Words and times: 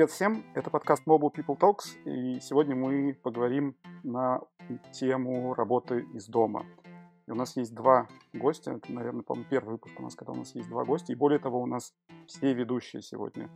Привет 0.00 0.12
всем, 0.12 0.46
это 0.54 0.70
подкаст 0.70 1.06
Mobile 1.06 1.30
People 1.30 1.58
Talks, 1.58 1.94
и 2.06 2.40
сегодня 2.40 2.74
мы 2.74 3.12
поговорим 3.12 3.76
на 4.02 4.40
тему 4.92 5.52
работы 5.52 6.06
из 6.14 6.26
дома. 6.26 6.64
И 7.26 7.30
у 7.30 7.34
нас 7.34 7.54
есть 7.58 7.74
два 7.74 8.08
гостя, 8.32 8.70
это, 8.70 8.90
наверное, 8.90 9.20
по 9.20 9.36
первый 9.50 9.72
выпуск 9.72 10.00
у 10.00 10.02
нас, 10.02 10.14
когда 10.14 10.32
у 10.32 10.36
нас 10.36 10.54
есть 10.54 10.70
два 10.70 10.86
гостя, 10.86 11.12
и 11.12 11.16
более 11.16 11.38
того, 11.38 11.60
у 11.60 11.66
нас 11.66 11.92
все 12.26 12.54
ведущие 12.54 13.02
сегодня. 13.02 13.50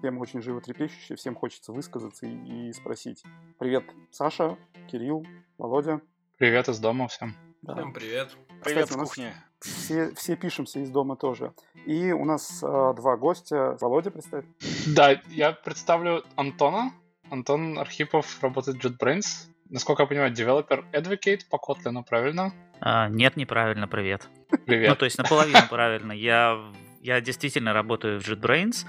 Тема 0.00 0.20
очень 0.20 0.42
животрепещущая, 0.42 1.16
всем 1.16 1.34
хочется 1.34 1.72
высказаться 1.72 2.24
и, 2.24 2.68
и 2.68 2.72
спросить. 2.72 3.24
Привет, 3.58 3.82
Саша, 4.12 4.56
Кирилл, 4.92 5.26
Володя. 5.58 6.00
Привет 6.38 6.68
из 6.68 6.78
дома 6.78 7.08
всем. 7.08 7.34
Да. 7.62 7.74
Всем 7.74 7.92
привет. 7.92 8.28
Привет 8.62 8.84
Кстати, 8.84 8.98
с 8.98 9.08
кухни. 9.08 9.34
Все, 9.60 10.14
все 10.14 10.36
пишемся 10.36 10.80
из 10.80 10.90
дома 10.90 11.16
тоже. 11.16 11.52
И 11.86 12.12
у 12.12 12.24
нас 12.24 12.62
э, 12.62 12.66
два 12.66 13.16
гостя. 13.16 13.76
Володя, 13.80 14.10
представь. 14.10 14.44
Да, 14.86 15.20
я 15.28 15.52
представлю 15.52 16.24
Антона. 16.36 16.92
Антон 17.30 17.78
Архипов 17.78 18.42
работает 18.42 18.82
в 18.82 18.86
JetBrains. 18.86 19.48
Насколько 19.68 20.02
я 20.02 20.06
понимаю, 20.08 20.32
developer 20.32 20.84
advocate 20.92 21.42
по 21.48 21.56
Kotlin, 21.56 22.02
правильно? 22.08 22.52
А, 22.80 23.08
нет, 23.08 23.36
неправильно, 23.36 23.86
привет. 23.86 24.28
Привет. 24.66 24.88
Ну, 24.88 24.96
то 24.96 25.04
есть 25.04 25.16
наполовину 25.16 25.60
правильно. 25.70 26.12
Я, 26.12 26.72
я 27.00 27.20
действительно 27.20 27.72
работаю 27.72 28.20
в 28.20 28.26
JetBrains, 28.26 28.84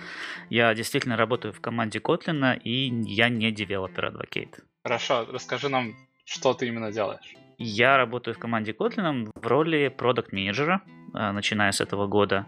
я 0.49 0.73
действительно 0.73 1.17
работаю 1.17 1.53
в 1.53 1.61
команде 1.61 1.99
Kotlin, 1.99 2.59
и 2.59 2.89
я 3.05 3.29
не 3.29 3.51
developer 3.51 4.11
advocate. 4.11 4.63
Хорошо, 4.83 5.27
расскажи 5.29 5.69
нам, 5.69 5.93
что 6.25 6.55
ты 6.55 6.67
именно 6.67 6.91
делаешь. 6.91 7.35
Я 7.63 7.97
работаю 7.97 8.35
в 8.35 8.39
команде 8.39 8.71
Kotlin 8.71 9.31
в 9.35 9.47
роли 9.47 9.87
продукт 9.89 10.31
менеджера 10.31 10.81
начиная 11.13 11.71
с 11.71 11.81
этого 11.81 12.07
года. 12.07 12.47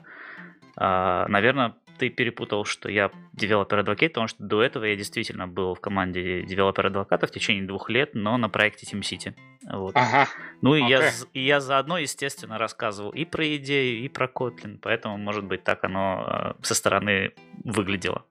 А, 0.75 1.27
Наверное, 1.27 1.75
ты 1.97 2.09
перепутал, 2.09 2.65
что 2.65 2.89
я 2.89 3.11
девелопер 3.33 3.79
адвокат, 3.79 4.13
потому 4.13 4.27
что 4.27 4.43
до 4.43 4.63
этого 4.63 4.85
я 4.85 4.95
действительно 4.95 5.47
был 5.47 5.75
в 5.75 5.79
команде 5.79 6.43
девелопер 6.43 6.87
адвоката 6.87 7.27
в 7.27 7.31
течение 7.31 7.65
двух 7.65 7.89
лет, 7.89 8.11
но 8.13 8.37
на 8.37 8.49
проекте 8.49 8.85
TeamCity. 8.85 9.35
Вот. 9.71 9.95
Ага. 9.95 10.27
Ну 10.61 10.75
и 10.75 10.81
okay. 10.81 11.11
я, 11.33 11.41
я 11.41 11.59
заодно, 11.59 11.97
естественно, 11.97 12.57
рассказывал 12.57 13.11
и 13.11 13.25
про 13.25 13.55
идею, 13.57 14.03
и 14.03 14.09
про 14.09 14.27
Kotlin, 14.27 14.79
поэтому, 14.81 15.17
может 15.17 15.45
быть, 15.45 15.63
так 15.63 15.83
оно 15.83 16.55
со 16.61 16.73
стороны 16.73 17.33
выглядело. 17.63 18.25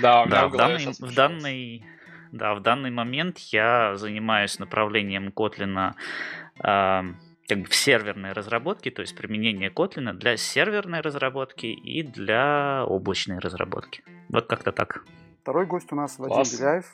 Да, 0.00 0.26
да 0.26 0.48
в, 0.48 0.56
данный, 0.56 0.86
в 0.98 1.14
данный 1.14 1.84
да, 2.32 2.54
в 2.54 2.60
данный 2.60 2.90
момент 2.90 3.38
я 3.52 3.94
занимаюсь 3.96 4.58
направлением 4.58 5.28
Kotlin 5.28 5.92
э, 6.58 7.02
как 7.48 7.58
бы 7.58 7.64
в 7.64 7.74
серверной 7.74 8.32
разработке, 8.32 8.90
то 8.90 9.02
есть 9.02 9.16
применение 9.16 9.70
Kotlin 9.70 10.14
для 10.14 10.36
серверной 10.36 11.00
разработки 11.00 11.66
и 11.66 12.02
для 12.02 12.84
облачной 12.86 13.38
разработки. 13.38 14.02
Вот 14.30 14.46
как-то 14.46 14.72
так. 14.72 15.04
Второй 15.42 15.66
гость 15.66 15.92
у 15.92 15.96
нас 15.96 16.18
Вадим 16.18 16.58
Беляев, 16.58 16.86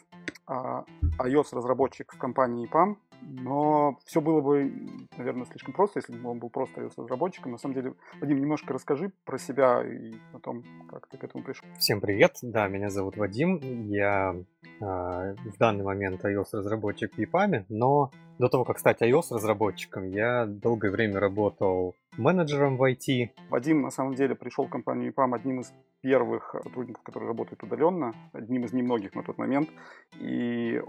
а, 0.47 0.85
iOS-разработчик 1.19 2.13
в 2.13 2.19
компании 2.19 2.69
EPAM. 2.69 2.97
Но 3.23 3.99
все 4.05 4.21
было 4.21 4.41
бы, 4.41 4.73
наверное, 5.17 5.47
слишком 5.47 5.75
просто, 5.75 6.01
если 6.01 6.17
бы 6.17 6.29
он 6.29 6.39
был 6.39 6.51
просто 6.51 6.81
iOS-разработчиком. 6.81 7.53
На 7.53 7.59
самом 7.59 7.75
деле, 7.75 7.95
Вадим, 8.21 8.41
немножко 8.41 8.73
расскажи 8.73 9.13
про 9.25 9.39
себя 9.39 9.83
и 9.85 10.15
о 10.33 10.39
том, 10.39 10.65
как 10.91 11.07
ты 11.09 11.19
к 11.19 11.25
этому 11.25 11.45
пришел. 11.45 11.69
Всем 11.79 12.01
привет, 12.01 12.37
да, 12.43 12.69
меня 12.69 12.91
зовут 12.91 13.17
Вадим. 13.17 13.59
Я 13.89 14.35
э, 14.81 14.85
в 14.85 15.59
данный 15.59 15.85
момент 15.85 16.25
iOS-разработчик 16.25 17.15
в 17.15 17.19
EPAM, 17.19 17.65
но 17.69 18.11
до 18.39 18.49
того, 18.49 18.65
как 18.65 18.79
стать 18.79 19.03
iOS-разработчиком, 19.03 20.09
я 20.09 20.47
долгое 20.47 20.91
время 20.91 21.21
работал 21.21 21.95
менеджером 22.19 22.77
в 22.77 22.83
IT. 22.83 23.31
Вадим, 23.49 23.83
на 23.83 23.91
самом 23.91 24.15
деле, 24.15 24.35
пришел 24.35 24.67
в 24.67 24.71
компанию 24.71 25.13
EPAM 25.13 25.35
одним 25.35 25.61
из 25.61 25.73
первых 26.01 26.55
сотрудников, 26.63 27.03
которые 27.03 27.29
работают 27.29 27.63
удаленно, 27.63 28.15
одним 28.33 28.65
из 28.65 28.73
немногих 28.73 29.15
на 29.15 29.23
тот 29.23 29.39
момент, 29.39 29.69
и 30.21 30.81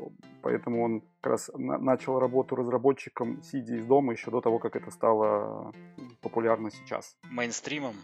поэтому 0.41 0.83
он 0.83 1.01
как 1.21 1.31
раз 1.31 1.51
начал 1.55 2.19
работу 2.19 2.55
разработчиком, 2.55 3.41
сидя 3.41 3.75
из 3.75 3.85
дома, 3.85 4.13
еще 4.13 4.31
до 4.31 4.41
того, 4.41 4.59
как 4.59 4.75
это 4.75 4.91
стало 4.91 5.73
популярно 6.21 6.69
сейчас. 6.71 7.15
Мейнстримом? 7.31 7.95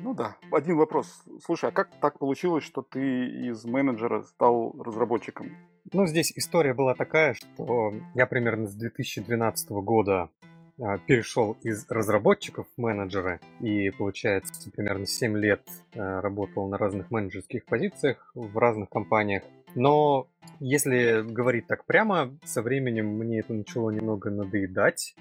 Ну 0.00 0.14
да. 0.14 0.36
Один 0.52 0.76
вопрос. 0.76 1.22
Слушай, 1.44 1.70
а 1.70 1.72
как 1.72 1.88
так 2.00 2.18
получилось, 2.18 2.62
что 2.62 2.82
ты 2.82 3.48
из 3.48 3.64
менеджера 3.64 4.22
стал 4.22 4.72
разработчиком? 4.78 5.50
Ну, 5.92 6.06
здесь 6.06 6.32
история 6.36 6.74
была 6.74 6.94
такая, 6.94 7.34
что 7.34 7.92
я 8.14 8.26
примерно 8.26 8.66
с 8.66 8.74
2012 8.74 9.70
года 9.70 10.30
перешел 11.06 11.56
из 11.62 11.86
разработчиков 11.88 12.66
в 12.76 12.80
менеджеры 12.80 13.40
и, 13.60 13.90
получается, 13.90 14.70
примерно 14.70 15.06
7 15.06 15.36
лет 15.36 15.62
а, 15.94 16.20
работал 16.20 16.68
на 16.68 16.78
разных 16.78 17.10
менеджерских 17.10 17.64
позициях 17.64 18.30
в 18.34 18.56
разных 18.56 18.88
компаниях. 18.88 19.42
Но 19.74 20.28
если 20.60 21.22
говорить 21.22 21.66
так 21.66 21.84
прямо, 21.84 22.36
со 22.44 22.62
временем 22.62 23.06
мне 23.08 23.40
это 23.40 23.52
начало 23.52 23.90
немного 23.90 24.30
надоедать, 24.30 25.14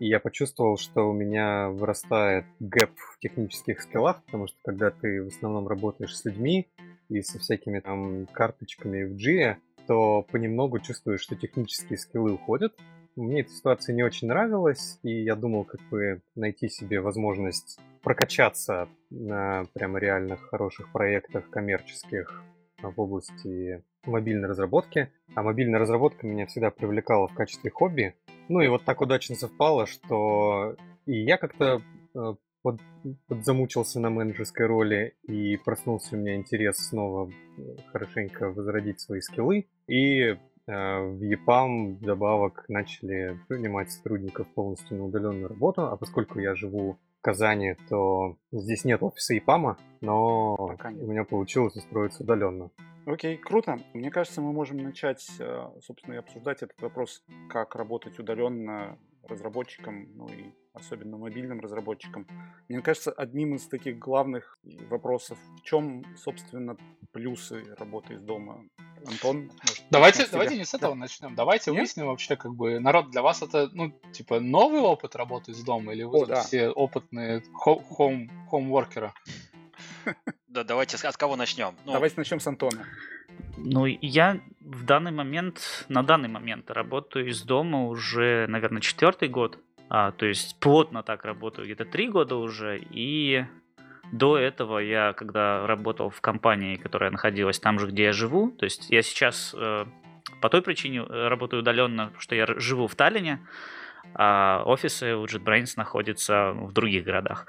и 0.00 0.08
я 0.08 0.18
почувствовал, 0.18 0.76
что 0.76 1.08
у 1.08 1.12
меня 1.12 1.68
вырастает 1.68 2.44
гэп 2.60 2.90
в 2.96 3.18
технических 3.20 3.80
скиллах, 3.80 4.22
потому 4.24 4.48
что 4.48 4.56
когда 4.64 4.90
ты 4.90 5.22
в 5.22 5.28
основном 5.28 5.68
работаешь 5.68 6.16
с 6.16 6.24
людьми 6.24 6.68
и 7.08 7.22
со 7.22 7.38
всякими 7.38 7.78
там 7.78 8.26
карточками 8.26 9.04
в 9.04 9.16
G, 9.16 9.56
то 9.86 10.26
понемногу 10.30 10.80
чувствуешь, 10.80 11.20
что 11.20 11.36
технические 11.36 11.98
скиллы 11.98 12.32
уходят, 12.32 12.74
мне 13.16 13.40
эта 13.40 13.50
ситуация 13.50 13.94
не 13.94 14.02
очень 14.02 14.28
нравилась, 14.28 14.98
и 15.02 15.22
я 15.22 15.36
думал, 15.36 15.64
как 15.64 15.80
бы 15.90 16.22
найти 16.34 16.68
себе 16.68 17.00
возможность 17.00 17.78
прокачаться 18.02 18.88
на 19.10 19.64
прямо 19.72 19.98
реальных 19.98 20.40
хороших 20.50 20.92
проектах 20.92 21.48
коммерческих 21.50 22.42
в 22.82 23.00
области 23.00 23.82
мобильной 24.04 24.48
разработки. 24.48 25.10
А 25.34 25.42
мобильная 25.42 25.80
разработка 25.80 26.26
меня 26.26 26.46
всегда 26.46 26.70
привлекала 26.70 27.28
в 27.28 27.34
качестве 27.34 27.70
хобби. 27.70 28.14
Ну 28.48 28.60
и 28.60 28.68
вот 28.68 28.84
так 28.84 29.00
удачно 29.00 29.36
совпало, 29.36 29.86
что 29.86 30.76
и 31.06 31.22
я 31.22 31.38
как-то 31.38 31.82
э, 32.14 32.34
под, 32.62 32.80
подзамучился 33.28 34.00
на 34.00 34.10
менеджерской 34.10 34.66
роли, 34.66 35.14
и 35.22 35.56
проснулся 35.56 36.16
у 36.16 36.18
меня 36.18 36.36
интерес 36.36 36.76
снова 36.76 37.30
э, 37.30 37.62
хорошенько 37.92 38.50
возродить 38.50 39.00
свои 39.00 39.20
скиллы. 39.20 39.66
И 39.86 40.36
в 40.66 41.20
EPAM 41.22 41.96
вдобавок 41.96 42.64
начали 42.68 43.38
принимать 43.48 43.90
сотрудников 43.90 44.46
полностью 44.54 44.96
на 44.96 45.04
удаленную 45.04 45.48
работу, 45.48 45.82
а 45.82 45.96
поскольку 45.96 46.38
я 46.38 46.54
живу 46.54 46.98
в 47.18 47.22
Казани, 47.22 47.76
то 47.88 48.36
здесь 48.52 48.84
нет 48.84 49.02
офиса 49.02 49.36
EPAM, 49.36 49.76
но 50.00 50.56
Пока 50.56 50.88
у 50.88 51.06
меня 51.06 51.24
получилось 51.24 51.76
устроиться 51.76 52.22
удаленно. 52.22 52.70
Окей, 53.06 53.36
круто. 53.36 53.78
Мне 53.92 54.10
кажется, 54.10 54.40
мы 54.40 54.52
можем 54.52 54.78
начать, 54.78 55.26
э, 55.38 55.68
собственно, 55.82 56.14
и 56.14 56.18
обсуждать 56.18 56.62
этот 56.62 56.80
вопрос, 56.80 57.22
как 57.50 57.74
работать 57.74 58.18
удаленно 58.18 58.98
разработчикам, 59.28 60.08
ну 60.14 60.28
и 60.28 60.52
особенно 60.72 61.16
мобильным 61.16 61.60
разработчикам. 61.60 62.26
Мне 62.68 62.80
кажется, 62.80 63.12
одним 63.12 63.54
из 63.54 63.66
таких 63.68 63.98
главных 63.98 64.58
вопросов, 64.90 65.38
в 65.58 65.62
чем, 65.62 66.04
собственно, 66.16 66.76
плюсы 67.12 67.64
работы 67.78 68.14
из 68.14 68.22
дома. 68.22 68.64
Антон, 69.06 69.50
может, 69.62 69.84
давайте, 69.90 70.26
давайте 70.30 70.56
не 70.56 70.64
с 70.64 70.74
этого 70.74 70.94
да. 70.94 71.00
начнем. 71.00 71.34
Давайте 71.34 71.70
Нет? 71.70 71.80
выясним 71.80 72.06
вообще, 72.06 72.36
как 72.36 72.54
бы, 72.54 72.80
народ, 72.80 73.10
для 73.10 73.22
вас 73.22 73.42
это, 73.42 73.68
ну, 73.72 73.92
типа, 74.12 74.40
новый 74.40 74.80
опыт 74.80 75.14
работы 75.14 75.52
из 75.52 75.62
дома, 75.62 75.92
или 75.92 76.04
вы 76.04 76.22
О, 76.22 76.26
да. 76.26 76.42
все 76.42 76.70
опытные 76.70 77.42
home, 77.66 78.30
homeworkеры? 78.50 79.12
Да, 80.48 80.64
давайте, 80.64 80.96
от 81.06 81.16
кого 81.16 81.36
начнем? 81.36 81.74
Ну, 81.84 81.92
давайте 81.92 82.16
начнем 82.16 82.40
с 82.40 82.46
Антона. 82.46 82.86
Ну, 83.56 83.86
я 83.86 84.40
в 84.64 84.84
данный 84.84 85.12
момент, 85.12 85.84
на 85.88 86.02
данный 86.02 86.28
момент 86.28 86.70
работаю 86.70 87.28
из 87.28 87.42
дома 87.42 87.86
уже, 87.86 88.46
наверное, 88.48 88.80
четвертый 88.80 89.28
год. 89.28 89.58
А, 89.90 90.12
то 90.12 90.26
есть 90.26 90.58
плотно 90.58 91.02
так 91.02 91.24
работаю 91.24 91.66
где-то 91.66 91.84
три 91.84 92.08
года 92.08 92.36
уже. 92.36 92.80
И 92.90 93.44
до 94.10 94.38
этого 94.38 94.78
я, 94.78 95.12
когда 95.12 95.66
работал 95.66 96.08
в 96.08 96.20
компании, 96.20 96.76
которая 96.76 97.10
находилась 97.10 97.58
там 97.58 97.78
же, 97.78 97.88
где 97.88 98.04
я 98.04 98.12
живу, 98.12 98.50
то 98.50 98.64
есть 98.64 98.88
я 98.90 99.02
сейчас 99.02 99.54
э, 99.56 99.84
по 100.40 100.48
той 100.48 100.62
причине 100.62 101.00
э, 101.00 101.28
работаю 101.28 101.60
удаленно, 101.60 102.12
что 102.18 102.34
я 102.34 102.46
живу 102.46 102.86
в 102.86 102.94
Таллине, 102.94 103.40
а 104.14 104.62
офисы 104.64 105.14
у 105.14 105.24
JetBrains 105.24 105.74
находятся 105.76 106.52
в 106.52 106.72
других 106.72 107.04
городах. 107.04 107.46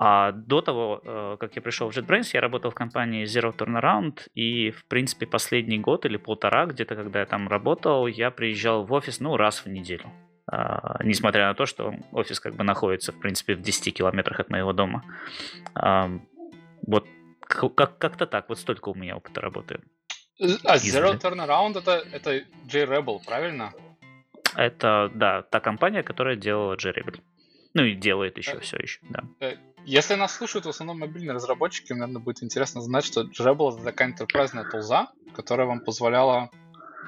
А 0.00 0.30
до 0.32 0.60
того, 0.60 1.00
э, 1.04 1.36
как 1.40 1.56
я 1.56 1.62
пришел 1.62 1.90
в 1.90 1.96
JetBrains, 1.96 2.30
я 2.32 2.40
работал 2.40 2.70
в 2.70 2.74
компании 2.74 3.24
Zero 3.24 3.52
Turnaround, 3.56 4.20
и, 4.34 4.70
в 4.70 4.84
принципе, 4.86 5.26
последний 5.26 5.78
год 5.78 6.06
или 6.06 6.16
полтора, 6.16 6.66
где-то, 6.66 6.94
когда 6.94 7.20
я 7.20 7.26
там 7.26 7.48
работал, 7.48 8.06
я 8.06 8.30
приезжал 8.30 8.84
в 8.84 8.92
офис, 8.92 9.18
ну, 9.20 9.36
раз 9.36 9.64
в 9.64 9.68
неделю. 9.68 10.10
А, 10.50 11.02
несмотря 11.02 11.48
на 11.48 11.54
то, 11.54 11.66
что 11.66 11.94
офис 12.12 12.38
как 12.40 12.54
бы 12.54 12.64
находится, 12.64 13.12
в 13.12 13.18
принципе, 13.18 13.54
в 13.54 13.60
10 13.60 13.92
километрах 13.92 14.40
от 14.40 14.50
моего 14.50 14.72
дома. 14.72 15.02
А, 15.74 16.08
вот 16.86 17.06
как- 17.40 17.98
как-то 17.98 18.26
так, 18.26 18.48
вот 18.48 18.58
столько 18.58 18.90
у 18.90 18.94
меня 18.94 19.16
опыта 19.16 19.40
работы. 19.40 19.80
А 20.64 20.76
Zero 20.76 21.18
Turnaround 21.18 21.78
это, 21.78 22.02
это 22.12 22.44
JRebel, 22.66 23.18
правильно? 23.26 23.72
Это, 24.56 25.10
да, 25.14 25.42
та 25.42 25.60
компания, 25.60 26.02
которая 26.02 26.36
делала 26.36 26.76
JRebel. 26.76 27.20
Ну 27.74 27.84
и 27.84 27.94
делает 27.94 28.38
еще 28.38 28.52
э, 28.52 28.60
все 28.60 28.76
еще, 28.76 29.00
да. 29.10 29.24
Э, 29.40 29.56
Если 29.88 30.16
нас 30.16 30.34
слушают 30.34 30.66
в 30.66 30.68
основном 30.68 30.98
мобильные 30.98 31.32
разработчики, 31.32 31.94
наверное, 31.94 32.20
будет 32.20 32.42
интересно 32.42 32.82
знать, 32.82 33.06
что 33.06 33.22
Jabble— 33.22 33.72
это 33.74 33.84
такая 33.84 34.12
enterprise 34.12 34.70
тулза, 34.70 35.08
которая 35.34 35.66
вам 35.66 35.80
позволяла 35.80 36.50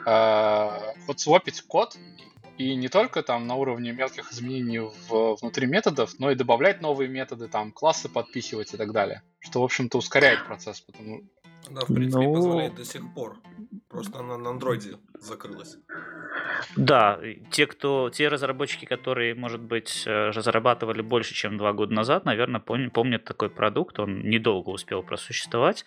э, 0.06 0.94
вот 1.06 1.21
свопить 1.21 1.61
код 1.61 1.99
и 2.56 2.75
не 2.77 2.88
только 2.88 3.23
там 3.23 3.47
на 3.47 3.56
уровне 3.56 3.93
мелких 3.93 4.32
изменений 4.32 4.79
в, 4.79 5.37
внутри 5.43 5.67
методов, 5.67 6.19
но 6.19 6.31
и 6.31 6.35
добавлять 6.35 6.81
новые 6.81 7.11
методы, 7.11 7.49
там 7.49 7.71
классы 7.71 8.09
подпихивать 8.09 8.73
и 8.73 8.79
так 8.79 8.93
далее. 8.93 9.21
Что, 9.41 9.61
в 9.61 9.65
общем-то, 9.65 9.99
ускоряет 9.99 10.47
процесс, 10.47 10.81
потому 10.81 11.25
да, 11.70 11.81
в 11.82 11.94
принципе, 11.94 12.25
ну... 12.25 12.34
позволяет 12.34 12.75
до 12.75 12.84
сих 12.84 13.02
пор. 13.14 13.37
Просто 13.88 14.20
она 14.20 14.37
на 14.37 14.50
андроиде 14.50 14.99
закрылась. 15.14 15.76
Да, 16.76 17.19
те, 17.50 17.67
кто, 17.67 18.11
те 18.11 18.28
разработчики, 18.28 18.84
которые, 18.84 19.34
может 19.34 19.61
быть, 19.61 20.05
э, 20.06 20.31
разрабатывали 20.31 21.02
больше, 21.02 21.34
чем 21.34 21.58
два 21.58 21.72
года 21.72 21.94
назад, 21.94 22.25
наверное, 22.25 22.61
помнят, 22.61 22.93
помнят 22.93 23.25
такой 23.25 23.50
продукт. 23.50 23.99
Он 23.99 24.20
недолго 24.22 24.70
успел 24.70 25.02
просуществовать. 25.02 25.84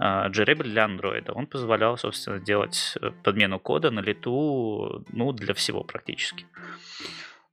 JRebel 0.00 0.64
для 0.64 0.84
андроида. 0.84 1.32
Он 1.32 1.46
позволял, 1.46 1.96
собственно, 1.96 2.40
делать 2.40 2.96
э, 3.00 3.10
подмену 3.22 3.60
кода 3.60 3.90
на 3.90 4.00
лету, 4.00 5.04
ну, 5.10 5.32
для 5.32 5.54
всего 5.54 5.84
практически. 5.84 6.46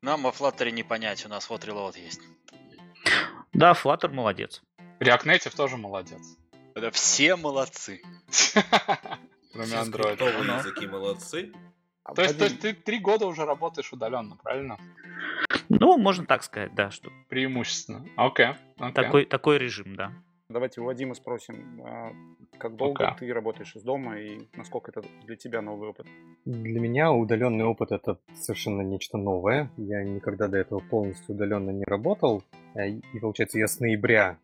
Нам 0.01 0.23
во 0.23 0.31
Flutter 0.31 0.71
не 0.71 0.83
понять, 0.83 1.25
у 1.25 1.29
нас 1.29 1.49
вот 1.49 1.65
Reload 1.65 1.99
есть. 1.99 2.21
Да, 3.53 3.73
Flutter 3.73 4.11
молодец. 4.11 4.63
React 4.99 5.25
Native 5.25 5.55
тоже 5.55 5.77
молодец. 5.77 6.38
Это 6.79 6.91
все 6.91 7.35
молодцы. 7.35 8.01
Кроме 9.53 9.73
Android. 9.73 10.15
Все 10.15 10.69
языки 10.69 10.87
молодцы. 10.87 11.51
А 12.03 12.15
то 12.15 12.21
есть, 12.21 12.37
то 12.37 12.45
есть 12.45 12.59
ты 12.61 12.73
три 12.73 12.99
года 12.99 13.27
уже 13.27 13.45
работаешь 13.45 13.91
удаленно, 13.91 14.37
правильно? 14.37 14.77
Ну, 15.67 15.97
можно 15.97 16.25
так 16.25 16.43
сказать, 16.43 16.73
да, 16.73 16.89
что. 16.89 17.11
Преимущественно. 17.27 18.05
Окей. 18.15 18.47
Okay, 18.47 18.57
okay. 18.77 18.93
Такой, 18.93 19.25
такой 19.25 19.57
режим, 19.57 19.95
да. 19.95 20.13
Давайте 20.47 20.81
у 20.81 20.85
Вадима 20.85 21.13
спросим, 21.13 21.81
а, 21.85 22.11
как 22.57 22.75
долго 22.77 23.03
okay. 23.03 23.17
ты 23.19 23.33
работаешь 23.33 23.75
из 23.75 23.83
дома 23.83 24.17
и 24.17 24.47
насколько 24.53 24.89
это 24.89 25.03
для 25.25 25.35
тебя 25.35 25.61
новый 25.61 25.89
опыт? 25.89 26.07
Для 26.45 26.79
меня 26.79 27.11
удаленный 27.11 27.65
опыт 27.65 27.91
это 27.91 28.17
совершенно 28.33 28.81
нечто 28.81 29.17
новое. 29.17 29.69
Я 29.77 30.03
никогда 30.03 30.47
до 30.47 30.57
этого 30.57 30.79
полностью 30.79 31.35
удаленно 31.35 31.69
не 31.71 31.83
работал. 31.83 32.43
Э, 32.75 32.89
и 32.89 33.19
получается, 33.19 33.59
я 33.59 33.67
с 33.67 33.79
ноября 33.79 34.37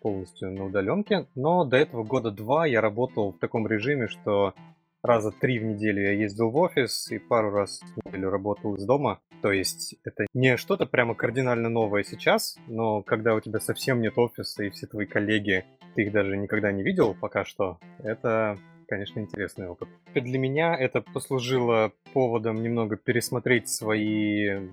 полностью 0.00 0.52
на 0.52 0.66
удаленке. 0.66 1.26
Но 1.34 1.64
до 1.64 1.76
этого 1.76 2.04
года 2.04 2.30
два 2.30 2.66
я 2.66 2.80
работал 2.80 3.32
в 3.32 3.38
таком 3.38 3.66
режиме, 3.66 4.08
что 4.08 4.54
раза 5.02 5.32
три 5.32 5.58
в 5.58 5.64
неделю 5.64 6.02
я 6.02 6.12
ездил 6.12 6.50
в 6.50 6.56
офис 6.56 7.10
и 7.10 7.18
пару 7.18 7.50
раз 7.50 7.80
в 7.80 8.06
неделю 8.06 8.30
работал 8.30 8.76
из 8.76 8.84
дома. 8.84 9.20
То 9.42 9.50
есть 9.50 9.96
это 10.04 10.26
не 10.34 10.56
что-то 10.56 10.86
прямо 10.86 11.14
кардинально 11.14 11.68
новое 11.68 12.04
сейчас, 12.04 12.56
но 12.68 13.02
когда 13.02 13.34
у 13.34 13.40
тебя 13.40 13.58
совсем 13.58 14.00
нет 14.00 14.16
офиса 14.16 14.62
и 14.62 14.70
все 14.70 14.86
твои 14.86 15.06
коллеги, 15.06 15.64
ты 15.96 16.02
их 16.02 16.12
даже 16.12 16.36
никогда 16.36 16.70
не 16.70 16.84
видел 16.84 17.14
пока 17.20 17.44
что, 17.44 17.78
это 17.98 18.56
конечно, 18.92 19.20
интересный 19.20 19.68
опыт. 19.68 19.88
Для 20.12 20.38
меня 20.38 20.76
это 20.76 21.00
послужило 21.00 21.92
поводом 22.12 22.62
немного 22.62 22.96
пересмотреть 22.96 23.70
свои, 23.70 24.68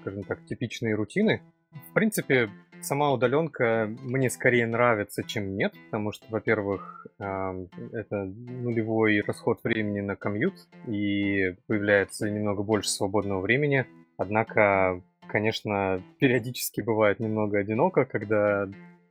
скажем 0.00 0.22
так, 0.22 0.46
типичные 0.46 0.94
рутины. 0.94 1.42
В 1.90 1.92
принципе, 1.92 2.50
Сама 2.80 3.12
удаленка 3.12 3.92
мне 4.02 4.30
скорее 4.30 4.66
нравится, 4.66 5.24
чем 5.24 5.56
нет, 5.56 5.74
потому 5.86 6.12
что, 6.12 6.26
во-первых, 6.30 7.06
это 7.18 8.24
нулевой 8.24 9.20
расход 9.20 9.58
времени 9.64 10.00
на 10.00 10.14
комьют, 10.14 10.54
и 10.86 11.56
появляется 11.66 12.30
немного 12.30 12.62
больше 12.62 12.90
свободного 12.90 13.40
времени. 13.40 13.86
Однако, 14.16 15.02
конечно, 15.28 16.02
периодически 16.20 16.80
бывает 16.80 17.18
немного 17.18 17.58
одиноко, 17.58 18.04
когда 18.04 18.68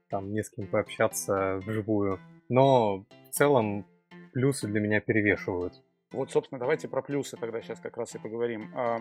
там 0.10 0.32
не 0.32 0.44
с 0.44 0.50
кем 0.50 0.68
пообщаться 0.68 1.62
вживую. 1.66 2.20
Но 2.48 3.00
в 3.00 3.30
целом 3.32 3.86
плюсы 4.38 4.68
для 4.68 4.80
меня 4.80 5.00
перевешивают. 5.02 5.74
Вот, 6.12 6.30
собственно, 6.30 6.60
давайте 6.60 6.88
про 6.88 7.02
плюсы 7.02 7.36
тогда 7.38 7.60
сейчас 7.60 7.80
как 7.80 7.98
раз 7.98 8.14
и 8.14 8.20
поговорим. 8.20 8.70
А, 8.76 9.00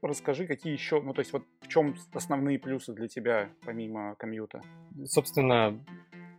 расскажи, 0.00 0.46
какие 0.46 0.72
еще, 0.72 1.02
ну, 1.02 1.12
то 1.12 1.20
есть 1.20 1.30
вот 1.34 1.42
в 1.60 1.68
чем 1.68 1.94
основные 2.14 2.58
плюсы 2.58 2.94
для 2.94 3.06
тебя, 3.06 3.50
помимо 3.66 4.14
комьюта? 4.14 4.62
Собственно, 5.04 5.78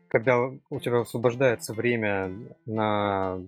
когда 0.08 0.50
у 0.72 0.80
тебя 0.80 1.02
освобождается 1.02 1.76
время, 1.76 2.32
на 2.66 3.40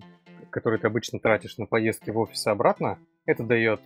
которое 0.50 0.78
ты 0.78 0.86
обычно 0.86 1.18
тратишь 1.18 1.58
на 1.58 1.66
поездки 1.66 2.10
в 2.10 2.18
офис 2.18 2.46
и 2.46 2.50
обратно, 2.50 3.00
это 3.26 3.42
дает 3.42 3.80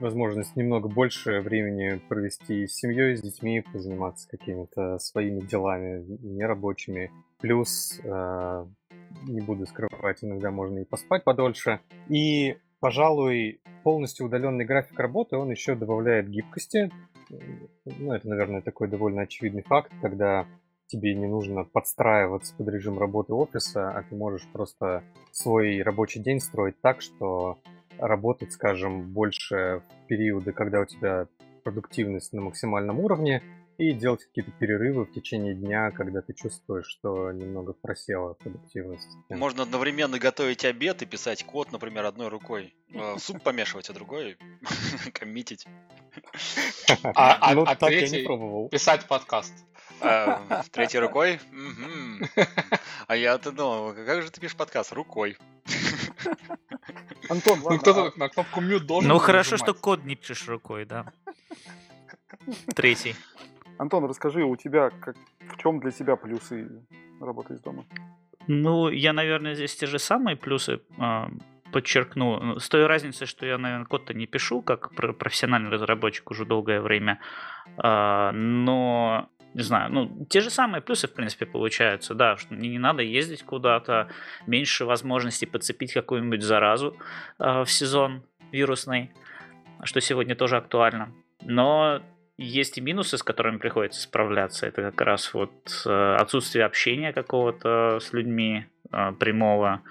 возможность 0.00 0.56
немного 0.56 0.88
больше 0.88 1.42
времени 1.42 2.00
провести 2.08 2.66
с 2.66 2.74
семьей, 2.74 3.16
с 3.16 3.22
детьми, 3.22 3.60
позаниматься 3.72 4.28
какими-то 4.28 4.98
своими 4.98 5.42
делами 5.42 6.04
нерабочими. 6.22 7.12
Плюс 7.38 8.00
э, 8.02 8.66
не 9.22 9.40
буду 9.40 9.66
скрывать, 9.66 10.22
иногда 10.22 10.50
можно 10.50 10.78
и 10.80 10.84
поспать 10.84 11.24
подольше. 11.24 11.80
И, 12.08 12.56
пожалуй, 12.80 13.60
полностью 13.82 14.26
удаленный 14.26 14.64
график 14.64 14.98
работы, 14.98 15.36
он 15.36 15.50
еще 15.50 15.74
добавляет 15.74 16.28
гибкости. 16.28 16.90
Ну, 17.84 18.12
это, 18.12 18.28
наверное, 18.28 18.62
такой 18.62 18.88
довольно 18.88 19.22
очевидный 19.22 19.62
факт, 19.62 19.92
когда 20.00 20.46
тебе 20.86 21.14
не 21.14 21.26
нужно 21.26 21.64
подстраиваться 21.64 22.54
под 22.56 22.68
режим 22.68 22.98
работы 22.98 23.34
офиса, 23.34 23.90
а 23.90 24.02
ты 24.02 24.14
можешь 24.14 24.46
просто 24.52 25.02
свой 25.32 25.82
рабочий 25.82 26.20
день 26.20 26.40
строить 26.40 26.80
так, 26.80 27.00
что 27.00 27.58
работать, 27.98 28.52
скажем, 28.52 29.12
больше 29.12 29.82
в 29.88 30.06
периоды, 30.06 30.52
когда 30.52 30.80
у 30.80 30.84
тебя 30.84 31.26
продуктивность 31.64 32.32
на 32.32 32.42
максимальном 32.42 33.00
уровне, 33.00 33.42
и 33.78 33.92
делать 33.92 34.24
какие-то 34.24 34.50
перерывы 34.52 35.04
в 35.04 35.12
течение 35.12 35.54
дня, 35.54 35.90
когда 35.90 36.22
ты 36.22 36.32
чувствуешь, 36.32 36.86
что 36.86 37.30
немного 37.32 37.72
просела 37.72 38.34
продуктивность. 38.34 39.08
Можно 39.28 39.64
одновременно 39.64 40.18
готовить 40.18 40.64
обед 40.64 41.02
и 41.02 41.06
писать 41.06 41.44
код, 41.44 41.72
например, 41.72 42.04
одной 42.04 42.28
рукой. 42.28 42.74
Э, 42.92 43.16
суп 43.18 43.42
помешивать, 43.42 43.90
а 43.90 43.92
другой 43.92 44.36
коммитить. 45.12 45.66
А, 47.02 47.38
а, 47.40 47.54
ну, 47.54 47.64
а 47.66 47.74
так 47.74 47.90
я 47.90 48.08
не 48.08 48.24
пробовал. 48.24 48.68
Писать 48.68 49.06
подкаст. 49.06 49.52
А, 50.00 50.62
третьей 50.70 51.00
рукой? 51.00 51.40
А 53.08 53.16
я-то 53.16 53.50
думал, 53.50 53.92
как 53.92 54.22
же 54.22 54.30
ты 54.30 54.40
пишешь 54.40 54.56
подкаст? 54.56 54.92
Рукой. 54.92 55.36
Антон, 57.28 57.60
ну 57.60 57.78
кто-то 57.78 58.12
на 58.16 58.28
кнопку 58.28 58.60
мют 58.60 58.86
должен 58.86 59.08
Ну 59.08 59.18
хорошо, 59.18 59.56
что 59.56 59.74
код 59.74 60.04
не 60.04 60.14
пишешь 60.14 60.46
рукой, 60.48 60.84
да. 60.84 61.12
Третий. 62.74 63.16
Антон, 63.78 64.04
расскажи, 64.04 64.42
у 64.44 64.56
тебя 64.56 64.90
как, 64.90 65.16
в 65.40 65.56
чем 65.58 65.80
для 65.80 65.90
тебя 65.90 66.16
плюсы 66.16 66.68
работы 67.20 67.54
из 67.54 67.60
дома? 67.60 67.84
Ну, 68.46 68.88
я, 68.88 69.12
наверное, 69.12 69.54
здесь 69.54 69.76
те 69.76 69.86
же 69.86 69.98
самые 69.98 70.36
плюсы 70.36 70.80
э, 70.98 71.24
подчеркну. 71.72 72.40
Ну, 72.40 72.58
с 72.58 72.68
той 72.68 72.86
разницей, 72.86 73.26
что 73.26 73.44
я, 73.44 73.58
наверное, 73.58 73.86
код-то 73.86 74.14
не 74.14 74.26
пишу, 74.26 74.62
как 74.62 74.94
профессиональный 74.94 75.70
разработчик 75.70 76.30
уже 76.30 76.44
долгое 76.44 76.80
время. 76.80 77.18
Э, 77.82 78.30
но 78.32 79.28
не 79.54 79.62
знаю, 79.62 79.90
ну, 79.90 80.26
те 80.28 80.42
же 80.42 80.50
самые 80.50 80.82
плюсы, 80.82 81.08
в 81.08 81.14
принципе, 81.14 81.46
получаются, 81.46 82.14
да, 82.14 82.36
что 82.36 82.52
мне 82.52 82.68
не 82.68 82.78
надо 82.78 83.02
ездить 83.02 83.42
куда-то, 83.42 84.08
меньше 84.46 84.84
возможностей 84.84 85.46
подцепить 85.46 85.94
какую-нибудь 85.94 86.42
заразу 86.42 86.96
э, 87.38 87.64
в 87.64 87.70
сезон 87.70 88.22
вирусный, 88.52 89.12
что 89.82 90.00
сегодня 90.00 90.34
тоже 90.34 90.56
актуально. 90.56 91.10
Но 91.42 92.02
есть 92.38 92.76
и 92.78 92.80
минусы, 92.80 93.16
с 93.16 93.22
которыми 93.22 93.58
приходится 93.58 94.00
справляться. 94.00 94.66
Это 94.66 94.82
как 94.82 95.00
раз 95.00 95.32
вот 95.32 95.82
э, 95.86 96.16
отсутствие 96.16 96.64
общения 96.64 97.12
какого-то 97.12 97.98
с 98.00 98.12
людьми 98.12 98.66
э, 98.92 99.12
прямого. 99.12 99.82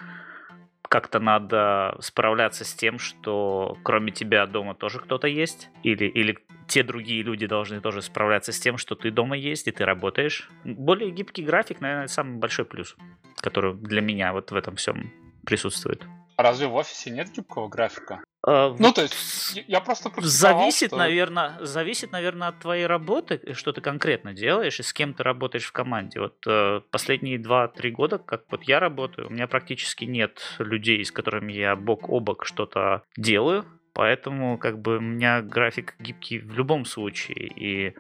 Как-то 0.84 1.20
надо 1.20 1.98
справляться 2.00 2.64
с 2.64 2.74
тем, 2.74 3.00
что 3.00 3.78
кроме 3.84 4.12
тебя 4.12 4.46
дома 4.46 4.75
тоже 4.75 5.00
кто-то 5.00 5.28
есть. 5.28 5.70
Или, 5.82 6.06
или 6.06 6.38
те 6.68 6.84
другие 6.84 7.24
люди 7.24 7.48
должны 7.48 7.82
тоже 7.82 8.04
справляться 8.04 8.52
с 8.52 8.60
тем, 8.60 8.78
что 8.78 8.96
ты 8.96 9.10
дома 9.10 9.36
есть 9.36 9.68
и 9.68 9.72
ты 9.72 9.84
работаешь. 9.84 10.50
Более 10.64 11.10
гибкий 11.10 11.44
график, 11.44 11.82
наверное, 11.82 12.08
самый 12.08 12.38
большой 12.38 12.66
плюс, 12.66 12.96
который 13.38 13.74
для 13.74 14.02
меня 14.02 14.34
вот 14.34 14.52
в 14.52 14.56
этом 14.56 14.75
всем 14.75 15.12
присутствует. 15.46 16.04
А 16.38 16.44
разве 16.44 16.68
в 16.68 16.75
офисе 16.75 17.12
нет 17.12 17.32
гибкого 17.32 17.68
графика? 17.68 18.22
Uh, 18.46 18.75
ну, 18.77 18.92
то 18.92 19.01
есть, 19.01 19.63
я 19.68 19.82
просто 19.82 20.12
зависит, 20.22 20.89
что... 20.89 20.98
наверное, 20.98 21.58
зависит, 21.62 22.12
наверное, 22.12 22.50
от 22.50 22.60
твоей 22.60 22.86
работы, 22.86 23.42
что 23.54 23.74
ты 23.74 23.82
конкретно 23.82 24.34
делаешь 24.34 24.80
и 24.80 24.84
с 24.84 24.94
кем 24.94 25.15
ты 25.15 25.24
работаешь 25.24 25.65
в 25.65 25.72
команде. 25.72 26.20
Вот 26.20 26.46
uh, 26.46 26.82
последние 26.92 27.39
2-3 27.39 27.89
года, 27.89 28.20
как 28.20 28.44
вот 28.51 28.63
я 28.63 28.80
работаю, 28.80 29.30
у 29.30 29.32
меня 29.32 29.48
практически 29.48 30.06
нет 30.06 30.42
людей, 30.60 31.04
с 31.04 31.12
которыми 31.12 31.54
я 31.54 31.75
бок 31.75 32.08
о 32.08 32.20
бок 32.20 32.46
что-то 32.46 33.01
делаю, 33.18 33.65
поэтому 33.94 34.60
как 34.60 34.80
бы 34.80 34.98
у 34.98 35.01
меня 35.01 35.42
график 35.42 35.96
гибкий 35.98 36.38
в 36.38 36.54
любом 36.54 36.86
случае, 36.86 37.48
и 37.48 37.96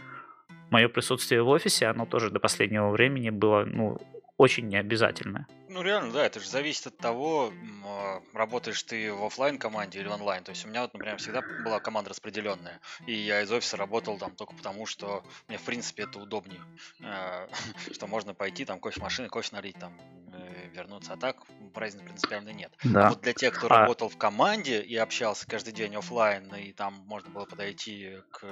мое 0.69 0.89
присутствие 0.89 1.41
в 1.41 1.47
офисе, 1.47 1.87
оно 1.87 2.05
тоже 2.05 2.29
до 2.29 2.39
последнего 2.39 2.89
времени 2.89 3.31
было, 3.31 3.65
ну, 3.65 3.97
очень 4.37 4.67
необязательно. 4.67 5.47
Ну, 5.75 5.81
реально, 5.81 6.13
да, 6.13 6.25
это 6.25 6.39
же 6.39 6.47
зависит 6.47 6.87
от 6.87 6.97
того, 6.97 7.51
а, 7.83 8.21
работаешь 8.33 8.81
ты 8.83 9.11
в 9.11 9.25
офлайн 9.25 9.57
команде 9.57 9.99
или 9.99 10.07
онлайн. 10.07 10.41
То 10.41 10.51
есть 10.51 10.63
у 10.63 10.69
меня 10.69 10.83
вот, 10.83 10.93
например, 10.93 11.17
всегда 11.17 11.41
была 11.65 11.81
команда 11.81 12.11
распределенная. 12.11 12.79
И 13.07 13.13
я 13.13 13.41
из 13.41 13.51
офиса 13.51 13.75
работал 13.75 14.17
там 14.17 14.33
только 14.37 14.53
потому, 14.53 14.85
что 14.85 15.25
мне, 15.49 15.57
в 15.57 15.63
принципе, 15.63 16.03
это 16.03 16.19
удобнее. 16.19 16.61
А, 17.03 17.49
что 17.91 18.07
можно 18.07 18.33
пойти, 18.33 18.63
там, 18.63 18.79
кофемашины, 18.79 19.27
кофе 19.27 19.49
налить, 19.51 19.77
там, 19.77 19.99
э, 20.31 20.69
вернуться. 20.69 21.11
А 21.11 21.17
так 21.17 21.43
разницы 21.77 22.05
принципиально 22.05 22.49
нет. 22.49 22.71
Да. 22.83 23.09
Вот 23.09 23.21
для 23.21 23.33
тех, 23.33 23.53
кто 23.53 23.67
а... 23.67 23.81
работал 23.81 24.09
в 24.09 24.17
команде 24.17 24.81
и 24.81 24.95
общался 24.95 25.47
каждый 25.47 25.73
день 25.73 25.95
офлайн, 25.95 26.53
и 26.55 26.71
там 26.71 26.93
можно 27.05 27.29
было 27.29 27.45
подойти 27.45 28.17
к 28.31 28.45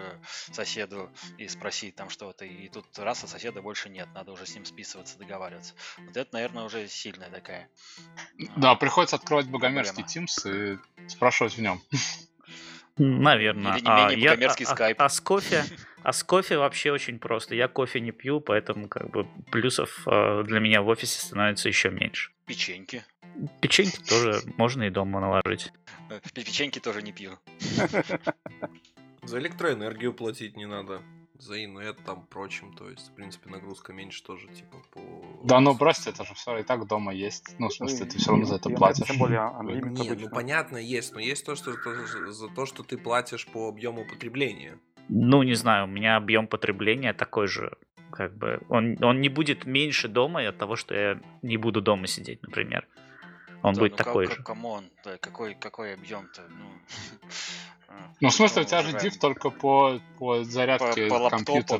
соседу 0.51 1.11
и 1.37 1.47
спросить 1.47 1.95
там 1.95 2.09
что-то, 2.09 2.45
и 2.45 2.69
тут 2.69 2.85
раз, 2.97 3.23
а 3.23 3.27
соседа 3.27 3.61
больше 3.61 3.89
нет, 3.89 4.07
надо 4.13 4.31
уже 4.31 4.45
с 4.45 4.55
ним 4.55 4.65
списываться, 4.65 5.17
договариваться. 5.17 5.73
Вот 5.99 6.17
это, 6.17 6.33
наверное, 6.33 6.63
уже 6.63 6.87
сильная 7.13 7.29
такая. 7.29 7.69
Да, 8.57 8.71
а, 8.71 8.75
приходится 8.75 9.15
открывать 9.15 9.47
богомерзкий 9.47 10.03
Teams 10.03 10.49
и 10.49 11.07
спрашивать 11.07 11.57
в 11.57 11.61
нем. 11.61 11.81
Наверное. 12.97 13.77
Или 13.77 13.85
не 13.85 14.07
менее 14.15 14.29
а, 14.29 14.31
богомерзкий 14.31 14.65
я, 14.65 14.71
скайп. 14.71 15.01
А, 15.01 15.05
а, 15.05 15.09
с 15.09 15.19
кофе, 15.19 15.63
а 16.03 16.13
с 16.13 16.23
кофе 16.23 16.57
вообще 16.57 16.91
очень 16.91 17.19
просто. 17.19 17.55
Я 17.55 17.67
кофе 17.67 17.99
не 17.99 18.11
пью, 18.11 18.39
поэтому 18.39 18.87
как 18.87 19.09
бы 19.09 19.27
плюсов 19.51 20.03
э, 20.05 20.43
для 20.45 20.59
меня 20.59 20.81
в 20.81 20.87
офисе 20.87 21.19
становится 21.19 21.69
еще 21.69 21.89
меньше. 21.89 22.31
Печеньки. 22.45 23.03
Печеньки 23.61 23.97
тоже 24.03 24.41
можно 24.57 24.83
и 24.83 24.89
дома 24.91 25.19
наложить. 25.19 25.71
Печеньки 26.33 26.79
тоже 26.79 27.01
не 27.01 27.13
пью. 27.13 27.39
За 29.23 29.39
электроэнергию 29.39 30.13
платить 30.13 30.55
не 30.55 30.67
надо 30.67 31.01
за 31.37 31.63
инет 31.63 31.97
там 32.05 32.25
прочим, 32.27 32.73
то 32.73 32.89
есть, 32.89 33.09
в 33.09 33.15
принципе, 33.15 33.49
нагрузка 33.49 33.93
меньше 33.93 34.23
тоже, 34.23 34.47
типа, 34.47 34.77
по... 34.91 35.01
Да, 35.43 35.59
ну 35.59 35.73
бросьте, 35.73 36.11
это 36.11 36.23
же 36.23 36.33
все 36.35 36.57
и 36.57 36.63
так 36.63 36.87
дома 36.87 37.13
есть. 37.13 37.55
Ну, 37.59 37.69
в 37.69 37.73
смысле, 37.73 38.05
ты 38.05 38.17
все 38.17 38.31
равно 38.31 38.45
за 38.45 38.55
это 38.55 38.69
платишь. 38.69 39.07
Тем 39.07 39.17
более, 39.17 39.51
Нет, 39.63 40.19
ну 40.21 40.29
понятно, 40.29 40.77
есть, 40.77 41.13
но 41.13 41.19
есть 41.19 41.45
то, 41.45 41.55
что 41.55 41.73
за 42.31 42.47
то, 42.49 42.65
что 42.65 42.83
ты 42.83 42.97
платишь 42.97 43.47
по 43.47 43.67
объему 43.67 44.05
потребления. 44.05 44.77
Ну, 45.09 45.43
не 45.43 45.55
знаю, 45.55 45.85
у 45.85 45.87
меня 45.87 46.15
объем 46.15 46.47
потребления 46.47 47.13
такой 47.13 47.47
же, 47.47 47.75
как 48.11 48.37
бы, 48.37 48.61
он, 48.69 48.97
он 49.03 49.19
не 49.19 49.29
будет 49.29 49.65
меньше 49.65 50.07
дома 50.07 50.47
от 50.47 50.57
того, 50.57 50.75
что 50.75 50.95
я 50.95 51.19
не 51.41 51.57
буду 51.57 51.81
дома 51.81 52.07
сидеть, 52.07 52.41
например. 52.43 52.87
Он 53.63 53.73
да, 53.73 53.79
будет 53.79 53.91
ну, 53.93 53.97
такой 53.97 54.27
как, 54.27 54.37
же. 54.37 54.43
Come 54.43 54.70
on, 54.70 54.89
да, 55.03 55.17
какой, 55.17 55.55
какой 55.55 55.93
объем-то? 55.93 56.43
Ну, 56.49 56.65
Ну, 58.21 58.29
в 58.29 58.33
смысле, 58.33 58.63
у 58.63 58.65
тебя 58.65 58.81
же 58.81 58.97
div 58.97 59.17
только 59.19 59.49
по, 59.49 59.99
по 60.17 60.43
зарядке 60.43 61.07
по, 61.07 61.19
по 61.19 61.29
компьютера. 61.29 61.77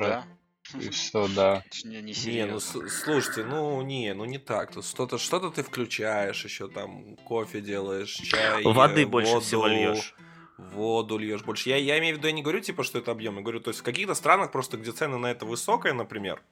да? 0.72 0.78
И 0.78 0.88
все, 0.90 1.28
да. 1.28 1.62
Не, 1.84 2.02
не, 2.02 2.12
не, 2.12 2.46
ну 2.46 2.60
слушайте, 2.60 3.44
ну 3.44 3.80
не, 3.82 4.14
ну 4.14 4.24
не 4.24 4.38
так. 4.38 4.72
Тут 4.72 4.86
что-то, 4.86 5.18
что-то 5.18 5.50
ты 5.50 5.62
включаешь, 5.62 6.44
еще 6.44 6.68
там 6.68 7.16
кофе 7.16 7.60
делаешь, 7.60 8.12
чай. 8.12 8.62
Воды 8.64 9.04
воду, 9.04 9.10
больше 9.10 9.40
всего 9.40 9.66
льешь. 9.66 10.14
Воду 10.56 11.18
льешь 11.18 11.42
больше. 11.42 11.68
Я, 11.68 11.76
я 11.76 11.98
имею 11.98 12.14
в 12.14 12.18
виду, 12.18 12.28
я 12.28 12.32
не 12.32 12.42
говорю, 12.42 12.60
типа, 12.60 12.84
что 12.84 12.98
это 12.98 13.10
объем. 13.10 13.36
Я 13.36 13.42
говорю, 13.42 13.60
то 13.60 13.70
есть 13.70 13.80
в 13.80 13.82
каких-то 13.82 14.14
странах 14.14 14.52
просто, 14.52 14.76
где 14.76 14.92
цены 14.92 15.18
на 15.18 15.30
это 15.30 15.44
высокие, 15.44 15.92
например, 15.92 16.42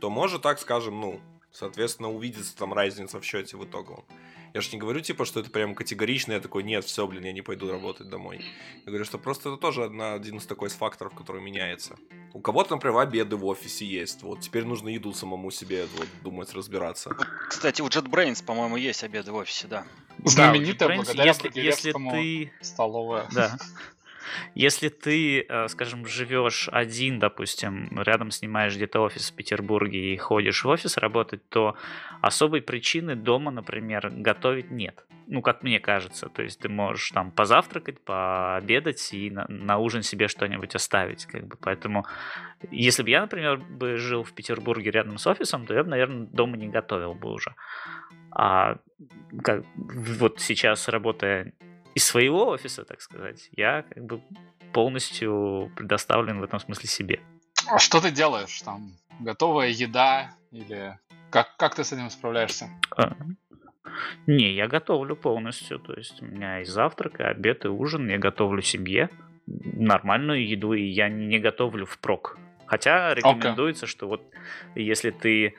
то 0.00 0.10
может 0.10 0.42
так, 0.42 0.58
скажем, 0.58 1.00
ну, 1.00 1.20
соответственно, 1.52 2.10
увидится 2.10 2.56
там 2.56 2.72
разница 2.74 3.20
в 3.20 3.24
счете 3.24 3.56
в 3.56 3.64
итоге. 3.64 3.96
Я 4.54 4.60
же 4.60 4.70
не 4.72 4.78
говорю, 4.78 5.00
типа, 5.00 5.24
что 5.24 5.40
это 5.40 5.50
прям 5.50 5.74
категорично, 5.74 6.32
я 6.32 6.40
такой, 6.40 6.62
нет, 6.62 6.84
все, 6.84 7.06
блин, 7.06 7.24
я 7.24 7.32
не 7.32 7.42
пойду 7.42 7.70
работать 7.70 8.08
домой. 8.08 8.44
Я 8.84 8.86
говорю, 8.86 9.04
что 9.04 9.18
просто 9.18 9.50
это 9.50 9.58
тоже 9.58 9.84
одна, 9.84 10.14
один 10.14 10.38
из 10.38 10.46
такой 10.46 10.68
из 10.68 10.74
факторов, 10.74 11.14
который 11.14 11.42
меняется. 11.42 11.96
У 12.32 12.40
кого-то, 12.40 12.74
например, 12.74 12.98
обеды 12.98 13.36
в 13.36 13.44
офисе 13.46 13.86
есть. 13.86 14.22
Вот 14.22 14.40
теперь 14.40 14.64
нужно 14.64 14.88
еду 14.88 15.12
самому 15.12 15.50
себе 15.50 15.86
вот, 15.96 16.08
думать, 16.22 16.52
разбираться. 16.54 17.10
Кстати, 17.48 17.82
у 17.82 17.86
JetBrains, 17.86 18.44
по-моему, 18.44 18.76
есть 18.76 19.04
обеды 19.04 19.32
в 19.32 19.36
офисе, 19.36 19.66
да. 19.66 19.86
Знаменитая 20.24 20.88
да, 20.88 20.96
благодаря 20.96 21.24
если, 21.24 21.50
если 21.54 21.92
ты... 21.92 22.52
столовая. 22.60 23.28
Да. 23.32 23.56
Если 24.54 24.88
ты, 24.88 25.42
э, 25.42 25.68
скажем, 25.68 26.06
живешь 26.06 26.68
один, 26.72 27.18
допустим, 27.18 27.90
рядом 28.02 28.30
снимаешь 28.30 28.74
где-то 28.76 29.00
офис 29.00 29.30
в 29.30 29.34
Петербурге 29.34 30.14
и 30.14 30.16
ходишь 30.16 30.64
в 30.64 30.68
офис 30.68 30.96
работать, 30.96 31.48
то 31.48 31.76
особой 32.20 32.62
причины 32.62 33.14
дома, 33.16 33.50
например, 33.50 34.10
готовить 34.10 34.70
нет. 34.70 35.04
Ну, 35.28 35.42
как 35.42 35.62
мне 35.62 35.80
кажется. 35.80 36.28
То 36.28 36.42
есть 36.42 36.60
ты 36.60 36.68
можешь 36.68 37.10
там 37.10 37.30
позавтракать, 37.32 38.00
пообедать 38.00 39.12
и 39.12 39.30
на, 39.30 39.46
на 39.48 39.78
ужин 39.78 40.02
себе 40.02 40.28
что-нибудь 40.28 40.74
оставить. 40.74 41.26
Как 41.26 41.46
бы. 41.46 41.56
Поэтому, 41.60 42.06
если 42.70 43.02
бы 43.02 43.10
я, 43.10 43.22
например, 43.22 43.58
бы 43.58 43.96
жил 43.96 44.22
в 44.22 44.32
Петербурге 44.32 44.90
рядом 44.90 45.18
с 45.18 45.26
офисом, 45.26 45.66
то 45.66 45.74
я 45.74 45.82
бы, 45.82 45.90
наверное, 45.90 46.26
дома 46.26 46.56
не 46.56 46.68
готовил 46.68 47.14
бы 47.14 47.32
уже. 47.32 47.54
А 48.30 48.78
как, 49.42 49.64
вот 49.76 50.40
сейчас, 50.40 50.88
работая 50.88 51.52
из 51.96 52.04
своего 52.04 52.48
офиса, 52.48 52.84
так 52.84 53.00
сказать, 53.00 53.48
я 53.56 53.82
как 53.82 54.04
бы 54.04 54.20
полностью 54.74 55.72
предоставлен 55.76 56.40
в 56.40 56.44
этом 56.44 56.60
смысле 56.60 56.88
себе. 56.88 57.20
А 57.66 57.78
что 57.78 58.02
ты 58.02 58.10
делаешь 58.10 58.60
там? 58.60 58.92
Готовая 59.18 59.70
еда 59.70 60.30
или 60.52 60.98
как, 61.30 61.56
как 61.56 61.74
ты 61.74 61.84
с 61.84 61.94
этим 61.94 62.10
справляешься? 62.10 62.68
А, 62.94 63.16
не, 64.26 64.52
я 64.52 64.68
готовлю 64.68 65.16
полностью. 65.16 65.78
То 65.78 65.94
есть 65.94 66.20
у 66.20 66.26
меня 66.26 66.60
и 66.60 66.64
завтрак, 66.64 67.20
и 67.20 67.22
обед, 67.22 67.64
и 67.64 67.68
ужин. 67.68 68.10
Я 68.10 68.18
готовлю 68.18 68.60
семье 68.60 69.08
нормальную 69.46 70.46
еду, 70.46 70.74
и 70.74 70.82
я 70.82 71.08
не 71.08 71.38
готовлю 71.38 71.86
впрок. 71.86 72.36
Хотя 72.66 73.14
рекомендуется, 73.14 73.86
okay. 73.86 73.88
что 73.88 74.06
вот 74.06 74.22
если 74.74 75.10
ты 75.10 75.54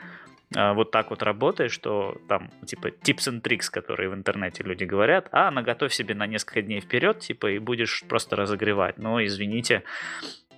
вот 0.54 0.92
так 0.92 1.10
вот 1.10 1.24
работаешь, 1.24 1.72
что 1.72 2.18
там, 2.28 2.50
типа, 2.66 2.88
tips 2.88 3.30
and 3.30 3.42
tricks, 3.42 3.70
которые 3.70 4.10
в 4.10 4.14
интернете 4.14 4.64
люди 4.64 4.86
говорят, 4.86 5.28
а, 5.32 5.52
наготовь 5.52 5.94
себе 5.94 6.16
на 6.16 6.26
несколько 6.26 6.62
дней 6.62 6.80
вперед, 6.80 7.20
типа, 7.20 7.52
и 7.52 7.60
будешь 7.60 8.04
просто 8.08 8.36
разогревать. 8.36 8.98
Но, 8.98 9.24
извините, 9.24 9.84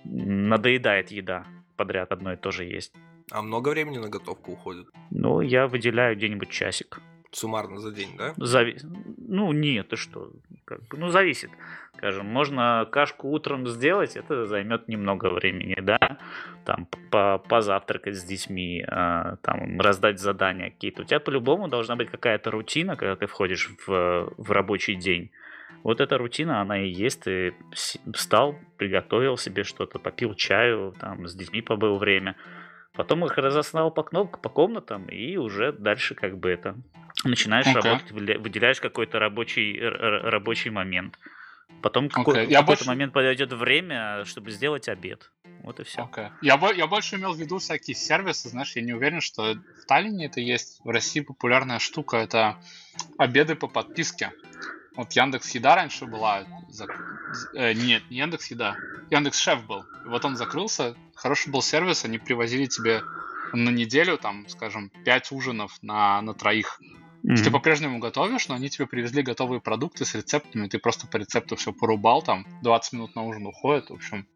надоедает 0.04 1.10
еда 1.10 1.44
подряд 1.76 2.12
одно 2.12 2.32
и 2.32 2.36
то 2.36 2.50
же 2.50 2.64
есть. 2.64 2.92
А 3.30 3.42
много 3.42 3.70
времени 3.70 3.98
на 3.98 4.08
готовку 4.08 4.52
уходит? 4.52 4.88
Ну, 5.10 5.40
я 5.40 5.66
выделяю 5.66 6.16
где-нибудь 6.16 6.50
часик. 6.50 7.00
Суммарно 7.32 7.78
за 7.78 7.92
день, 7.92 8.16
да? 8.16 8.34
Зави... 8.36 8.76
Ну, 9.18 9.52
нет, 9.52 9.88
ты 9.88 9.96
что? 9.96 10.30
Как 10.64 10.80
ну, 10.92 11.08
зависит. 11.08 11.50
Скажем, 11.96 12.26
можно 12.26 12.88
кашку 12.90 13.28
утром 13.28 13.66
сделать, 13.68 14.16
это 14.16 14.46
займет 14.46 14.88
немного 14.88 15.30
времени, 15.30 15.76
да? 15.80 16.18
Там 16.64 16.86
позавтракать 17.48 18.16
с 18.16 18.24
детьми, 18.24 18.84
а, 18.88 19.36
там 19.42 19.80
раздать 19.80 20.18
задания 20.18 20.70
какие-то. 20.70 21.02
У 21.02 21.04
тебя 21.04 21.20
по-любому 21.20 21.68
должна 21.68 21.96
быть 21.96 22.10
какая-то 22.10 22.50
рутина, 22.50 22.96
когда 22.96 23.16
ты 23.16 23.26
входишь 23.26 23.70
в, 23.86 24.32
в 24.36 24.50
рабочий 24.50 24.96
день. 24.96 25.30
Вот 25.82 26.00
эта 26.00 26.18
рутина, 26.18 26.60
она 26.60 26.82
и 26.82 26.88
есть. 26.88 27.22
Ты 27.22 27.54
встал, 28.14 28.56
приготовил 28.76 29.36
себе 29.36 29.64
что-то, 29.64 29.98
попил 29.98 30.34
чаю, 30.34 30.94
там 30.98 31.26
с 31.26 31.34
детьми 31.34 31.62
побыл 31.62 31.98
время. 31.98 32.36
Потом 33.00 33.24
их 33.24 33.38
разослал 33.38 33.90
по 33.90 34.02
кнопкам, 34.02 34.42
по 34.42 34.50
комнатам, 34.50 35.06
и 35.06 35.38
уже 35.38 35.72
дальше 35.72 36.14
как 36.14 36.36
бы 36.36 36.50
это 36.50 36.76
начинаешь 37.24 37.66
okay. 37.66 37.80
работать, 37.80 38.10
выделяешь 38.12 38.78
какой-то 38.78 39.18
рабочий, 39.18 39.80
рабочий 39.80 40.68
момент. 40.68 41.18
Потом 41.80 42.04
okay. 42.04 42.10
какой, 42.10 42.34
какой-то 42.34 42.62
больше... 42.62 42.86
момент 42.88 43.14
подойдет 43.14 43.54
время, 43.54 44.26
чтобы 44.26 44.50
сделать 44.50 44.86
обед. 44.90 45.30
Вот 45.62 45.80
и 45.80 45.84
все. 45.84 46.10
Okay. 46.12 46.30
Я, 46.42 46.60
я 46.76 46.86
больше 46.86 47.16
имел 47.16 47.32
в 47.32 47.40
виду 47.40 47.56
всякие 47.56 47.94
сервисы, 47.94 48.50
знаешь, 48.50 48.76
я 48.76 48.82
не 48.82 48.92
уверен, 48.92 49.22
что 49.22 49.54
в 49.54 49.86
Таллине 49.86 50.26
это 50.26 50.42
есть. 50.42 50.82
В 50.84 50.90
России 50.90 51.20
популярная 51.20 51.78
штука 51.78 52.18
это 52.18 52.58
обеды 53.16 53.54
по 53.54 53.66
подписке. 53.66 54.30
Вот 54.96 55.12
Яндекс 55.12 55.50
Еда 55.54 55.76
раньше 55.76 56.06
была. 56.06 56.44
Э, 57.54 57.72
нет, 57.72 58.02
не 58.10 58.18
Яндекс 58.18 58.50
Еда. 58.50 58.76
Яндекс 59.10 59.38
Шеф 59.38 59.64
был. 59.66 59.84
И 60.04 60.08
вот 60.08 60.24
он 60.24 60.36
закрылся. 60.36 60.96
Хороший 61.14 61.50
был 61.50 61.62
сервис, 61.62 62.04
они 62.04 62.18
привозили 62.18 62.66
тебе 62.66 63.02
на 63.52 63.70
неделю, 63.70 64.18
там, 64.18 64.48
скажем, 64.48 64.90
5 65.04 65.32
ужинов 65.32 65.78
на, 65.82 66.20
на 66.22 66.34
троих. 66.34 66.80
Mm-hmm. 67.24 67.44
Ты 67.44 67.50
по-прежнему 67.50 67.98
готовишь, 67.98 68.48
но 68.48 68.54
они 68.54 68.70
тебе 68.70 68.86
привезли 68.86 69.22
готовые 69.22 69.60
продукты 69.60 70.04
с 70.04 70.14
рецептами, 70.14 70.68
ты 70.68 70.78
просто 70.78 71.06
по 71.06 71.18
рецепту 71.18 71.56
все 71.56 71.72
порубал, 71.72 72.22
там 72.22 72.46
20 72.62 72.92
минут 72.94 73.14
на 73.14 73.24
ужин 73.24 73.46
уходит, 73.46 73.90
в 73.90 73.94
общем. 73.94 74.26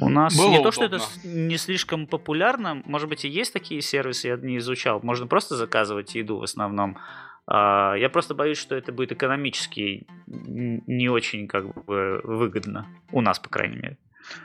У 0.00 0.08
нас 0.08 0.36
Было 0.36 0.48
не 0.48 0.58
удобно. 0.58 0.70
то, 0.70 0.72
что 0.72 0.84
это 0.84 1.00
не 1.24 1.56
слишком 1.58 2.06
популярно, 2.06 2.82
может 2.86 3.08
быть 3.08 3.24
и 3.24 3.28
есть 3.28 3.52
такие 3.52 3.82
сервисы, 3.82 4.28
я 4.28 4.36
не 4.36 4.58
изучал, 4.58 5.00
можно 5.02 5.26
просто 5.26 5.56
заказывать 5.56 6.14
еду 6.14 6.38
в 6.38 6.42
основном. 6.42 6.98
А, 7.46 7.94
я 7.94 8.08
просто 8.08 8.34
боюсь, 8.34 8.58
что 8.58 8.74
это 8.74 8.92
будет 8.92 9.12
экономически 9.12 10.06
не 10.26 11.08
очень 11.08 11.46
как 11.46 11.84
бы 11.84 12.20
выгодно, 12.24 12.88
у 13.12 13.20
нас, 13.20 13.38
по 13.38 13.48
крайней 13.48 13.76
мере. 13.76 13.98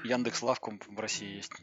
Яндекс 0.04 0.42
Лавку 0.44 0.78
в 0.90 1.00
России 1.00 1.36
есть. 1.38 1.54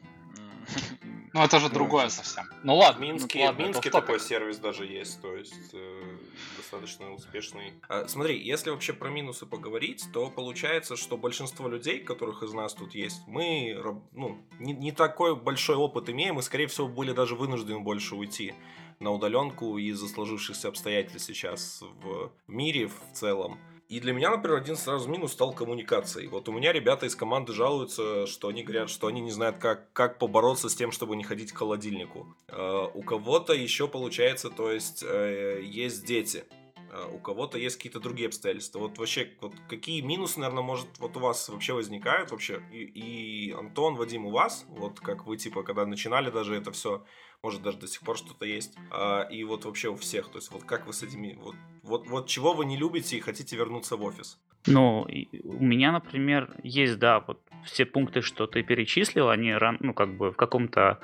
Ну, 1.33 1.43
это 1.43 1.59
же 1.59 1.69
другое 1.69 2.09
совсем. 2.09 2.45
Ну 2.63 2.75
ладно. 2.77 2.99
В 2.99 3.01
Минске, 3.01 3.39
ну, 3.39 3.45
ладно, 3.45 3.63
в 3.63 3.67
Минске 3.67 3.89
такой 3.91 4.19
сервис 4.19 4.57
даже 4.57 4.85
есть, 4.85 5.21
то 5.21 5.35
есть 5.35 5.71
э, 5.73 6.17
достаточно 6.55 7.11
успешный. 7.11 7.73
А, 7.89 8.07
смотри, 8.07 8.41
если 8.41 8.71
вообще 8.71 8.93
про 8.93 9.09
минусы 9.09 9.45
поговорить, 9.45 10.05
то 10.13 10.31
получается, 10.31 10.95
что 10.95 11.15
большинство 11.17 11.67
людей, 11.67 11.99
которых 11.99 12.41
из 12.43 12.53
нас 12.53 12.73
тут 12.73 12.95
есть, 12.95 13.21
мы 13.27 13.77
ну, 14.13 14.37
не, 14.57 14.73
не 14.73 14.91
такой 14.91 15.35
большой 15.35 15.75
опыт 15.75 16.09
имеем, 16.09 16.39
и, 16.39 16.41
скорее 16.41 16.67
всего, 16.67 16.87
были 16.87 17.11
даже 17.11 17.35
вынуждены 17.35 17.81
больше 17.81 18.15
уйти. 18.15 18.55
На 18.99 19.11
удаленку 19.11 19.77
из-за 19.77 20.07
сложившихся 20.07 20.69
обстоятельств 20.69 21.27
сейчас 21.27 21.81
в 21.81 22.31
мире 22.47 22.87
в 22.87 23.13
целом. 23.13 23.59
И 23.89 24.01
для 24.01 24.11
меня, 24.11 24.31
например, 24.31 24.57
один 24.57 24.75
сразу 24.75 25.09
минус 25.09 25.31
стал 25.31 25.53
коммуникацией. 25.53 26.27
Вот 26.27 26.49
у 26.49 26.51
меня 26.51 26.73
ребята 26.73 27.05
из 27.05 27.15
команды 27.15 27.53
жалуются, 27.53 28.27
что 28.27 28.49
они 28.49 28.63
говорят, 28.63 28.89
что 28.89 29.07
они 29.07 29.21
не 29.21 29.31
знают, 29.31 29.59
как, 29.59 29.93
как 29.93 30.19
побороться 30.19 30.67
с 30.67 30.75
тем, 30.75 30.91
чтобы 30.91 31.15
не 31.15 31.23
ходить 31.23 31.53
к 31.53 31.57
холодильнику. 31.57 32.35
Э, 32.49 32.87
у 32.93 33.01
кого-то 33.01 33.53
еще 33.53 33.87
получается, 33.87 34.49
то 34.49 34.69
есть 34.71 35.03
э, 35.07 35.61
есть 35.63 36.05
дети. 36.05 36.43
Э, 36.91 37.09
у 37.13 37.19
кого-то 37.19 37.57
есть 37.57 37.77
какие-то 37.77 38.01
другие 38.01 38.27
обстоятельства. 38.27 38.79
Вот 38.79 38.97
вообще, 38.97 39.31
вот 39.39 39.53
какие 39.69 40.01
минусы, 40.01 40.41
наверное, 40.41 40.63
может, 40.63 40.87
вот 40.99 41.15
у 41.15 41.21
вас 41.21 41.47
вообще 41.47 41.71
возникают 41.71 42.31
вообще? 42.31 42.61
И, 42.73 42.83
и 42.83 43.51
Антон, 43.53 43.95
Вадим, 43.95 44.25
у 44.25 44.31
вас, 44.31 44.65
вот 44.67 44.99
как 44.99 45.25
вы, 45.25 45.37
типа, 45.37 45.63
когда 45.63 45.85
начинали 45.85 46.29
даже 46.29 46.55
это 46.55 46.73
все, 46.73 47.05
может, 47.47 47.61
даже 47.61 47.77
до 47.77 47.87
сих 47.87 48.01
пор 48.01 48.17
что-то 48.17 48.45
есть, 48.45 48.75
а, 48.91 49.21
и 49.21 49.41
вот 49.45 49.63
вообще 49.63 49.87
у 49.87 49.95
всех, 49.95 50.27
то 50.27 50.37
есть 50.37 50.51
вот 50.51 50.65
как 50.65 50.85
вы 50.85 50.91
с 50.91 51.01
этими, 51.01 51.39
вот, 51.41 51.55
вот, 51.81 52.05
вот 52.09 52.27
чего 52.27 52.51
вы 52.51 52.65
не 52.65 52.75
любите 52.75 53.15
и 53.15 53.21
хотите 53.21 53.55
вернуться 53.55 53.95
в 53.95 54.03
офис? 54.03 54.37
Ну, 54.65 55.07
у 55.43 55.63
меня, 55.63 55.93
например, 55.93 56.53
есть, 56.61 56.99
да, 56.99 57.21
вот 57.25 57.39
все 57.63 57.85
пункты, 57.85 58.21
что 58.21 58.47
ты 58.47 58.63
перечислил, 58.63 59.29
они, 59.29 59.55
ну, 59.79 59.93
как 59.93 60.17
бы 60.17 60.31
в 60.31 60.35
каком-то 60.35 60.99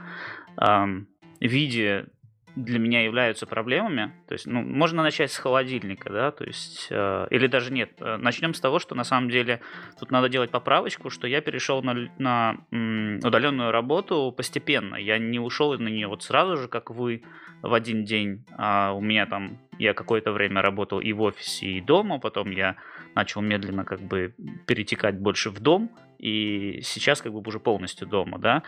эм, 0.57 1.07
виде 1.39 2.07
для 2.55 2.79
меня 2.79 3.03
являются 3.03 3.45
проблемами. 3.45 4.13
То 4.27 4.33
есть, 4.33 4.45
ну, 4.45 4.61
можно 4.61 5.03
начать 5.03 5.31
с 5.31 5.37
холодильника, 5.37 6.11
да, 6.11 6.31
то 6.31 6.43
есть, 6.43 6.87
э, 6.89 7.27
или 7.29 7.47
даже 7.47 7.71
нет. 7.73 7.93
Э, 7.99 8.17
начнем 8.17 8.53
с 8.53 8.59
того, 8.59 8.79
что 8.79 8.95
на 8.95 9.03
самом 9.03 9.29
деле 9.29 9.61
тут 9.99 10.11
надо 10.11 10.29
делать 10.29 10.51
поправочку, 10.51 11.09
что 11.09 11.27
я 11.27 11.41
перешел 11.41 11.81
на, 11.81 12.09
на 12.17 12.57
м, 12.71 13.19
удаленную 13.23 13.71
работу 13.71 14.33
постепенно. 14.35 14.95
Я 14.95 15.17
не 15.17 15.39
ушел 15.39 15.77
на 15.77 15.87
нее 15.87 16.07
вот 16.07 16.23
сразу 16.23 16.57
же, 16.57 16.67
как 16.67 16.91
вы, 16.91 17.23
в 17.61 17.73
один 17.73 18.03
день. 18.03 18.45
А 18.57 18.91
у 18.93 19.01
меня 19.01 19.25
там, 19.25 19.57
я 19.79 19.93
какое-то 19.93 20.31
время 20.31 20.61
работал 20.61 20.99
и 20.99 21.13
в 21.13 21.21
офисе, 21.21 21.67
и 21.67 21.81
дома, 21.81 22.19
потом 22.19 22.51
я 22.51 22.75
начал 23.15 23.41
медленно 23.41 23.85
как 23.85 24.01
бы 24.01 24.33
перетекать 24.65 25.19
больше 25.19 25.49
в 25.49 25.59
дом, 25.59 25.89
и 26.19 26.79
сейчас 26.83 27.21
как 27.21 27.33
бы 27.33 27.43
уже 27.45 27.59
полностью 27.59 28.07
дома, 28.07 28.39
да 28.39 28.63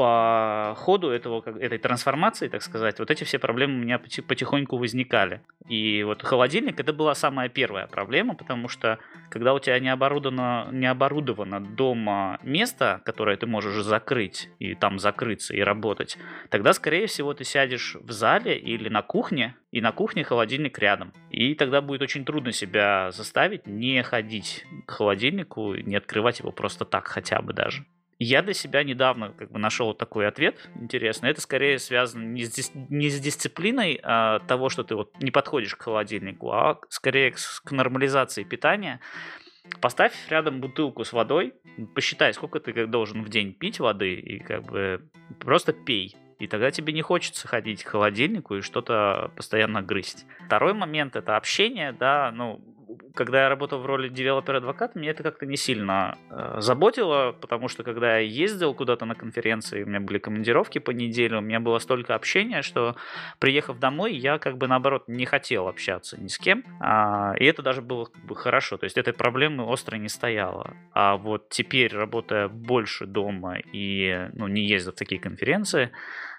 по 0.00 0.74
ходу 0.78 1.10
этого, 1.10 1.42
этой 1.58 1.76
трансформации, 1.76 2.48
так 2.48 2.62
сказать, 2.62 2.98
вот 2.98 3.10
эти 3.10 3.24
все 3.24 3.38
проблемы 3.38 3.74
у 3.74 3.82
меня 3.82 3.98
потихоньку 3.98 4.78
возникали. 4.78 5.42
И 5.68 6.02
вот 6.04 6.22
холодильник 6.22 6.80
это 6.80 6.94
была 6.94 7.14
самая 7.14 7.50
первая 7.50 7.86
проблема, 7.86 8.34
потому 8.34 8.68
что 8.68 8.98
когда 9.28 9.52
у 9.52 9.58
тебя 9.58 9.78
не 9.78 9.90
оборудовано, 9.90 10.68
не 10.72 10.86
оборудовано 10.86 11.60
дома 11.60 12.38
место, 12.42 13.02
которое 13.04 13.36
ты 13.36 13.46
можешь 13.46 13.82
закрыть 13.84 14.48
и 14.58 14.74
там 14.74 14.98
закрыться 14.98 15.54
и 15.54 15.60
работать, 15.60 16.16
тогда, 16.48 16.72
скорее 16.72 17.06
всего, 17.06 17.34
ты 17.34 17.44
сядешь 17.44 17.96
в 18.00 18.10
зале 18.10 18.58
или 18.58 18.88
на 18.88 19.02
кухне, 19.02 19.54
и 19.70 19.80
на 19.80 19.92
кухне 19.92 20.24
холодильник 20.24 20.78
рядом. 20.78 21.12
И 21.30 21.54
тогда 21.54 21.80
будет 21.80 22.02
очень 22.02 22.24
трудно 22.24 22.52
себя 22.52 23.10
заставить 23.12 23.66
не 23.66 24.02
ходить 24.02 24.66
к 24.86 24.90
холодильнику, 24.90 25.74
не 25.74 25.96
открывать 25.96 26.40
его 26.40 26.50
просто 26.52 26.84
так 26.84 27.06
хотя 27.06 27.40
бы 27.40 27.52
даже. 27.52 27.84
Я 28.22 28.42
для 28.42 28.52
себя 28.52 28.84
недавно 28.84 29.32
как 29.32 29.50
бы 29.50 29.58
нашел 29.58 29.94
такой 29.94 30.28
ответ 30.28 30.68
интересный. 30.78 31.30
Это 31.30 31.40
скорее 31.40 31.78
связано 31.78 32.22
не 32.22 32.44
с, 32.44 32.70
не 32.74 33.08
с 33.08 33.18
дисциплиной 33.18 33.98
а, 34.02 34.40
того, 34.40 34.68
что 34.68 34.84
ты 34.84 34.94
вот 34.94 35.18
не 35.22 35.30
подходишь 35.30 35.74
к 35.74 35.82
холодильнику, 35.82 36.52
а 36.52 36.78
скорее 36.90 37.30
к, 37.30 37.38
к 37.64 37.72
нормализации 37.72 38.44
питания. 38.44 39.00
Поставь 39.80 40.12
рядом 40.28 40.60
бутылку 40.60 41.04
с 41.04 41.14
водой, 41.14 41.54
посчитай, 41.94 42.34
сколько 42.34 42.60
ты 42.60 42.86
должен 42.86 43.22
в 43.22 43.30
день 43.30 43.54
пить 43.54 43.80
воды, 43.80 44.14
и 44.14 44.38
как 44.38 44.64
бы 44.64 45.08
просто 45.38 45.72
пей. 45.72 46.14
И 46.40 46.46
тогда 46.46 46.70
тебе 46.70 46.92
не 46.92 47.02
хочется 47.02 47.46
ходить 47.46 47.84
к 47.84 47.88
холодильнику 47.88 48.56
и 48.56 48.60
что-то 48.62 49.30
постоянно 49.36 49.82
грызть. 49.82 50.26
Второй 50.46 50.72
момент 50.72 51.14
это 51.14 51.36
общение, 51.36 51.92
да, 51.92 52.32
ну, 52.32 52.60
когда 53.14 53.42
я 53.42 53.48
работал 53.48 53.80
в 53.80 53.86
роли 53.86 54.08
девелопера-адвоката, 54.08 54.98
меня 54.98 55.10
это 55.10 55.22
как-то 55.22 55.46
не 55.46 55.56
сильно 55.56 56.16
э, 56.30 56.56
заботило, 56.60 57.32
потому 57.32 57.68
что 57.68 57.82
когда 57.82 58.18
я 58.18 58.26
ездил 58.26 58.74
куда-то 58.74 59.04
на 59.04 59.14
конференции, 59.14 59.82
у 59.82 59.86
меня 59.86 60.00
были 60.00 60.18
командировки 60.18 60.78
по 60.78 60.90
неделе, 60.90 61.38
у 61.38 61.40
меня 61.40 61.60
было 61.60 61.78
столько 61.78 62.14
общения, 62.14 62.62
что 62.62 62.96
приехав 63.38 63.78
домой, 63.78 64.14
я 64.14 64.38
как 64.38 64.58
бы 64.58 64.68
наоборот 64.68 65.04
не 65.08 65.26
хотел 65.26 65.68
общаться 65.68 66.20
ни 66.20 66.28
с 66.28 66.38
кем, 66.38 66.64
а, 66.80 67.34
и 67.38 67.44
это 67.44 67.62
даже 67.62 67.82
было 67.82 68.06
как 68.06 68.24
бы 68.24 68.34
хорошо, 68.34 68.76
то 68.76 68.84
есть 68.84 68.98
этой 68.98 69.12
проблемы 69.12 69.64
остро 69.64 69.96
не 69.96 70.08
стояло. 70.08 70.74
А 70.92 71.16
вот 71.16 71.48
теперь, 71.48 71.94
работая 71.94 72.48
больше 72.48 73.06
дома 73.06 73.58
и 73.58 74.28
ну, 74.34 74.48
не 74.48 74.62
ездя 74.62 74.92
в 74.92 74.94
такие 74.94 75.20
конференции, 75.20 75.90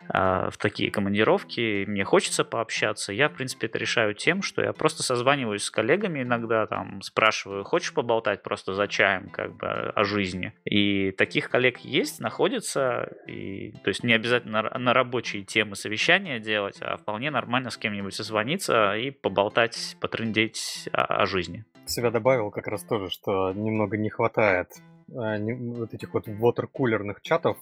а, 0.09 0.49
в 0.49 0.57
такие 0.57 0.91
командировки, 0.91 1.85
мне 1.85 2.03
хочется 2.03 2.43
пообщаться, 2.43 3.13
я, 3.13 3.29
в 3.29 3.33
принципе, 3.33 3.67
это 3.67 3.77
решаю 3.77 4.13
тем, 4.13 4.41
что 4.41 4.61
я 4.61 4.73
просто 4.73 5.03
созваниваюсь 5.03 5.63
с 5.63 5.71
коллегами 5.71 6.23
иногда, 6.23 6.65
там, 6.71 7.01
спрашиваю, 7.01 7.65
хочешь 7.65 7.93
поболтать 7.93 8.43
просто 8.43 8.73
за 8.73 8.87
чаем, 8.87 9.27
как 9.29 9.57
бы, 9.57 9.67
о 9.67 10.05
жизни. 10.05 10.53
И 10.63 11.11
таких 11.11 11.49
коллег 11.49 11.79
есть, 11.79 12.21
находится, 12.21 13.11
и, 13.27 13.73
то 13.83 13.89
есть 13.89 14.05
не 14.05 14.13
обязательно 14.13 14.61
на, 14.61 14.79
на 14.79 14.93
рабочие 14.93 15.43
темы 15.43 15.75
совещания 15.75 16.39
делать, 16.39 16.77
а 16.81 16.95
вполне 16.95 17.29
нормально 17.29 17.71
с 17.71 17.77
кем-нибудь 17.77 18.13
созвониться 18.13 18.95
и 18.95 19.11
поболтать, 19.11 19.97
потрындеть 19.99 20.87
о, 20.93 21.23
о 21.23 21.25
жизни. 21.25 21.65
Себя 21.87 22.09
добавил 22.09 22.51
как 22.51 22.67
раз 22.67 22.85
тоже, 22.85 23.09
что 23.09 23.51
немного 23.51 23.97
не 23.97 24.09
хватает 24.09 24.69
а, 25.13 25.37
вот 25.39 25.93
этих 25.93 26.13
вот 26.13 26.29
water-кулерных 26.29 27.21
чатов, 27.21 27.57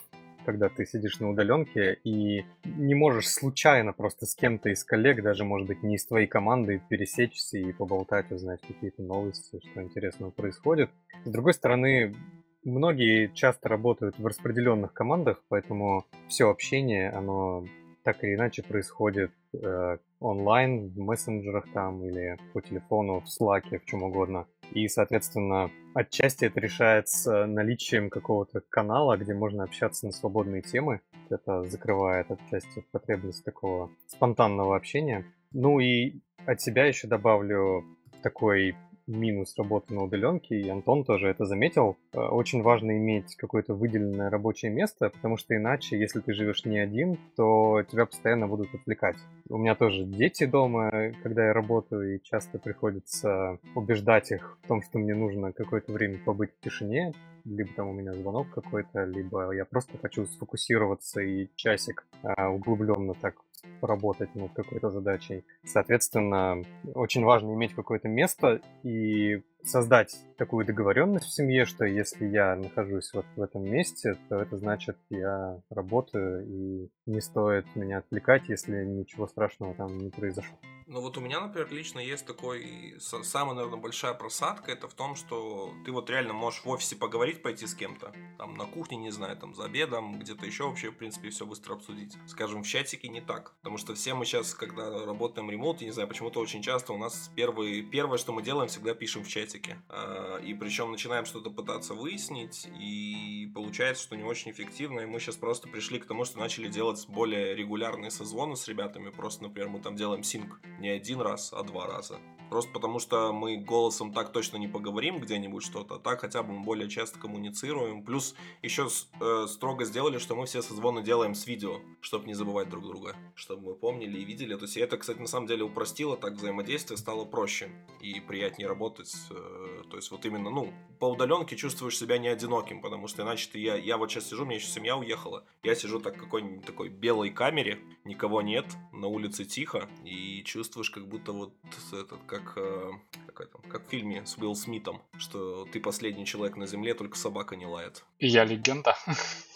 когда 0.45 0.69
ты 0.69 0.86
сидишь 0.86 1.19
на 1.19 1.30
удаленке 1.30 1.99
и 2.04 2.45
не 2.65 2.95
можешь 2.95 3.30
случайно 3.30 3.93
просто 3.93 4.25
с 4.25 4.36
кем-то 4.36 4.69
из 4.69 4.84
коллег, 4.84 5.21
даже, 5.21 5.43
может 5.43 5.67
быть, 5.67 5.84
не 5.84 5.95
из 5.95 6.06
твоей 6.06 6.28
команды, 6.28 6.82
пересечься 6.89 7.58
и 7.58 7.71
поболтать, 7.71 8.32
узнать 8.32 8.62
какие-то 8.62 9.02
новости, 9.02 9.60
что 9.71 9.82
интересного 9.82 10.32
происходит. 10.32 10.89
С 11.25 11.30
другой 11.30 11.54
стороны, 11.54 12.15
многие 12.63 13.32
часто 13.34 13.69
работают 13.69 14.17
в 14.17 14.25
распределенных 14.25 14.93
командах, 14.93 15.43
поэтому 15.49 16.06
все 16.28 16.49
общение, 16.49 17.10
оно 17.10 17.65
так 18.04 18.23
или 18.23 18.36
иначе 18.36 18.63
происходит 18.63 19.32
э, 19.54 19.97
онлайн, 20.19 20.89
в 20.89 20.97
мессенджерах 20.97 21.65
там 21.73 22.04
или 22.04 22.38
по 22.54 22.62
телефону, 22.62 23.21
в 23.21 23.25
Slack, 23.25 23.80
в 23.80 23.86
чем 23.86 24.04
угодно. 24.04 24.47
И, 24.73 24.88
соответственно, 24.88 25.71
отчасти 25.93 26.45
это 26.45 26.60
решается 26.60 27.45
наличием 27.45 28.10
какого-то 28.10 28.62
канала, 28.69 29.17
где 29.17 29.34
можно 29.34 29.63
общаться 29.63 30.05
на 30.05 30.12
свободные 30.12 30.62
темы. 30.62 31.01
Это 31.29 31.63
закрывает 31.65 32.29
отчасти 32.32 32.86
потребность 32.91 33.43
такого 33.43 33.89
спонтанного 34.08 34.75
общения. 34.75 35.25
Ну 35.51 35.79
и 35.79 36.21
от 36.45 36.62
себя 36.62 36.86
еще 36.86 37.08
добавлю 37.08 37.84
такой 38.21 38.75
минус 39.09 39.55
работы 39.57 39.93
на 39.93 40.03
удаленке, 40.03 40.59
и 40.59 40.69
Антон 40.69 41.03
тоже 41.03 41.27
это 41.27 41.45
заметил. 41.45 41.97
Э, 42.13 42.19
очень 42.19 42.61
важно 42.61 42.97
иметь 42.97 43.35
какое-то 43.35 43.73
выделенное 43.73 44.29
рабочее 44.29 44.71
место, 44.71 45.09
потому 45.09 45.37
что 45.37 45.55
иначе, 45.55 45.99
если 45.99 46.19
ты 46.19 46.33
живешь 46.33 46.65
не 46.65 46.77
один, 46.77 47.17
то 47.35 47.83
тебя 47.89 48.05
постоянно 48.05 48.47
будут 48.47 48.73
отвлекать. 48.73 49.17
У 49.49 49.57
меня 49.57 49.75
тоже 49.75 50.03
дети 50.03 50.45
дома, 50.45 50.91
когда 51.23 51.47
я 51.47 51.53
работаю, 51.53 52.15
и 52.15 52.23
часто 52.23 52.59
приходится 52.59 53.57
убеждать 53.75 54.31
их 54.31 54.57
в 54.63 54.67
том, 54.67 54.81
что 54.81 54.99
мне 54.99 55.15
нужно 55.15 55.51
какое-то 55.51 55.91
время 55.91 56.19
побыть 56.23 56.51
в 56.51 56.63
тишине, 56.63 57.13
либо 57.45 57.71
там 57.73 57.89
у 57.89 57.93
меня 57.93 58.13
звонок 58.13 58.49
какой-то, 58.53 59.05
либо 59.05 59.51
я 59.51 59.65
просто 59.65 59.97
хочу 59.97 60.25
сфокусироваться 60.25 61.21
и 61.21 61.49
часик 61.55 62.05
а, 62.23 62.49
углубленно 62.49 63.13
так 63.13 63.35
поработать 63.79 64.35
над 64.35 64.53
какой-то 64.53 64.89
задачей. 64.89 65.43
Соответственно, 65.63 66.63
очень 66.93 67.23
важно 67.23 67.53
иметь 67.53 67.73
какое-то 67.73 68.07
место 68.07 68.61
и 68.83 69.41
создать 69.63 70.15
такую 70.37 70.65
договоренность 70.65 71.25
в 71.25 71.33
семье, 71.33 71.65
что 71.65 71.85
если 71.85 72.25
я 72.25 72.55
нахожусь 72.55 73.13
вот 73.13 73.25
в 73.35 73.41
этом 73.41 73.63
месте, 73.63 74.17
то 74.29 74.37
это 74.37 74.57
значит, 74.57 74.97
я 75.09 75.61
работаю, 75.69 76.45
и 76.47 76.89
не 77.05 77.21
стоит 77.21 77.65
меня 77.75 77.99
отвлекать, 77.99 78.47
если 78.47 78.85
ничего 78.85 79.27
страшного 79.27 79.75
там 79.75 79.97
не 79.97 80.09
произошло. 80.09 80.57
Ну 80.87 81.01
вот 81.01 81.17
у 81.17 81.21
меня, 81.21 81.39
например, 81.39 81.71
лично 81.71 81.99
есть 81.99 82.25
такой, 82.25 82.95
самая, 82.99 83.53
наверное, 83.53 83.79
большая 83.79 84.15
просадка, 84.15 84.71
это 84.71 84.87
в 84.87 84.95
том, 84.95 85.13
что 85.15 85.71
ты 85.85 85.91
вот 85.91 86.09
реально 86.09 86.33
можешь 86.33 86.63
в 86.65 86.69
офисе 86.69 86.95
поговорить, 86.95 87.43
пойти 87.43 87.67
с 87.67 87.75
кем-то, 87.75 88.11
там 88.39 88.55
на 88.55 88.65
кухне, 88.65 88.97
не 88.97 89.11
знаю, 89.11 89.37
там 89.37 89.53
за 89.53 89.65
обедом, 89.65 90.17
где-то 90.17 90.47
еще 90.47 90.63
вообще, 90.63 90.89
в 90.89 90.97
принципе, 90.97 91.29
все 91.29 91.45
быстро 91.45 91.75
обсудить. 91.75 92.17
Скажем, 92.25 92.63
в 92.63 92.67
чатике 92.67 93.07
не 93.07 93.21
так, 93.21 93.53
потому 93.57 93.77
что 93.77 93.93
все 93.93 94.15
мы 94.15 94.25
сейчас, 94.25 94.55
когда 94.55 95.05
работаем 95.05 95.51
ремонт, 95.51 95.81
не 95.81 95.91
знаю, 95.91 96.07
почему-то 96.07 96.39
очень 96.39 96.63
часто 96.63 96.93
у 96.93 96.97
нас 96.97 97.29
первый, 97.35 97.83
первое, 97.83 98.17
что 98.17 98.31
мы 98.31 98.41
делаем, 98.41 98.67
всегда 98.67 98.95
пишем 98.95 99.23
в 99.23 99.27
чатике. 99.27 99.48
А, 99.89 100.38
и 100.38 100.53
причем 100.53 100.91
начинаем 100.91 101.25
что-то 101.25 101.49
пытаться 101.49 101.93
выяснить, 101.93 102.67
и 102.79 103.51
получается, 103.53 104.03
что 104.03 104.15
не 104.15 104.23
очень 104.23 104.51
эффективно, 104.51 105.01
и 105.01 105.05
мы 105.05 105.19
сейчас 105.19 105.35
просто 105.35 105.67
пришли 105.67 105.99
к 105.99 106.05
тому, 106.05 106.25
что 106.25 106.39
начали 106.39 106.67
делать 106.67 107.05
более 107.07 107.55
регулярные 107.55 108.12
созвоны 108.12 108.55
с 108.55 108.67
ребятами, 108.67 109.09
просто, 109.09 109.43
например, 109.43 109.69
мы 109.69 109.79
там 109.79 109.95
делаем 109.95 110.23
синк 110.23 110.59
не 110.79 110.89
один 110.89 111.21
раз, 111.21 111.53
а 111.53 111.63
два 111.63 111.88
раза. 111.88 112.19
Просто 112.49 112.71
потому 112.71 112.99
что 112.99 113.31
мы 113.31 113.57
голосом 113.57 114.12
так 114.12 114.31
точно 114.31 114.57
не 114.57 114.67
поговорим 114.67 115.19
где-нибудь 115.19 115.63
что-то, 115.63 115.95
а 115.95 115.99
так 115.99 116.21
хотя 116.21 116.41
бы 116.41 116.53
мы 116.53 116.63
более 116.63 116.89
часто 116.89 117.19
коммуницируем. 117.19 118.03
Плюс 118.03 118.35
еще 118.63 118.89
э, 119.21 119.45
строго 119.47 119.85
сделали, 119.85 120.17
что 120.17 120.35
мы 120.35 120.47
все 120.47 120.62
созвоны 120.62 121.03
делаем 121.03 121.35
с 121.35 121.45
видео, 121.45 121.79
чтобы 122.01 122.25
не 122.25 122.33
забывать 122.33 122.69
друг 122.69 122.85
друга, 122.88 123.15
чтобы 123.35 123.69
мы 123.69 123.75
помнили 123.75 124.19
и 124.19 124.25
видели. 124.25 124.55
То 124.55 124.63
есть 124.63 124.77
это, 124.77 124.97
кстати, 124.97 125.19
на 125.19 125.27
самом 125.27 125.45
деле 125.45 125.63
упростило, 125.63 126.17
так 126.17 126.33
взаимодействие 126.33 126.97
стало 126.97 127.23
проще 127.23 127.69
и 128.01 128.19
приятнее 128.19 128.67
работать. 128.67 129.13
Э, 129.39 129.84
то 129.89 129.95
есть 129.97 130.12
вот 130.12 130.25
именно, 130.25 130.49
ну, 130.49 130.73
по 130.99 131.06
удаленке 131.06 131.56
чувствуешь 131.56 131.97
себя 131.97 132.17
не 132.17 132.28
одиноким, 132.28 132.82
потому 132.82 133.08
что 133.08 133.23
иначе 133.23 133.49
ты, 133.52 133.60
я, 133.60 133.75
я 133.75 133.97
вот 133.97 134.12
сейчас 134.12 134.28
сижу, 134.30 134.43
у 134.43 134.45
меня 134.45 134.58
еще 134.58 134.67
семья 134.67 134.97
уехала, 134.97 135.45
я 135.63 135.75
сижу 135.75 135.99
так 135.99 136.17
в 136.17 136.19
какой-нибудь 136.19 136.65
такой 136.65 136.89
белой 136.89 137.30
камере, 137.32 137.80
никого 138.04 138.41
нет, 138.41 138.65
на 138.91 139.08
улице 139.08 139.45
тихо, 139.45 139.88
и 140.04 140.43
чувствуешь 140.43 140.89
как 140.91 141.08
будто 141.08 141.32
вот 141.32 141.54
этот, 141.91 142.19
как, 142.28 142.54
э, 142.58 142.91
как, 143.28 143.41
это, 143.41 143.58
как 143.69 143.88
в 143.88 143.89
фильме 143.89 144.25
с 144.25 144.38
Уилл 144.38 144.56
Смитом, 144.56 145.02
что 145.17 145.65
ты 145.71 145.80
последний 145.80 146.25
человек 146.25 146.56
на 146.58 146.67
земле, 146.67 146.93
только 146.93 147.17
собака 147.17 147.56
не 147.56 147.65
лает. 147.65 148.04
И 148.19 148.28
я 148.28 148.43
легенда. 148.45 148.95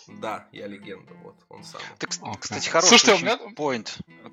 Да, 0.08 0.50
я 0.52 0.68
легенда, 0.68 1.14
вот, 1.24 1.36
он 1.48 1.64
сам. 1.64 1.82
Ты, 1.98 2.08
кстати, 2.08 2.68
хороший 2.68 2.98
Слушайте, 3.00 3.14
очень 3.14 3.26
меня- 3.26 3.38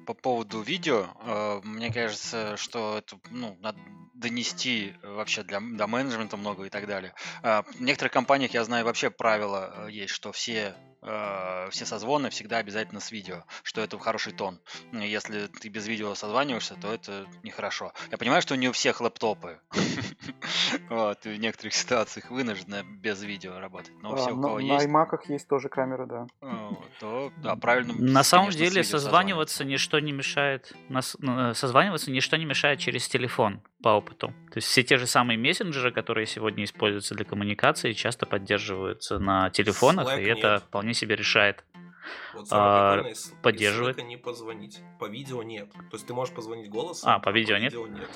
по 0.04 0.14
поводу 0.14 0.62
видео. 0.62 1.06
Э, 1.22 1.60
Мне 1.62 1.92
кажется, 1.92 2.56
что 2.56 2.98
это, 2.98 3.20
ну, 3.30 3.56
надо 3.60 3.78
донести 4.20 4.94
вообще 5.02 5.42
для, 5.42 5.60
для 5.60 5.86
менеджмента 5.86 6.36
много 6.36 6.64
и 6.64 6.70
так 6.70 6.86
далее. 6.86 7.14
А, 7.42 7.62
В 7.62 7.80
некоторых 7.80 8.12
компаниях, 8.12 8.52
я 8.52 8.64
знаю, 8.64 8.84
вообще 8.84 9.10
правило 9.10 9.72
э, 9.88 9.90
есть, 9.90 10.12
что 10.12 10.32
все 10.32 10.74
э, 11.02 11.68
все 11.70 11.86
созвоны 11.86 12.30
всегда 12.30 12.58
обязательно 12.58 13.00
с 13.00 13.10
видео, 13.10 13.44
что 13.62 13.80
это 13.80 13.98
хороший 13.98 14.32
тон. 14.32 14.60
Ну, 14.92 15.00
Если 15.02 15.46
ты 15.46 15.68
без 15.68 15.86
видео 15.86 16.14
созваниваешься, 16.14 16.74
то 16.80 16.92
это 16.92 17.26
нехорошо. 17.42 17.92
Я 18.10 18.18
понимаю, 18.18 18.42
что 18.42 18.56
не 18.56 18.68
у 18.68 18.72
всех 18.72 19.00
лэптопы. 19.00 19.60
Вот, 20.88 21.24
в 21.24 21.36
некоторых 21.36 21.74
ситуациях 21.74 22.30
вынуждены 22.30 22.82
без 22.84 23.22
видео 23.22 23.58
работать. 23.58 23.92
Но 24.02 24.12
А, 24.12 24.16
все, 24.16 24.32
у 24.32 24.36
на, 24.36 24.42
кого 24.42 24.58
на 24.58 24.62
есть, 24.74 24.86
iMac 24.86 25.18
есть 25.28 25.48
тоже 25.48 25.68
камера, 25.68 26.06
да. 26.06 26.26
то 27.00 27.32
да, 27.38 27.56
правильно. 27.56 27.94
На 27.94 28.22
самом 28.22 28.50
деле 28.50 28.82
созваниваться 28.84 29.64
ничто 29.64 29.98
не 30.00 30.12
мешает. 30.12 30.72
нас- 30.88 31.16
ну, 31.20 31.50
э, 31.50 31.54
Созваниваться 31.54 32.10
ничто 32.10 32.36
не 32.36 32.44
мешает 32.44 32.78
через 32.80 33.08
телефон 33.08 33.62
по 33.82 33.90
опыту. 33.90 34.28
То 34.50 34.56
есть 34.56 34.68
все 34.68 34.82
те 34.82 34.96
же 34.96 35.06
самые 35.06 35.38
мессенджеры, 35.38 35.90
которые 35.92 36.26
сегодня 36.26 36.64
используются 36.64 37.14
для 37.14 37.24
коммуникации, 37.24 37.92
часто 37.92 38.26
поддерживаются 38.26 39.18
на 39.18 39.50
телефонах, 39.50 40.18
и 40.18 40.22
это 40.22 40.52
нет. 40.54 40.64
Вполне 40.90 40.94
себе 40.94 41.16
решает. 41.16 41.64
Вот 42.34 42.48
самое 42.48 43.06
А, 43.06 43.10
из- 43.10 43.32
поддерживает. 43.42 44.02
Не 44.02 44.16
позвонить. 44.16 44.80
По 44.98 45.06
видео 45.08 45.42
нет. 45.42 45.70
То 45.72 45.96
есть 45.96 46.06
ты 46.06 46.14
можешь 46.14 46.34
позвонить 46.34 46.68
голосом, 46.70 47.10
А, 47.10 47.18
по 47.18 47.30
видео 47.30 47.58
нет? 47.58 47.72
нет. 47.74 48.08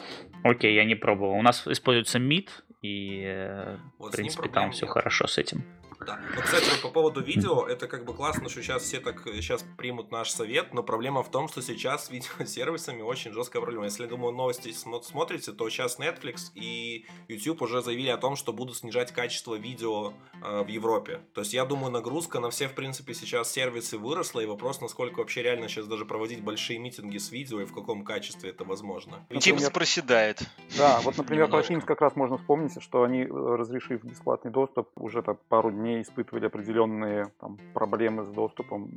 Окей, 0.42 0.74
я 0.74 0.84
не 0.84 0.94
пробовал. 0.96 1.34
У 1.34 1.42
нас 1.42 1.66
используется 1.68 2.18
Meet, 2.18 2.48
и 2.82 3.76
Вот 3.98 4.12
в 4.12 4.16
принципе 4.16 4.48
там 4.48 4.70
все 4.72 4.87
нет. 4.87 4.92
хорошо 4.92 5.26
с 5.26 5.38
этим. 5.38 5.62
Да. 6.06 6.18
Ну, 6.34 6.42
кстати, 6.42 6.68
вот 6.70 6.82
по 6.82 6.88
поводу 6.90 7.20
видео, 7.22 7.66
это 7.66 7.86
как 7.88 8.04
бы 8.04 8.14
классно, 8.14 8.48
что 8.48 8.62
сейчас 8.62 8.82
все 8.82 9.00
так 9.00 9.22
сейчас 9.24 9.64
примут 9.76 10.10
наш 10.10 10.30
совет, 10.30 10.74
но 10.74 10.82
проблема 10.82 11.22
в 11.22 11.30
том, 11.30 11.48
что 11.48 11.62
сейчас 11.62 12.06
с 12.06 12.10
видеосервисами 12.10 13.02
очень 13.02 13.32
жесткая 13.32 13.62
проблема. 13.62 13.84
Если, 13.86 14.06
думаю, 14.06 14.34
новости 14.34 14.68
смо- 14.68 15.02
смотрите, 15.02 15.52
то 15.52 15.68
сейчас 15.70 15.98
Netflix 15.98 16.50
и 16.54 17.06
YouTube 17.28 17.62
уже 17.62 17.82
заявили 17.82 18.10
о 18.10 18.16
том, 18.18 18.36
что 18.36 18.52
будут 18.52 18.76
снижать 18.76 19.12
качество 19.12 19.54
видео 19.54 20.12
э, 20.42 20.62
в 20.62 20.68
Европе. 20.68 21.20
То 21.34 21.40
есть 21.40 21.54
я 21.54 21.64
думаю, 21.64 21.90
нагрузка 21.92 22.40
на 22.40 22.50
все, 22.50 22.68
в 22.68 22.74
принципе, 22.74 23.14
сейчас 23.14 23.50
сервисы 23.52 23.98
выросла, 23.98 24.40
и 24.40 24.46
вопрос, 24.46 24.80
насколько 24.80 25.20
вообще 25.20 25.42
реально 25.42 25.68
сейчас 25.68 25.86
даже 25.86 26.04
проводить 26.04 26.42
большие 26.42 26.78
митинги 26.78 27.18
с 27.18 27.30
видео 27.30 27.60
и 27.60 27.64
в 27.64 27.72
каком 27.72 28.04
качестве 28.04 28.50
это 28.50 28.64
возможно. 28.64 29.24
Teams 29.30 29.50
Например- 29.52 29.70
проседает. 29.72 30.42
Да, 30.76 31.00
вот, 31.02 31.16
например, 31.16 31.48
про. 31.48 31.60
Teams 31.60 31.82
как 31.84 32.00
раз 32.00 32.16
можно 32.16 32.36
вспомнить, 32.38 32.82
что 32.82 33.02
они, 33.04 33.22
э, 33.22 33.26
разрешив 33.28 34.04
бесплатный 34.04 34.50
доступ, 34.50 34.88
уже 34.96 35.22
так 35.22 35.40
пару 35.48 35.70
дней 35.70 35.93
испытывали 36.02 36.46
определенные 36.46 37.33
там, 37.40 37.59
проблемы 37.72 38.24
с 38.24 38.28
доступом. 38.28 38.90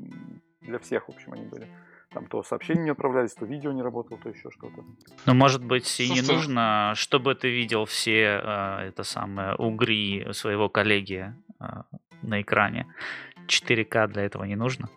Для 0.61 0.79
всех, 0.79 1.07
в 1.07 1.11
общем, 1.11 1.33
они 1.33 1.45
были. 1.45 1.67
Там 2.13 2.25
то 2.27 2.41
сообщения 2.43 2.83
не 2.83 2.89
отправлялись, 2.91 3.33
то 3.33 3.45
видео 3.45 3.71
не 3.73 3.81
работало, 3.81 4.19
то 4.19 4.29
еще 4.29 4.49
что-то. 4.49 4.83
Но 5.25 5.33
может 5.33 5.63
быть 5.63 5.99
и 5.99 6.03
не 6.03 6.21
Слушайте, 6.21 6.33
нужно, 6.33 6.93
чтобы 6.95 7.35
ты 7.35 7.49
видел 7.49 7.85
все 7.85 8.41
э, 8.41 8.87
это 8.87 9.03
самое 9.03 9.55
угри 9.55 10.25
своего 10.31 10.69
коллеги 10.69 11.33
э, 11.59 11.65
на 12.21 12.41
экране. 12.41 12.87
4К 13.47 14.07
для 14.07 14.23
этого 14.23 14.45
не 14.45 14.55
нужно. 14.55 14.89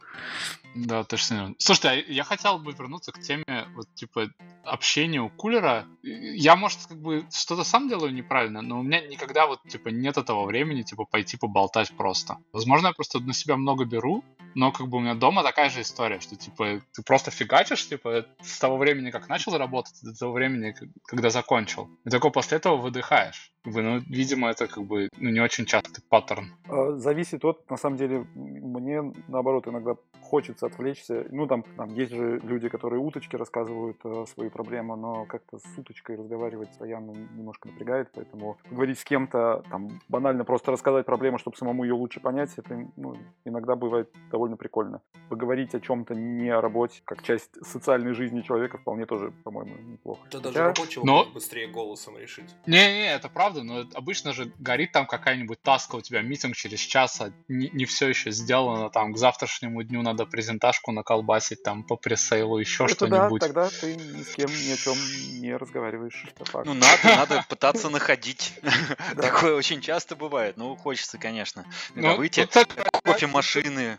Да, 0.74 1.04
точно. 1.04 1.54
Слушайте, 1.59 1.88
а 1.88 2.12
я 2.12 2.24
хотел 2.24 2.59
бы 2.59 2.72
вернуться 2.72 3.12
к 3.12 3.20
теме 3.20 3.66
вот 3.74 3.92
типа 3.94 4.28
общения 4.64 5.20
у 5.20 5.28
кулера. 5.28 5.87
Я, 6.02 6.56
может, 6.56 6.78
как 6.87 7.00
бы 7.00 7.26
что-то 7.33 7.64
сам 7.64 7.88
делаю 7.88 8.12
неправильно, 8.12 8.62
но 8.62 8.80
у 8.80 8.83
меня 8.83 9.00
никогда 9.06 9.46
вот 9.46 9.62
типа 9.68 9.88
нет 9.88 10.16
этого 10.16 10.44
времени, 10.46 10.83
типа 10.83 11.04
пойти 11.04 11.37
поболтать 11.37 11.96
просто. 11.96 12.38
Возможно, 12.52 12.88
я 12.88 12.92
просто 12.92 13.20
на 13.20 13.33
себя 13.33 13.56
много 13.56 13.85
беру, 13.85 14.24
но 14.54 14.72
как 14.72 14.88
бы 14.88 14.98
у 14.98 15.00
меня 15.00 15.14
дома 15.14 15.42
такая 15.42 15.70
же 15.70 15.80
история, 15.80 16.20
что 16.20 16.37
типа 16.37 16.80
ты 16.92 17.02
просто 17.02 17.30
фигачишь, 17.30 17.88
типа 17.88 18.26
с 18.40 18.59
того 18.59 18.76
времени, 18.76 19.11
как 19.11 19.28
начал 19.28 19.56
работать, 19.56 19.94
до 20.02 20.12
того 20.16 20.33
времени, 20.33 20.74
когда 21.06 21.30
закончил. 21.30 21.88
И 22.04 22.11
только 22.11 22.30
после 22.30 22.59
этого 22.59 22.76
выдыхаешь. 22.76 23.52
Как 23.62 23.74
бы, 23.74 23.83
ну, 23.83 23.98
видимо, 23.98 24.48
это 24.48 24.66
как 24.66 24.85
бы 24.85 25.09
ну, 25.18 25.30
не 25.30 25.40
очень 25.40 25.66
частый 25.66 26.02
паттерн. 26.09 26.54
А, 26.68 26.96
Зависит 26.96 27.44
от, 27.44 27.68
на 27.70 27.76
самом 27.76 27.96
деле, 27.96 28.26
мне 28.35 29.12
наоборот 29.28 29.68
иногда 29.68 29.96
хочется 30.22 30.59
отвлечься. 30.66 31.26
Ну, 31.30 31.46
там, 31.46 31.62
там 31.76 31.92
есть 31.94 32.12
же 32.12 32.38
люди, 32.40 32.68
которые 32.68 33.00
уточки 33.00 33.36
рассказывают 33.36 33.98
э, 34.04 34.24
свои 34.32 34.48
проблемы, 34.48 34.96
но 34.96 35.24
как-то 35.26 35.58
с 35.58 35.78
уточкой 35.78 36.16
разговаривать 36.16 36.68
постоянно 36.68 37.12
немножко 37.12 37.68
напрягает, 37.68 38.10
поэтому 38.14 38.58
говорить 38.70 38.98
с 38.98 39.04
кем-то, 39.04 39.62
там, 39.70 40.00
банально 40.08 40.44
просто 40.44 40.72
рассказать 40.72 41.06
проблему, 41.06 41.38
чтобы 41.38 41.56
самому 41.56 41.84
ее 41.84 41.94
лучше 41.94 42.20
понять, 42.20 42.50
это 42.56 42.86
ну, 42.96 43.16
иногда 43.44 43.76
бывает 43.76 44.10
довольно 44.30 44.56
прикольно. 44.56 45.00
Поговорить 45.28 45.74
о 45.74 45.80
чем-то 45.80 46.14
не 46.14 46.48
о 46.50 46.60
работе, 46.60 47.02
как 47.04 47.22
часть 47.22 47.50
социальной 47.64 48.12
жизни 48.14 48.42
человека, 48.42 48.78
вполне 48.78 49.06
тоже, 49.06 49.32
по-моему, 49.44 49.76
неплохо. 49.78 50.20
Это 50.28 50.40
даже 50.40 50.54
Хотя- 50.58 50.66
рабочего 50.66 51.04
Но- 51.04 51.26
быстрее 51.26 51.68
голосом 51.68 52.16
решить. 52.18 52.54
Не-не, 52.66 53.12
это 53.14 53.28
правда, 53.28 53.62
но 53.62 53.84
обычно 53.94 54.32
же 54.32 54.52
горит 54.58 54.92
там 54.92 55.06
какая-нибудь 55.06 55.60
таска 55.62 55.96
у 55.96 56.00
тебя, 56.00 56.22
митинг 56.22 56.56
через 56.56 56.80
час, 56.80 57.20
а 57.20 57.32
не, 57.48 57.68
не 57.70 57.84
все 57.84 58.08
еще 58.08 58.30
сделано, 58.30 58.90
там 58.90 59.12
к 59.12 59.16
завтрашнему 59.18 59.82
дню 59.82 60.02
надо 60.02 60.26
презентажку 60.50 60.92
наколбасить 60.92 61.62
там 61.62 61.84
по 61.84 61.96
пресейлу, 61.96 62.58
еще 62.58 62.84
это 62.84 63.06
да, 63.06 63.16
что-нибудь. 63.16 63.40
тогда 63.40 63.68
ты 63.68 63.94
ни 63.94 64.22
с 64.22 64.34
кем 64.34 64.50
ни 64.50 64.72
о 64.72 64.76
чем 64.76 64.96
не 65.40 65.56
разговариваешь. 65.56 66.26
Это 66.34 66.44
факт. 66.44 66.66
Ну, 66.66 66.74
надо, 66.74 66.98
надо 67.04 67.44
пытаться 67.48 67.88
находить. 67.88 68.54
Да. 69.14 69.22
Такое 69.22 69.54
очень 69.54 69.80
часто 69.80 70.14
бывает. 70.14 70.56
Ну, 70.56 70.76
хочется, 70.76 71.18
конечно. 71.18 71.64
Ну, 71.94 72.16
выйти, 72.16 72.40
тут, 72.40 72.50
кстати, 72.50 72.72
кофемашины. 73.02 73.98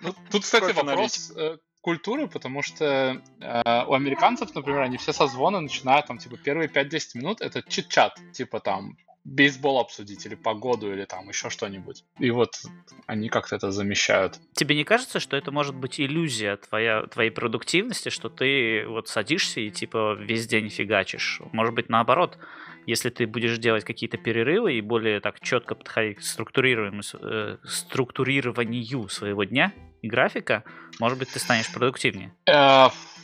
ну, 0.00 0.14
тут, 0.30 0.42
кстати, 0.42 0.72
вопрос 0.72 1.32
э, 1.34 1.56
культуры, 1.80 2.28
потому 2.28 2.62
что 2.62 3.20
э, 3.40 3.84
у 3.86 3.94
американцев, 3.94 4.54
например, 4.54 4.82
они 4.82 4.96
все 4.98 5.12
созвоны 5.12 5.60
начинают 5.60 6.06
там, 6.06 6.18
типа, 6.18 6.36
первые 6.36 6.68
5-10 6.68 7.00
минут, 7.14 7.40
это 7.40 7.62
чит-чат, 7.62 8.18
типа 8.32 8.60
там 8.60 8.96
бейсбол 9.24 9.78
обсудить 9.78 10.26
или 10.26 10.34
погоду 10.34 10.92
или 10.92 11.04
там 11.04 11.28
еще 11.28 11.50
что-нибудь. 11.50 12.04
И 12.18 12.30
вот 12.30 12.62
они 13.06 13.28
как-то 13.28 13.56
это 13.56 13.70
замещают. 13.70 14.40
Тебе 14.54 14.74
не 14.76 14.84
кажется, 14.84 15.20
что 15.20 15.36
это 15.36 15.52
может 15.52 15.74
быть 15.74 16.00
иллюзия 16.00 16.56
твоя, 16.56 17.06
твоей 17.06 17.30
продуктивности, 17.30 18.08
что 18.08 18.28
ты 18.28 18.84
вот 18.86 19.08
садишься 19.08 19.60
и 19.60 19.70
типа 19.70 20.14
весь 20.18 20.46
день 20.46 20.68
фигачишь? 20.68 21.40
Может 21.52 21.74
быть, 21.74 21.88
наоборот, 21.88 22.38
если 22.86 23.10
ты 23.10 23.26
будешь 23.26 23.58
делать 23.58 23.84
какие-то 23.84 24.16
перерывы 24.18 24.74
и 24.74 24.80
более 24.80 25.20
так 25.20 25.40
четко 25.40 25.74
подходить 25.74 26.18
к 26.18 26.22
э, 26.22 27.56
структурированию 27.64 29.08
своего 29.08 29.44
дня 29.44 29.72
и 30.02 30.08
графика, 30.08 30.64
может 30.98 31.18
быть, 31.18 31.32
ты 31.32 31.38
станешь 31.38 31.72
продуктивнее. 31.72 32.34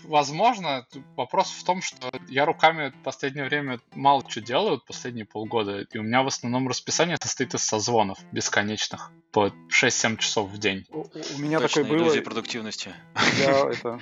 Возможно, 0.08 0.86
вопрос 1.16 1.50
в 1.50 1.62
том, 1.64 1.82
что 1.82 2.10
я 2.28 2.46
руками 2.46 2.88
в 2.88 3.02
последнее 3.02 3.44
время 3.44 3.78
мало 3.94 4.22
что 4.26 4.40
делаю, 4.40 4.80
последние 4.86 5.26
полгода, 5.26 5.82
и 5.82 5.98
у 5.98 6.02
меня 6.02 6.22
в 6.22 6.28
основном 6.28 6.66
расписание 6.66 7.18
состоит 7.20 7.52
из 7.52 7.62
созвонов 7.62 8.18
бесконечных 8.32 9.12
по 9.32 9.52
6-7 9.68 10.16
часов 10.16 10.50
в 10.50 10.56
день. 10.56 10.86
У, 10.88 11.00
у 11.00 11.38
меня 11.38 11.60
Точно, 11.60 11.82
такое 11.82 11.84
было. 11.84 12.06
иллюзия 12.06 12.22
продуктивности. 12.22 12.94
Я, 13.38 13.70
это, 13.70 14.00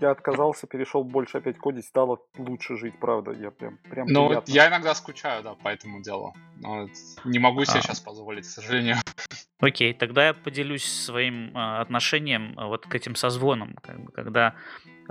я 0.00 0.12
отказался, 0.12 0.68
перешел 0.68 1.02
больше 1.02 1.38
опять 1.38 1.58
кодить, 1.58 1.84
стало 1.84 2.20
лучше 2.38 2.76
жить, 2.76 2.94
правда. 3.00 3.32
Я 3.32 3.50
прям, 3.50 3.78
прям 3.90 4.06
Ну, 4.06 4.22
вот 4.22 4.28
приятно. 4.28 4.52
я 4.52 4.68
иногда 4.68 4.94
скучаю, 4.94 5.42
да, 5.42 5.54
по 5.54 5.68
этому 5.68 6.00
делу. 6.00 6.32
Но 6.60 6.88
не 7.24 7.40
могу 7.40 7.64
себе 7.64 7.80
а. 7.80 7.82
сейчас 7.82 7.98
позволить, 7.98 8.46
к 8.46 8.50
сожалению. 8.50 8.98
Окей, 9.58 9.92
тогда 9.94 10.28
я 10.28 10.34
поделюсь 10.34 10.84
своим 10.84 11.56
э, 11.56 11.80
отношением 11.80 12.54
вот 12.56 12.86
к 12.86 12.94
этим 12.94 13.16
созвонам, 13.16 13.74
как 13.82 14.00
бы, 14.00 14.12
когда 14.12 14.54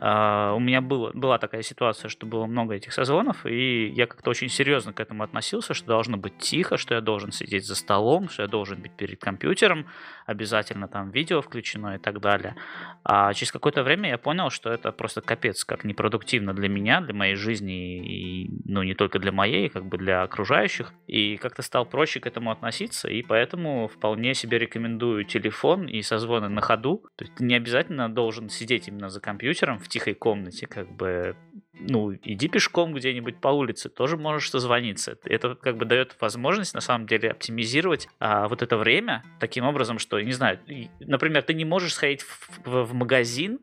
Uh, 0.02 0.56
у 0.56 0.60
меня 0.60 0.80
было, 0.80 1.12
была 1.14 1.38
такая 1.40 1.62
ситуация, 1.62 2.08
что 2.08 2.26
было 2.26 2.46
много 2.46 2.74
этих 2.74 2.94
созвонов, 2.94 3.46
и 3.46 3.88
я 3.90 4.08
как-то 4.08 4.30
очень 4.30 4.48
серьезно 4.48 4.94
к 4.94 5.00
этому 5.02 5.24
относился, 5.24 5.74
что 5.74 5.88
должно 5.88 6.16
быть 6.16 6.38
тихо, 6.38 6.78
что 6.78 6.96
я 6.96 7.02
должен 7.02 7.34
сидеть 7.34 7.66
за 7.66 7.76
столом, 7.76 8.30
что 8.30 8.44
я 8.44 8.48
должен 8.48 8.82
быть 8.82 8.94
перед 8.94 9.20
компьютером, 9.20 9.88
обязательно 10.26 10.88
там 10.88 11.12
видео 11.12 11.42
включено 11.42 11.96
и 11.96 11.98
так 11.98 12.22
далее. 12.22 12.56
А 13.04 13.34
через 13.34 13.52
какое-то 13.52 13.84
время 13.84 14.10
я 14.10 14.18
понял, 14.18 14.50
что 14.50 14.70
это 14.70 14.94
просто 14.94 15.20
капец, 15.22 15.66
как 15.66 15.84
непродуктивно 15.84 16.54
для 16.54 16.70
меня, 16.70 17.02
для 17.02 17.14
моей 17.14 17.36
жизни, 17.36 17.98
и, 17.98 18.50
ну, 18.66 18.84
не 18.84 18.94
только 18.94 19.20
для 19.20 19.34
моей, 19.34 19.68
как 19.68 19.86
бы 19.86 19.98
для 19.98 20.22
окружающих. 20.22 20.94
И 21.08 21.36
как-то 21.38 21.62
стал 21.62 21.86
проще 21.86 22.22
к 22.22 22.28
этому 22.28 22.52
относиться, 22.52 23.10
и 23.10 23.22
поэтому 23.22 23.90
вполне 23.90 24.34
себе 24.34 24.60
рекомендую 24.60 25.26
телефон 25.26 25.88
и 25.88 26.02
созвоны 26.04 26.48
на 26.48 26.62
ходу. 26.62 27.04
То 27.18 27.26
есть 27.26 27.36
ты 27.36 27.44
не 27.44 27.56
обязательно 27.56 28.08
должен 28.08 28.48
сидеть 28.48 28.88
именно 28.88 29.10
за 29.10 29.20
компьютером 29.20 29.80
в 29.80 29.89
тихой 29.90 30.14
комнате, 30.14 30.68
как 30.68 30.92
бы, 30.92 31.36
ну, 31.74 32.14
иди 32.14 32.48
пешком 32.48 32.94
где-нибудь 32.94 33.42
по 33.42 33.50
улице, 33.50 33.90
тоже 33.90 34.18
можешь 34.18 34.50
созвониться. 34.50 35.18
Это 35.24 35.56
как 35.56 35.78
бы 35.78 35.86
дает 35.86 36.16
возможность, 36.20 36.74
на 36.74 36.82
самом 36.82 37.08
деле, 37.08 37.32
оптимизировать 37.32 38.08
а, 38.20 38.48
вот 38.48 38.62
это 38.62 38.78
время 38.78 39.24
таким 39.40 39.66
образом, 39.66 40.00
что, 40.00 40.20
не 40.22 40.32
знаю, 40.32 40.60
например, 41.00 41.44
ты 41.44 41.54
не 41.54 41.66
можешь 41.66 41.94
сходить 41.94 42.22
в, 42.22 42.60
в, 42.66 42.84
в 42.86 42.94
магазин, 42.94 43.60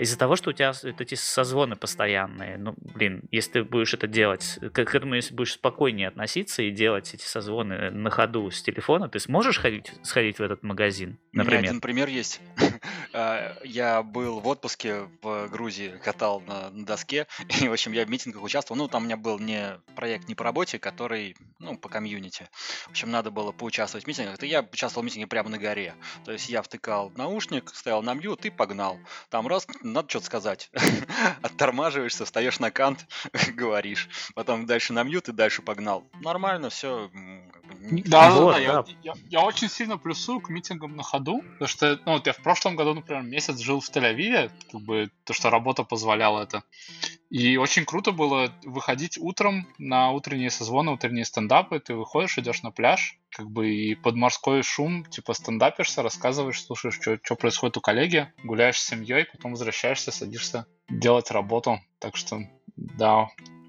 из-за 0.00 0.18
того, 0.18 0.36
что 0.36 0.50
у 0.50 0.52
тебя 0.52 0.72
вот 0.82 1.00
эти 1.00 1.14
созвоны 1.14 1.76
постоянные, 1.76 2.58
ну, 2.58 2.74
блин, 2.76 3.24
если 3.30 3.52
ты 3.52 3.64
будешь 3.64 3.92
это 3.94 4.06
делать, 4.06 4.58
к, 4.60 4.84
к 4.84 4.94
этому, 4.94 5.14
если 5.14 5.34
будешь 5.34 5.54
спокойнее 5.54 6.08
относиться 6.08 6.62
и 6.62 6.70
делать 6.70 7.12
эти 7.14 7.24
созвоны 7.24 7.90
на 7.90 8.10
ходу 8.10 8.50
с 8.50 8.62
телефона, 8.62 9.08
ты 9.08 9.18
сможешь 9.18 9.58
ходить, 9.58 9.92
сходить 10.02 10.38
в 10.38 10.42
этот 10.42 10.62
магазин, 10.62 11.18
например? 11.32 11.58
У 11.58 11.62
меня 11.62 11.70
один 11.70 11.80
пример 11.80 12.08
есть. 12.08 12.40
А, 13.16 13.56
я 13.62 14.02
был 14.02 14.40
в 14.40 14.48
отпуске 14.48 15.08
в 15.22 15.46
Грузии, 15.48 15.94
катал 16.02 16.40
на, 16.40 16.70
на 16.70 16.84
доске, 16.84 17.28
и, 17.62 17.68
в 17.68 17.72
общем, 17.72 17.92
я 17.92 18.04
в 18.04 18.10
митингах 18.10 18.42
участвовал. 18.42 18.76
Ну, 18.76 18.88
там 18.88 19.02
у 19.02 19.06
меня 19.06 19.16
был 19.16 19.38
не 19.38 19.78
проект 19.94 20.26
не 20.26 20.34
по 20.34 20.42
работе, 20.42 20.80
который, 20.80 21.36
ну, 21.60 21.78
по 21.78 21.88
комьюнити. 21.88 22.48
В 22.86 22.90
общем, 22.90 23.12
надо 23.12 23.30
было 23.30 23.52
поучаствовать 23.52 24.04
в 24.04 24.08
митингах. 24.08 24.42
И 24.42 24.48
я 24.48 24.62
участвовал 24.62 25.02
в 25.02 25.06
митинге 25.06 25.28
прямо 25.28 25.48
на 25.48 25.58
горе. 25.58 25.94
То 26.24 26.32
есть 26.32 26.48
я 26.48 26.60
втыкал 26.60 27.12
наушник, 27.16 27.70
стоял 27.72 28.02
на 28.02 28.14
mute 28.14 28.44
и 28.46 28.50
погнал. 28.50 28.98
Там 29.30 29.46
раз 29.46 29.63
надо 29.82 30.08
что-то 30.08 30.26
сказать. 30.26 30.70
Оттормаживаешься, 31.42 32.24
встаешь 32.24 32.60
на 32.60 32.70
кант, 32.70 33.06
говоришь. 33.54 34.08
Потом 34.34 34.66
дальше 34.66 34.92
на 34.92 35.02
mute 35.02 35.28
и 35.28 35.32
дальше 35.32 35.62
погнал. 35.62 36.04
Нормально, 36.20 36.70
все. 36.70 37.10
Да, 37.80 38.30
вот, 38.30 38.52
да, 38.52 38.58
да, 38.58 38.58
Я, 38.58 38.84
я, 39.02 39.14
я 39.28 39.40
очень 39.40 39.68
сильно 39.68 39.98
плюсую 39.98 40.40
к 40.40 40.48
митингам 40.48 40.96
на 40.96 41.02
ходу, 41.02 41.42
потому 41.42 41.68
что, 41.68 42.00
ну, 42.04 42.12
вот 42.12 42.26
я 42.26 42.32
в 42.32 42.42
прошлом 42.42 42.76
году, 42.76 42.94
например, 42.94 43.22
месяц 43.22 43.58
жил 43.58 43.80
в 43.80 43.90
Тель-Авиве, 43.90 44.50
как 44.70 44.80
бы 44.80 45.10
то, 45.24 45.32
что 45.32 45.50
работа 45.50 45.84
позволяла 45.84 46.42
это. 46.42 46.62
И 47.34 47.56
очень 47.56 47.84
круто 47.84 48.12
было 48.12 48.54
выходить 48.62 49.18
утром 49.18 49.66
на 49.76 50.12
утренние 50.12 50.50
созвоны, 50.50 50.92
утренние 50.92 51.24
стендапы. 51.24 51.80
Ты 51.80 51.96
выходишь, 51.96 52.38
идешь 52.38 52.62
на 52.62 52.70
пляж, 52.70 53.18
как 53.28 53.50
бы 53.50 53.74
и 53.74 53.96
под 53.96 54.14
морской 54.14 54.62
шум, 54.62 55.04
типа 55.04 55.34
стендапишься, 55.34 56.02
рассказываешь, 56.02 56.62
слушаешь, 56.62 56.94
что, 56.94 57.34
происходит 57.34 57.76
у 57.76 57.80
коллеги, 57.80 58.32
гуляешь 58.44 58.78
с 58.78 58.86
семьей, 58.86 59.24
потом 59.24 59.50
возвращаешься, 59.50 60.12
садишься 60.12 60.66
делать 60.88 61.32
работу. 61.32 61.80
Так 61.98 62.16
что, 62.16 62.38
да, 62.76 63.26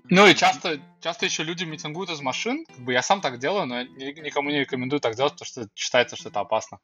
ну 0.09 0.27
и 0.27 0.35
часто, 0.35 0.79
часто 1.05 1.25
еще 1.27 1.43
люди 1.43 1.65
митингуют 1.65 2.09
из 2.09 2.19
машин. 2.19 2.65
Как 2.65 2.79
бы 2.79 2.91
я 2.91 3.03
сам 3.03 3.21
так 3.21 3.37
делаю, 3.37 3.67
но 3.67 3.83
никому 3.83 4.49
не 4.49 4.61
рекомендую 4.61 4.99
так 4.99 5.15
делать, 5.15 5.33
потому 5.33 5.45
что 5.45 5.69
считается, 5.75 6.15
что 6.15 6.29
это 6.29 6.39
опасно. 6.39 6.79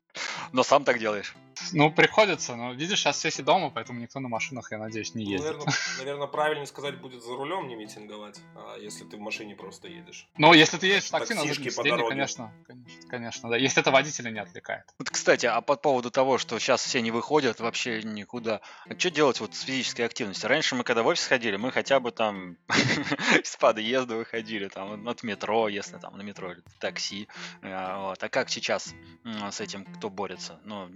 Но 0.52 0.62
сам 0.62 0.84
так 0.84 1.00
делаешь. 1.00 1.34
Ну, 1.74 1.92
приходится, 1.92 2.56
но 2.56 2.74
видишь, 2.74 3.00
сейчас 3.00 3.18
все 3.18 3.32
сидят 3.32 3.48
дома, 3.48 3.72
поэтому 3.72 4.00
никто 4.00 4.20
на 4.20 4.30
машинах, 4.30 4.72
я 4.72 4.78
надеюсь, 4.78 5.16
не 5.16 5.24
ездит. 5.26 5.48
наверное, 5.48 5.74
наверное, 5.98 6.28
правильнее 6.28 6.68
сказать 6.68 7.02
будет 7.02 7.24
за 7.24 7.36
рулем 7.36 7.68
не 7.68 7.76
митинговать, 7.76 8.40
а 8.56 8.78
если 8.78 9.06
ты 9.06 9.18
в 9.18 9.20
машине 9.20 9.56
просто 9.56 9.88
едешь. 9.88 10.28
Ну, 10.38 10.54
если 10.54 10.78
ты 10.78 10.86
едешь 10.86 11.06
в 11.06 11.12
такси, 11.12 11.34
на 11.34 11.42
заднем 11.42 11.72
сиденье, 11.72 12.08
конечно, 12.08 12.54
конечно, 12.68 13.10
конечно, 13.10 13.50
да. 13.50 13.58
Если 13.58 13.82
это 13.82 13.90
водителя 13.90 14.30
не 14.30 14.40
отвлекает. 14.40 14.86
Вот, 15.00 15.10
кстати, 15.10 15.48
а 15.48 15.62
по 15.62 15.76
поводу 15.76 16.12
того, 16.12 16.38
что 16.38 16.60
сейчас 16.60 16.84
все 16.84 17.02
не 17.02 17.10
выходят 17.10 17.60
вообще 17.60 18.04
никуда, 18.04 18.62
а 18.88 18.98
что 19.00 19.10
делать 19.10 19.40
вот 19.40 19.56
с 19.56 19.62
физической 19.62 20.04
активностью? 20.04 20.48
Раньше 20.48 20.76
мы, 20.76 20.84
когда 20.84 21.02
в 21.02 21.08
офис 21.08 21.26
ходили, 21.26 21.56
мы 21.58 21.72
хотя 21.72 22.00
бы 22.00 22.12
там 22.12 22.58
с 23.44 23.58
подъезда 23.58 24.11
выходили, 24.16 24.68
там, 24.68 25.08
от 25.08 25.24
метро, 25.24 25.68
если 25.68 25.98
там 25.98 26.18
на 26.18 26.22
метро 26.22 26.52
или 26.52 26.64
такси. 26.80 27.28
А, 27.62 28.10
вот. 28.10 28.24
А 28.24 28.30
как 28.30 28.50
сейчас 28.50 28.94
с 29.52 29.62
этим 29.62 29.86
кто 29.86 30.10
борется? 30.10 30.60
Ну, 30.64 30.90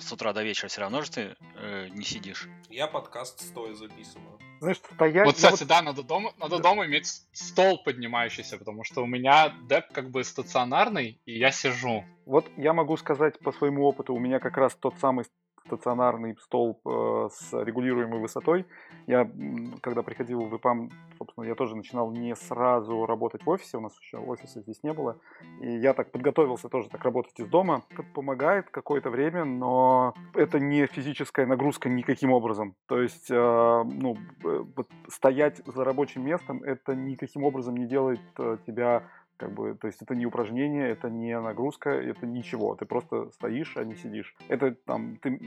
с 0.00 0.12
утра 0.12 0.32
до 0.32 0.42
вечера 0.42 0.68
все 0.68 0.80
равно 0.80 1.02
же 1.02 1.10
ты 1.10 1.36
э, 1.56 1.88
не 1.88 2.04
сидишь. 2.04 2.48
Я 2.68 2.86
подкаст 2.86 3.40
стоя 3.40 3.74
записываю. 3.74 4.38
Знаешь, 4.60 4.78
стоять... 4.78 5.26
Вот, 5.26 5.34
кстати, 5.34 5.60
вот... 5.60 5.68
да, 5.68 5.82
надо 5.82 6.02
дома, 6.02 6.32
надо 6.38 6.58
дома 6.58 6.86
иметь 6.86 7.06
стол 7.32 7.82
поднимающийся, 7.82 8.56
потому 8.56 8.84
что 8.84 9.02
у 9.02 9.06
меня 9.06 9.54
деп 9.68 9.92
как 9.92 10.10
бы 10.10 10.24
стационарный, 10.24 11.20
и 11.26 11.38
я 11.38 11.50
сижу. 11.50 12.04
Вот 12.24 12.50
я 12.56 12.72
могу 12.72 12.96
сказать 12.96 13.38
по 13.38 13.52
своему 13.52 13.84
опыту, 13.84 14.14
у 14.14 14.18
меня 14.18 14.40
как 14.40 14.56
раз 14.56 14.74
тот 14.74 14.98
самый 14.98 15.26
стационарный 15.66 16.36
столб 16.40 16.80
э, 16.86 17.28
с 17.30 17.52
регулируемой 17.52 18.20
высотой. 18.20 18.66
Я, 19.06 19.30
когда 19.82 20.02
приходил 20.02 20.46
в 20.46 20.56
ИПАМ, 20.56 20.90
собственно, 21.18 21.44
я 21.44 21.54
тоже 21.54 21.76
начинал 21.76 22.10
не 22.10 22.34
сразу 22.34 23.06
работать 23.06 23.44
в 23.44 23.48
офисе, 23.48 23.76
у 23.76 23.80
нас 23.80 23.98
еще 24.00 24.18
офиса 24.18 24.60
здесь 24.60 24.82
не 24.82 24.92
было. 24.92 25.18
И 25.60 25.70
я 25.76 25.94
так 25.94 26.12
подготовился 26.12 26.68
тоже 26.68 26.88
так 26.88 27.04
работать 27.04 27.38
из 27.38 27.46
дома. 27.46 27.82
Это 27.90 28.04
помогает 28.14 28.70
какое-то 28.70 29.10
время, 29.10 29.44
но 29.44 30.14
это 30.34 30.58
не 30.58 30.86
физическая 30.86 31.46
нагрузка 31.46 31.88
никаким 31.88 32.32
образом. 32.32 32.74
То 32.86 33.00
есть, 33.00 33.30
э, 33.30 33.34
ну, 33.84 34.16
вот 34.42 34.88
стоять 35.08 35.60
за 35.66 35.84
рабочим 35.84 36.24
местом, 36.24 36.62
это 36.62 36.94
никаким 36.94 37.44
образом 37.44 37.76
не 37.76 37.86
делает 37.86 38.20
э, 38.38 38.58
тебя 38.66 39.02
как 39.36 39.52
бы, 39.52 39.74
то 39.74 39.86
есть 39.86 40.02
это 40.02 40.14
не 40.14 40.26
упражнение, 40.26 40.88
это 40.90 41.10
не 41.10 41.38
нагрузка, 41.38 41.90
это 41.90 42.26
ничего. 42.26 42.74
Ты 42.76 42.84
просто 42.86 43.30
стоишь, 43.30 43.76
а 43.76 43.84
не 43.84 43.94
сидишь. 43.94 44.34
Это 44.48 44.72
там, 44.72 45.16
ты 45.16 45.40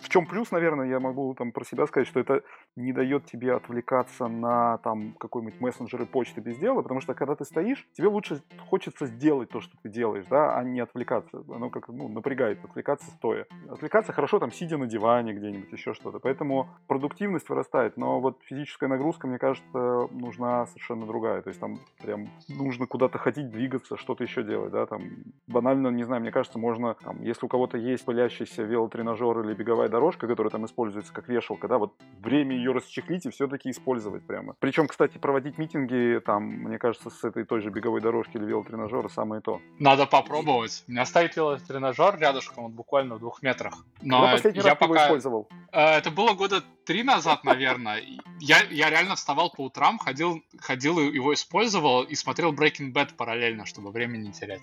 в 0.00 0.08
чем 0.10 0.26
плюс, 0.26 0.50
наверное, 0.50 0.86
я 0.86 1.00
могу 1.00 1.34
там 1.34 1.52
про 1.52 1.64
себя 1.64 1.86
сказать, 1.86 2.06
что 2.06 2.20
это 2.20 2.42
не 2.76 2.92
дает 2.92 3.24
тебе 3.24 3.54
отвлекаться 3.54 4.28
на 4.28 4.78
там 4.78 5.14
какой-нибудь 5.14 5.60
мессенджер 5.60 6.02
и 6.02 6.06
почты 6.06 6.40
без 6.40 6.58
дела, 6.58 6.82
потому 6.82 7.00
что 7.00 7.14
когда 7.14 7.34
ты 7.34 7.44
стоишь, 7.44 7.86
тебе 7.94 8.08
лучше 8.08 8.42
хочется 8.68 9.06
сделать 9.06 9.48
то, 9.48 9.60
что 9.60 9.74
ты 9.82 9.88
делаешь, 9.88 10.26
да, 10.28 10.58
а 10.58 10.64
не 10.64 10.80
отвлекаться. 10.80 11.42
Оно 11.48 11.70
как, 11.70 11.88
ну, 11.88 12.08
напрягает 12.08 12.62
отвлекаться 12.64 13.10
стоя. 13.12 13.46
Отвлекаться 13.68 14.12
хорошо 14.12 14.38
там 14.38 14.52
сидя 14.52 14.76
на 14.76 14.86
диване 14.86 15.32
где-нибудь, 15.32 15.72
еще 15.72 15.94
что-то. 15.94 16.18
Поэтому 16.18 16.68
продуктивность 16.86 17.48
вырастает, 17.48 17.96
но 17.96 18.20
вот 18.20 18.42
физическая 18.44 18.90
нагрузка, 18.90 19.26
мне 19.26 19.38
кажется, 19.38 20.08
нужна 20.10 20.66
совершенно 20.66 21.06
другая. 21.06 21.40
То 21.40 21.48
есть 21.48 21.60
там 21.60 21.80
прям 22.02 22.28
нужно 22.48 22.86
куда-то 22.86 23.16
ходить, 23.16 23.35
двигаться, 23.42 23.96
что-то 23.96 24.24
еще 24.24 24.42
делать, 24.42 24.72
да, 24.72 24.86
там 24.86 25.02
банально, 25.46 25.88
не 25.88 26.04
знаю, 26.04 26.22
мне 26.22 26.30
кажется, 26.30 26.58
можно, 26.58 26.94
там, 26.94 27.22
если 27.22 27.46
у 27.46 27.48
кого-то 27.48 27.78
есть 27.78 28.04
пылящийся 28.04 28.62
велотренажер 28.62 29.40
или 29.40 29.54
беговая 29.54 29.88
дорожка, 29.88 30.26
которая 30.26 30.50
там 30.50 30.64
используется 30.66 31.12
как 31.12 31.28
вешалка, 31.28 31.68
да, 31.68 31.78
вот 31.78 31.94
время 32.20 32.56
ее 32.56 32.72
расчехлить 32.72 33.26
и 33.26 33.30
все-таки 33.30 33.70
использовать 33.70 34.26
прямо. 34.26 34.54
Причем, 34.58 34.86
кстати, 34.86 35.18
проводить 35.18 35.58
митинги 35.58 36.20
там, 36.24 36.44
мне 36.44 36.78
кажется, 36.78 37.10
с 37.10 37.24
этой 37.24 37.44
той 37.44 37.60
же 37.60 37.70
беговой 37.70 38.00
дорожки 38.00 38.36
или 38.36 38.46
велотренажера 38.46 39.08
самое 39.08 39.40
то. 39.40 39.60
Надо 39.78 40.06
попробовать. 40.06 40.84
У 40.88 40.92
меня 40.92 41.04
стоит 41.06 41.36
велотренажер 41.36 42.18
рядышком, 42.18 42.64
вот 42.64 42.72
буквально 42.72 43.16
в 43.16 43.20
двух 43.20 43.42
метрах. 43.42 43.84
Но 44.02 44.20
Когда 44.20 44.32
последний 44.32 44.60
я 44.60 44.70
раз 44.70 44.78
пока... 44.78 44.84
его 44.86 45.04
использовал? 45.04 45.48
Э, 45.72 45.98
это 45.98 46.10
было 46.10 46.34
года 46.34 46.62
три 46.84 47.02
назад, 47.02 47.44
наверное. 47.44 48.02
Я, 48.40 48.62
я 48.70 48.90
реально 48.90 49.16
вставал 49.16 49.50
по 49.50 49.64
утрам, 49.64 49.98
ходил, 49.98 50.42
ходил 50.58 50.98
его 51.00 51.34
использовал 51.34 52.02
и 52.02 52.14
смотрел 52.14 52.54
Breaking 52.54 52.92
Bad 52.92 53.16
параллельно, 53.26 53.66
чтобы 53.66 53.90
времени 53.90 54.28
не 54.28 54.32
терять. 54.32 54.62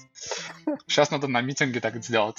Сейчас 0.87 1.11
надо 1.11 1.27
на 1.27 1.41
митинге 1.41 1.81
так 1.81 2.01
сделать. 2.01 2.37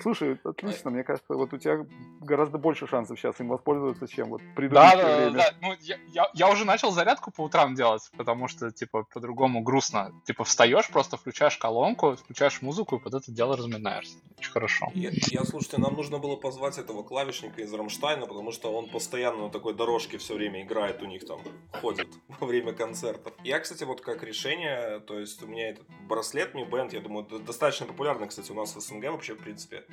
Слушай, 0.00 0.38
отлично, 0.44 0.90
мне 0.90 1.04
кажется, 1.04 1.34
вот 1.34 1.52
у 1.52 1.58
тебя 1.58 1.86
гораздо 2.20 2.58
больше 2.58 2.86
шансов 2.86 3.18
сейчас 3.18 3.38
им 3.40 3.48
воспользоваться, 3.48 4.08
чем 4.08 4.30
вот 4.30 4.42
предыдущее 4.54 4.96
да, 4.96 5.16
время. 5.16 5.30
Да, 5.30 5.50
да, 5.50 5.56
ну 5.60 5.74
я, 5.80 5.98
я, 6.08 6.30
я 6.34 6.50
уже 6.50 6.64
начал 6.64 6.90
зарядку 6.90 7.30
по 7.30 7.42
утрам 7.42 7.74
делать, 7.74 8.10
потому 8.16 8.48
что, 8.48 8.70
типа, 8.70 9.04
по-другому 9.04 9.62
грустно. 9.62 10.12
Типа, 10.26 10.44
встаешь, 10.44 10.88
просто 10.88 11.16
включаешь 11.16 11.56
колонку, 11.56 12.16
включаешь 12.16 12.62
музыку 12.62 12.96
и 12.96 12.98
под 12.98 13.14
это 13.14 13.30
дело 13.30 13.56
разминаешься. 13.56 14.16
Очень 14.38 14.52
хорошо. 14.52 14.90
Я, 14.94 15.10
я, 15.12 15.44
слушайте, 15.44 15.78
нам 15.78 15.94
нужно 15.94 16.18
было 16.18 16.36
позвать 16.36 16.78
этого 16.78 17.02
клавишника 17.02 17.62
из 17.62 17.72
Рамштайна, 17.72 18.26
потому 18.26 18.52
что 18.52 18.72
он 18.72 18.88
постоянно 18.88 19.44
на 19.44 19.50
такой 19.50 19.74
дорожке 19.74 20.18
все 20.18 20.34
время 20.34 20.62
играет 20.62 21.02
у 21.02 21.06
них 21.06 21.26
там, 21.26 21.40
ходит 21.80 22.08
во 22.40 22.46
время 22.46 22.72
концертов. 22.72 23.32
Я, 23.44 23.60
кстати, 23.60 23.84
вот 23.84 24.00
как 24.00 24.22
решение, 24.22 25.00
то 25.00 25.18
есть 25.18 25.42
у 25.42 25.46
меня 25.46 25.70
этот 25.70 25.86
браслет 26.08 26.54
New 26.54 26.66
Band, 26.66 26.94
я 26.94 27.00
думаю, 27.00 27.26
достаточно 27.40 27.86
популярный, 27.86 28.28
кстати, 28.28 28.50
у 28.50 28.54
нас 28.54 28.74
в 28.74 28.80
СНГ 28.80 29.04
вообще, 29.04 29.34
в 29.34 29.38
принципе. 29.38 29.83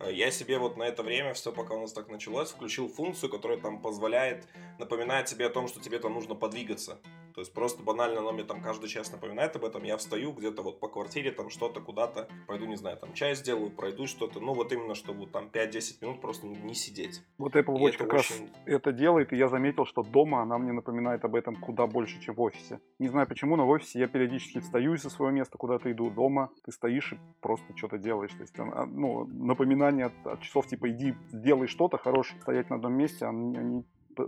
Э, 0.00 0.12
я 0.12 0.30
себе 0.30 0.58
вот 0.58 0.76
на 0.76 0.84
это 0.84 1.02
время, 1.02 1.34
все 1.34 1.52
пока 1.52 1.74
у 1.74 1.80
нас 1.80 1.92
так 1.92 2.08
началось, 2.08 2.50
включил 2.50 2.88
функцию, 2.88 3.30
которая 3.30 3.58
там 3.58 3.80
позволяет 3.80 4.46
напоминать 4.78 5.26
тебе 5.26 5.46
о 5.46 5.50
том, 5.50 5.68
что 5.68 5.80
тебе 5.80 5.98
там 5.98 6.14
нужно 6.14 6.34
подвигаться. 6.34 6.98
То 7.34 7.40
есть 7.40 7.52
просто 7.52 7.82
банально 7.82 8.20
оно 8.20 8.32
мне 8.32 8.44
там 8.44 8.62
каждый 8.62 8.88
час 8.88 9.12
напоминает 9.12 9.56
об 9.56 9.64
этом. 9.64 9.82
Я 9.82 9.96
встаю 9.96 10.32
где-то 10.32 10.62
вот 10.62 10.80
по 10.80 10.88
квартире, 10.88 11.30
там 11.30 11.50
что-то 11.50 11.80
куда-то, 11.80 12.28
пойду, 12.46 12.66
не 12.66 12.76
знаю, 12.76 12.96
там 12.96 13.12
чай 13.14 13.34
сделаю, 13.34 13.70
пройду 13.70 14.06
что-то. 14.06 14.40
Ну 14.40 14.54
вот 14.54 14.72
именно, 14.72 14.94
чтобы 14.94 15.26
там 15.26 15.50
5-10 15.52 15.98
минут 16.02 16.20
просто 16.20 16.46
не 16.46 16.74
сидеть. 16.74 17.22
Вот 17.38 17.54
Apple 17.56 17.76
Watch 17.76 17.96
как 17.96 18.12
очень... 18.12 18.16
раз 18.16 18.42
это 18.66 18.92
делает, 18.92 19.32
и 19.32 19.36
я 19.36 19.48
заметил, 19.48 19.86
что 19.86 20.02
дома 20.02 20.42
она 20.42 20.58
мне 20.58 20.72
напоминает 20.72 21.24
об 21.24 21.34
этом 21.34 21.56
куда 21.56 21.86
больше, 21.86 22.20
чем 22.20 22.34
в 22.34 22.40
офисе. 22.40 22.80
Не 22.98 23.08
знаю 23.08 23.26
почему, 23.26 23.56
но 23.56 23.66
в 23.66 23.70
офисе 23.70 23.98
я 23.98 24.08
периодически 24.08 24.60
встаю 24.60 24.96
со 24.96 25.10
своего 25.10 25.32
места, 25.32 25.58
куда-то 25.58 25.90
иду. 25.90 26.10
Дома 26.10 26.50
ты 26.64 26.72
стоишь 26.72 27.12
и 27.12 27.18
просто 27.40 27.76
что-то 27.76 27.98
делаешь. 27.98 28.32
То 28.32 28.40
есть, 28.40 28.56
ну, 28.58 29.24
напоминание 29.26 30.06
от, 30.06 30.26
от 30.26 30.40
часов 30.40 30.66
типа 30.66 30.90
иди, 30.90 31.14
сделай 31.30 31.66
что-то 31.66 31.98
хорошее, 31.98 32.40
стоять 32.40 32.70
на 32.70 32.76
одном 32.76 32.94
месте, 32.94 33.26
они, 33.26 33.56
они 33.56 33.84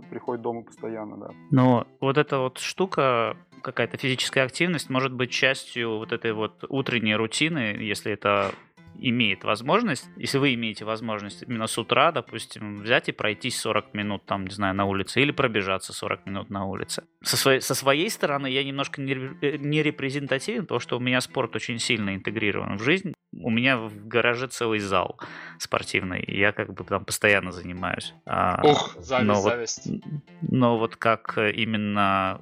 приходит 0.09 0.41
дома 0.41 0.63
постоянно, 0.63 1.17
да. 1.17 1.29
Но 1.51 1.87
вот 1.99 2.17
эта 2.17 2.39
вот 2.39 2.59
штука, 2.59 3.37
какая-то 3.61 3.97
физическая 3.97 4.45
активность 4.45 4.89
может 4.89 5.13
быть 5.13 5.31
частью 5.31 5.97
вот 5.97 6.11
этой 6.11 6.33
вот 6.33 6.63
утренней 6.69 7.15
рутины, 7.15 7.77
если 7.79 8.13
это 8.13 8.51
имеет 8.99 9.43
возможность, 9.43 10.09
если 10.17 10.37
вы 10.37 10.53
имеете 10.53 10.85
возможность 10.85 11.43
именно 11.43 11.67
с 11.67 11.77
утра, 11.77 12.11
допустим, 12.11 12.81
взять 12.81 13.09
и 13.09 13.11
пройтись 13.11 13.59
40 13.59 13.93
минут 13.93 14.25
там, 14.25 14.45
не 14.45 14.53
знаю, 14.53 14.75
на 14.75 14.85
улице, 14.85 15.21
или 15.21 15.31
пробежаться 15.31 15.93
40 15.93 16.25
минут 16.25 16.49
на 16.49 16.65
улице. 16.65 17.03
Со 17.23 17.37
своей, 17.37 17.61
со 17.61 17.75
своей 17.75 18.09
стороны 18.09 18.47
я 18.47 18.63
немножко 18.63 19.01
не, 19.01 19.15
не 19.57 19.83
репрезентативен, 19.83 20.63
потому 20.63 20.79
что 20.79 20.97
у 20.97 20.99
меня 20.99 21.21
спорт 21.21 21.55
очень 21.55 21.79
сильно 21.79 22.15
интегрирован 22.15 22.77
в 22.77 22.83
жизнь. 22.83 23.13
У 23.35 23.49
меня 23.49 23.77
в 23.77 24.07
гараже 24.07 24.47
целый 24.47 24.79
зал 24.79 25.19
спортивный, 25.57 26.21
и 26.21 26.37
я 26.37 26.51
как 26.51 26.73
бы 26.73 26.83
там 26.83 27.03
постоянно 27.03 27.51
занимаюсь. 27.51 28.13
А, 28.25 28.61
Ух, 28.63 28.95
зависть, 28.99 29.27
но 29.27 29.35
зависть. 29.35 29.87
Вот, 29.87 30.01
но 30.41 30.77
вот 30.77 30.95
как 30.95 31.37
именно 31.37 32.39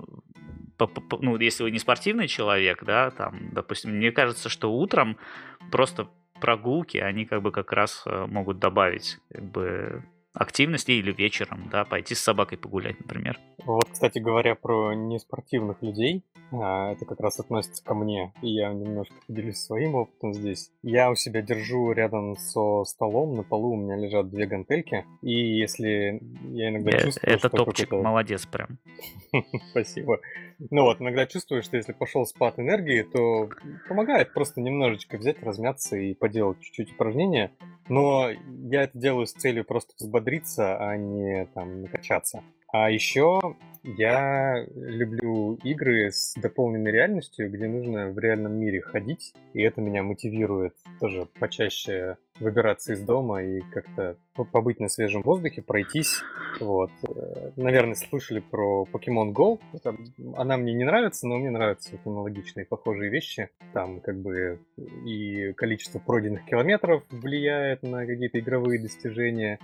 ну, 1.20 1.38
если 1.38 1.64
вы 1.64 1.72
не 1.72 1.80
спортивный 1.80 2.28
человек, 2.28 2.84
да, 2.84 3.12
там, 3.12 3.52
допустим, 3.52 3.92
мне 3.92 4.12
кажется, 4.12 4.50
что 4.50 4.74
утром 4.74 5.18
просто 5.72 6.08
прогулки, 6.42 6.98
они 6.98 7.26
как 7.26 7.42
бы 7.42 7.52
как 7.52 7.72
раз 7.72 8.04
э, 8.06 8.26
могут 8.26 8.60
добавить 8.60 9.20
как 9.32 9.44
бы 9.44 10.04
активности 10.34 10.92
или 10.92 11.12
вечером, 11.12 11.68
да, 11.72 11.84
пойти 11.84 12.16
с 12.16 12.20
собакой 12.20 12.58
погулять, 12.58 13.00
например. 13.00 13.38
Вот, 13.66 13.90
кстати 13.92 14.20
говоря, 14.20 14.56
про 14.56 14.94
неспортивных 14.94 15.82
людей, 15.82 16.24
а, 16.52 16.94
это 16.94 17.06
как 17.06 17.20
раз 17.20 17.40
относится 17.40 17.84
ко 17.84 17.94
мне, 17.94 18.34
и 18.42 18.50
я 18.50 18.74
немножко 18.74 19.14
поделюсь 19.28 19.58
своим 19.58 19.96
опытом 19.96 20.34
здесь. 20.34 20.72
Я 20.84 21.12
у 21.12 21.16
себя 21.16 21.42
держу 21.42 21.92
рядом 21.92 22.38
со 22.38 22.84
столом, 22.86 23.36
на 23.36 23.44
полу 23.44 23.74
у 23.74 23.78
меня 23.78 23.98
лежат 23.98 24.30
две 24.30 24.48
гантельки, 24.48 25.06
и 25.22 25.34
если 25.34 26.22
я 26.52 26.70
иногда 26.70 26.98
чувствую, 26.98 27.34
Это 27.34 27.50
что 27.50 27.58
топчик, 27.58 27.92
молодец 27.92 28.46
прям. 28.46 28.80
Спасибо. 29.72 30.20
Ну 30.70 30.84
вот, 30.84 31.02
иногда 31.02 31.26
чувствую, 31.26 31.64
что 31.64 31.78
если 31.78 31.92
пошел 31.92 32.26
спад 32.26 32.60
энергии, 32.60 33.02
то 33.02 33.50
помогает 33.88 34.34
просто 34.34 34.62
немножечко 34.62 35.18
взять, 35.18 35.42
размяться 35.42 35.98
и 35.98 36.14
поделать 36.14 36.60
чуть-чуть 36.62 36.94
упражнения. 36.94 37.52
Но 37.90 38.30
я 38.30 38.84
это 38.84 38.98
делаю 38.98 39.26
с 39.26 39.32
целью 39.32 39.66
просто 39.66 39.94
взбодриться, 39.98 40.78
а 40.78 40.98
не 40.98 41.46
там 41.54 41.82
накачаться. 41.82 42.44
А 42.72 42.90
еще 42.90 43.40
я 43.84 44.66
люблю 44.76 45.56
игры 45.64 46.12
с 46.12 46.36
дополненной 46.36 46.92
реальностью, 46.92 47.50
где 47.52 47.68
нужно 47.68 48.12
в 48.12 48.20
реальном 48.20 48.54
мире 48.54 48.82
ходить, 48.82 49.34
и 49.54 49.62
это 49.62 49.82
меня 49.82 50.04
мотивирует 50.04 50.76
тоже 51.00 51.28
почаще 51.40 52.18
выбираться 52.40 52.94
из 52.94 53.02
дома 53.02 53.44
и 53.44 53.62
как-то 53.74 54.18
побыть 54.52 54.80
на 54.80 54.88
свежем 54.88 55.22
воздухе, 55.22 55.62
пройтись. 55.62 56.22
Вот. 56.60 56.92
Э, 57.08 57.52
наверное, 57.56 57.96
слышали 57.96 58.40
про 58.40 58.88
Pokemon 58.92 59.32
Go. 59.32 59.60
Это, 59.74 59.96
она 60.36 60.58
мне 60.58 60.74
не 60.74 60.84
нравится, 60.84 61.28
но 61.28 61.38
мне 61.38 61.50
нравятся 61.50 61.92
вот 61.92 62.12
аналогичные 62.12 62.66
похожие 62.66 63.12
вещи. 63.12 63.50
Там 63.74 64.02
как 64.02 64.20
бы 64.20 64.60
и 65.06 65.54
количество 65.54 66.00
пройденных 66.00 66.46
километров 66.46 67.04
влияет 67.10 67.84
на 67.84 68.06
какие-то 68.06 68.40
игровые 68.40 68.82
достижения. 68.82 69.60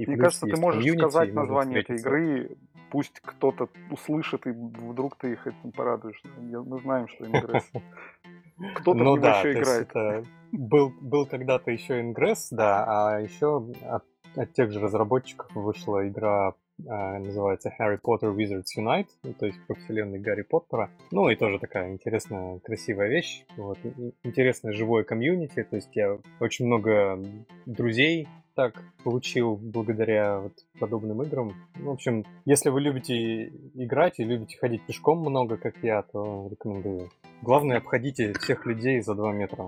И 0.00 0.06
Мне 0.06 0.16
кажется, 0.16 0.46
ты 0.46 0.58
можешь 0.58 0.92
сказать 0.94 1.34
название 1.34 1.80
этой 1.80 1.96
игры, 1.96 2.56
пусть 2.90 3.20
кто-то 3.20 3.68
услышит, 3.90 4.46
и 4.46 4.50
вдруг 4.50 5.16
ты 5.16 5.32
их 5.32 5.46
этим 5.46 5.72
порадуешь. 5.72 6.22
Мы 6.38 6.80
знаем, 6.80 7.06
что 7.08 7.26
Ингресс. 7.26 7.70
Кто-то 8.76 8.98
ну, 8.98 9.16
да, 9.16 9.40
еще 9.40 9.52
играет. 9.52 9.88
Это 9.88 10.24
был, 10.52 10.92
был 11.00 11.26
когда-то 11.26 11.70
еще 11.70 12.00
Ингресс, 12.00 12.48
да, 12.50 12.84
а 12.86 13.20
еще 13.20 13.66
от, 13.82 14.04
от 14.36 14.52
тех 14.54 14.70
же 14.72 14.80
разработчиков 14.80 15.54
вышла 15.54 16.06
игра 16.08 16.54
а, 16.88 17.18
называется 17.18 17.72
Harry 17.78 17.98
Potter 18.00 18.34
Wizards 18.34 18.64
Unite, 18.78 19.08
ну, 19.22 19.34
то 19.34 19.46
есть 19.46 19.58
по 19.66 19.74
вселенной 19.74 20.18
Гарри 20.18 20.42
Поттера. 20.42 20.90
Ну 21.10 21.28
и 21.28 21.36
тоже 21.36 21.58
такая 21.58 21.90
интересная, 21.90 22.58
красивая 22.60 23.08
вещь. 23.08 23.44
Вот. 23.56 23.78
Интересное 24.22 24.72
живое 24.72 25.04
комьюнити, 25.04 25.62
то 25.62 25.76
есть 25.76 25.94
я 25.94 26.18
очень 26.40 26.66
много 26.66 27.18
друзей 27.66 28.28
так 28.60 28.82
получил 29.04 29.56
благодаря 29.56 30.40
вот 30.40 30.52
подобным 30.78 31.22
играм. 31.22 31.54
В 31.76 31.88
общем, 31.88 32.26
если 32.44 32.68
вы 32.68 32.82
любите 32.82 33.46
играть 33.74 34.18
и 34.18 34.24
любите 34.24 34.58
ходить 34.58 34.84
пешком 34.84 35.20
много, 35.20 35.56
как 35.56 35.76
я, 35.82 36.02
то 36.02 36.46
рекомендую. 36.50 37.10
Главное, 37.40 37.78
обходите 37.78 38.34
всех 38.34 38.66
людей 38.66 39.00
за 39.00 39.14
2 39.14 39.32
метра. 39.32 39.64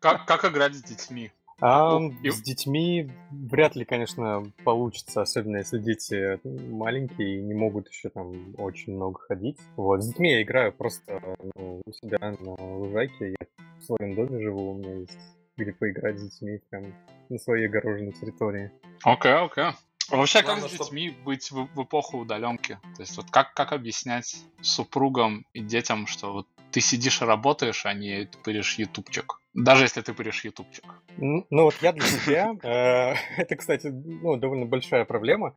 Как, 0.00 0.26
как 0.26 0.44
играть 0.44 0.74
с 0.74 0.82
детьми? 0.82 1.30
А, 1.60 2.00
и... 2.24 2.30
С 2.30 2.42
детьми 2.42 3.12
вряд 3.30 3.76
ли, 3.76 3.84
конечно, 3.84 4.42
получится, 4.64 5.22
особенно 5.22 5.58
если 5.58 5.78
дети 5.78 6.40
маленькие 6.68 7.38
и 7.38 7.42
не 7.42 7.54
могут 7.54 7.88
еще 7.88 8.08
там 8.08 8.56
очень 8.58 8.94
много 8.94 9.20
ходить. 9.20 9.58
Вот, 9.76 10.02
с 10.02 10.08
детьми 10.08 10.32
я 10.32 10.42
играю 10.42 10.72
просто 10.72 11.22
ну, 11.54 11.80
у 11.86 11.92
себя 11.92 12.18
на 12.40 12.54
лужайке. 12.60 13.36
Я 13.38 13.46
в 13.78 13.84
своем 13.84 14.16
доме 14.16 14.40
живу, 14.40 14.72
у 14.72 14.74
меня 14.74 14.94
есть 14.94 15.18
где 15.56 15.72
поиграть 15.72 16.18
с 16.18 16.22
детьми 16.22 16.60
прям 16.70 16.94
на 17.28 17.38
своей 17.38 17.66
огороженной 17.66 18.12
территории. 18.12 18.70
Окей, 19.02 19.32
okay, 19.32 19.44
окей. 19.44 19.64
Okay. 19.64 19.74
Вообще, 20.10 20.42
Главное, 20.42 20.68
как 20.68 20.70
с 20.70 20.78
детьми 20.78 21.10
что... 21.10 21.22
быть 21.24 21.50
в, 21.50 21.66
в 21.74 21.82
эпоху 21.84 22.18
удаленки? 22.18 22.78
То 22.96 23.02
есть, 23.02 23.16
вот 23.16 23.30
как, 23.30 23.54
как 23.54 23.72
объяснять 23.72 24.36
супругам 24.60 25.46
и 25.54 25.60
детям, 25.60 26.06
что 26.06 26.32
вот 26.32 26.46
ты 26.70 26.80
сидишь 26.80 27.22
и 27.22 27.24
работаешь, 27.24 27.86
а 27.86 27.94
не 27.94 28.26
тупыришь 28.26 28.78
ютубчик? 28.78 29.40
Даже 29.54 29.84
если 29.84 30.00
ты 30.00 30.12
тупыришь 30.12 30.44
ютубчик. 30.44 30.84
Ну, 31.16 31.46
ну 31.48 31.64
вот 31.64 31.74
я 31.80 31.92
для 31.92 32.04
себя, 32.04 32.54
э, 32.62 33.14
это, 33.40 33.56
кстати, 33.56 33.86
ну, 33.86 34.36
довольно 34.36 34.66
большая 34.66 35.04
проблема. 35.04 35.54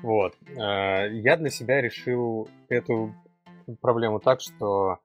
Вот. 0.00 0.36
Э, 0.46 1.08
я 1.12 1.36
для 1.36 1.50
себя 1.50 1.82
решил 1.82 2.48
эту 2.68 3.14
проблему 3.80 4.20
так, 4.20 4.40
что 4.40 5.00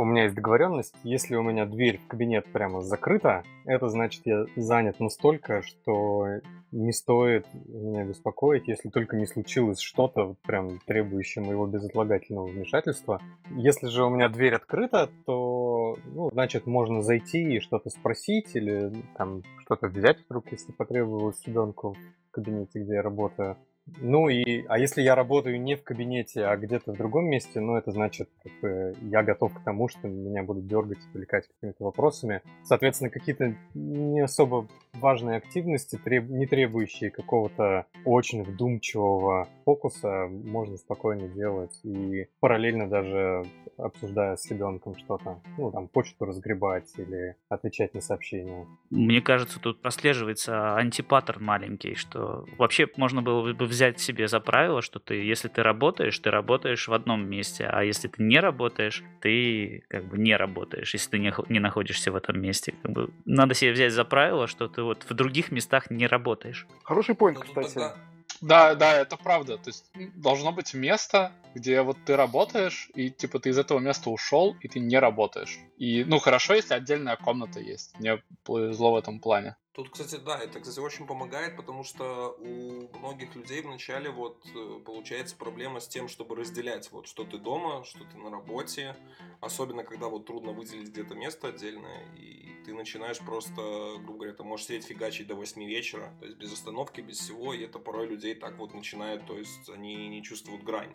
у 0.00 0.04
меня 0.04 0.24
есть 0.24 0.34
договоренность, 0.34 0.94
если 1.04 1.36
у 1.36 1.42
меня 1.42 1.66
дверь 1.66 1.98
в 1.98 2.06
кабинет 2.06 2.46
прямо 2.50 2.80
закрыта, 2.80 3.42
это 3.66 3.88
значит, 3.88 4.22
я 4.24 4.46
занят 4.56 4.98
настолько, 4.98 5.60
что 5.60 6.40
не 6.72 6.92
стоит 6.92 7.46
меня 7.52 8.04
беспокоить, 8.04 8.66
если 8.66 8.88
только 8.88 9.16
не 9.16 9.26
случилось 9.26 9.80
что-то 9.80 10.36
прям 10.46 10.78
требующее 10.86 11.44
моего 11.44 11.66
безотлагательного 11.66 12.46
вмешательства. 12.46 13.20
Если 13.56 13.88
же 13.88 14.04
у 14.04 14.08
меня 14.08 14.30
дверь 14.30 14.54
открыта, 14.54 15.10
то, 15.26 15.98
ну, 16.06 16.30
значит, 16.30 16.66
можно 16.66 17.02
зайти 17.02 17.56
и 17.56 17.60
что-то 17.60 17.90
спросить 17.90 18.56
или 18.56 18.92
там 19.18 19.42
что-то 19.66 19.88
взять 19.88 20.18
вдруг, 20.24 20.50
если 20.50 20.72
потребовалось 20.72 21.44
ребенку 21.44 21.94
в 22.28 22.30
кабинете, 22.30 22.80
где 22.80 22.94
я 22.94 23.02
работаю. 23.02 23.58
Ну 23.98 24.28
и, 24.28 24.64
а 24.68 24.78
если 24.78 25.02
я 25.02 25.14
работаю 25.14 25.60
не 25.60 25.76
в 25.76 25.82
кабинете, 25.82 26.44
а 26.44 26.56
где-то 26.56 26.92
в 26.92 26.96
другом 26.96 27.26
месте, 27.26 27.60
ну 27.60 27.76
это 27.76 27.90
значит, 27.92 28.28
как 28.42 28.52
бы, 28.60 28.96
я 29.02 29.22
готов 29.22 29.54
к 29.54 29.64
тому, 29.64 29.88
что 29.88 30.08
меня 30.08 30.42
будут 30.42 30.66
дергать, 30.66 30.98
отвлекать 31.10 31.48
какими-то 31.48 31.84
вопросами. 31.84 32.42
Соответственно, 32.64 33.10
какие-то 33.10 33.54
не 33.74 34.20
особо 34.20 34.68
важные 34.94 35.38
активности, 35.38 36.00
не 36.28 36.46
требующие 36.46 37.10
какого-то 37.10 37.86
очень 38.04 38.42
вдумчивого 38.42 39.48
фокуса, 39.64 40.28
можно 40.28 40.76
спокойно 40.76 41.28
делать 41.28 41.78
и 41.84 42.26
параллельно 42.40 42.88
даже 42.88 43.44
обсуждая 43.76 44.36
с 44.36 44.50
ребенком 44.50 44.96
что-то, 44.96 45.40
ну 45.56 45.70
там 45.70 45.88
почту 45.88 46.24
разгребать 46.24 46.92
или 46.98 47.36
отвечать 47.48 47.94
на 47.94 48.00
сообщения. 48.00 48.66
Мне 48.90 49.20
кажется, 49.20 49.60
тут 49.60 49.80
прослеживается 49.80 50.76
антипаттерн 50.76 51.42
маленький, 51.42 51.94
что 51.94 52.44
вообще 52.58 52.86
можно 52.96 53.22
было 53.22 53.52
бы 53.52 53.64
взять 53.66 54.00
себе 54.00 54.28
за 54.28 54.40
правило, 54.40 54.82
что 54.82 54.98
ты, 54.98 55.14
если 55.14 55.48
ты 55.48 55.62
работаешь, 55.62 56.18
ты 56.18 56.30
работаешь 56.30 56.88
в 56.88 56.92
одном 56.92 57.28
месте, 57.28 57.66
а 57.66 57.82
если 57.82 58.08
ты 58.08 58.22
не 58.22 58.38
работаешь, 58.38 59.02
ты 59.20 59.84
как 59.88 60.04
бы 60.06 60.18
не 60.18 60.36
работаешь, 60.36 60.92
если 60.92 61.10
ты 61.10 61.18
не, 61.18 61.32
не 61.48 61.58
находишься 61.58 62.12
в 62.12 62.16
этом 62.16 62.40
месте. 62.40 62.74
Как 62.82 62.92
бы, 62.92 63.10
надо 63.24 63.54
себе 63.54 63.72
взять 63.72 63.92
за 63.92 64.04
правило, 64.04 64.46
что 64.46 64.68
ты 64.68 64.79
вот 64.82 65.06
в 65.08 65.14
других 65.14 65.50
местах 65.50 65.90
не 65.90 66.06
работаешь. 66.06 66.66
Хороший 66.82 67.14
поинт, 67.14 67.38
ну, 67.38 67.44
кстати. 67.44 67.74
Тогда, 67.74 67.96
да, 68.40 68.74
да, 68.74 68.96
это 68.96 69.16
правда. 69.16 69.58
То 69.58 69.68
есть 69.68 69.90
должно 70.14 70.52
быть 70.52 70.72
место, 70.74 71.32
где 71.54 71.82
вот 71.82 71.98
ты 72.06 72.16
работаешь, 72.16 72.90
и 72.94 73.10
типа 73.10 73.38
ты 73.38 73.50
из 73.50 73.58
этого 73.58 73.78
места 73.78 74.10
ушел, 74.10 74.56
и 74.60 74.68
ты 74.68 74.80
не 74.80 74.98
работаешь. 74.98 75.58
И, 75.76 76.04
ну, 76.04 76.18
хорошо, 76.18 76.54
если 76.54 76.74
отдельная 76.74 77.16
комната 77.16 77.60
есть. 77.60 77.98
Мне 77.98 78.22
повезло 78.44 78.92
в 78.92 78.96
этом 78.96 79.20
плане. 79.20 79.56
Тут, 79.72 79.90
кстати, 79.90 80.16
да, 80.16 80.36
это, 80.36 80.58
кстати, 80.58 80.80
очень 80.80 81.06
помогает, 81.06 81.56
потому 81.56 81.84
что 81.84 82.36
у 82.40 82.98
многих 82.98 83.36
людей 83.36 83.62
вначале 83.62 84.10
вот 84.10 84.44
э, 84.52 84.80
получается 84.84 85.36
проблема 85.36 85.78
с 85.78 85.86
тем, 85.86 86.08
чтобы 86.08 86.34
разделять, 86.34 86.90
вот 86.90 87.06
что 87.06 87.24
ты 87.24 87.38
дома, 87.38 87.84
что 87.84 88.00
ты 88.04 88.18
на 88.18 88.30
работе, 88.30 88.96
особенно 89.40 89.84
когда 89.84 90.08
вот 90.08 90.26
трудно 90.26 90.50
выделить 90.50 90.88
где-то 90.88 91.14
место 91.14 91.48
отдельное, 91.48 92.12
и 92.16 92.50
ты 92.64 92.74
начинаешь 92.74 93.18
просто, 93.18 93.96
грубо 93.98 94.14
говоря, 94.14 94.32
ты 94.32 94.42
можешь 94.42 94.66
сидеть 94.66 94.86
фигачить 94.86 95.28
до 95.28 95.36
8 95.36 95.62
вечера, 95.64 96.12
то 96.18 96.26
есть 96.26 96.36
без 96.36 96.52
остановки, 96.52 97.00
без 97.00 97.18
всего, 97.18 97.54
и 97.54 97.62
это 97.62 97.78
порой 97.78 98.08
людей 98.08 98.34
так 98.34 98.58
вот 98.58 98.74
начинает, 98.74 99.24
то 99.26 99.38
есть 99.38 99.68
они 99.70 100.08
не 100.08 100.22
чувствуют 100.22 100.64
грань. 100.64 100.92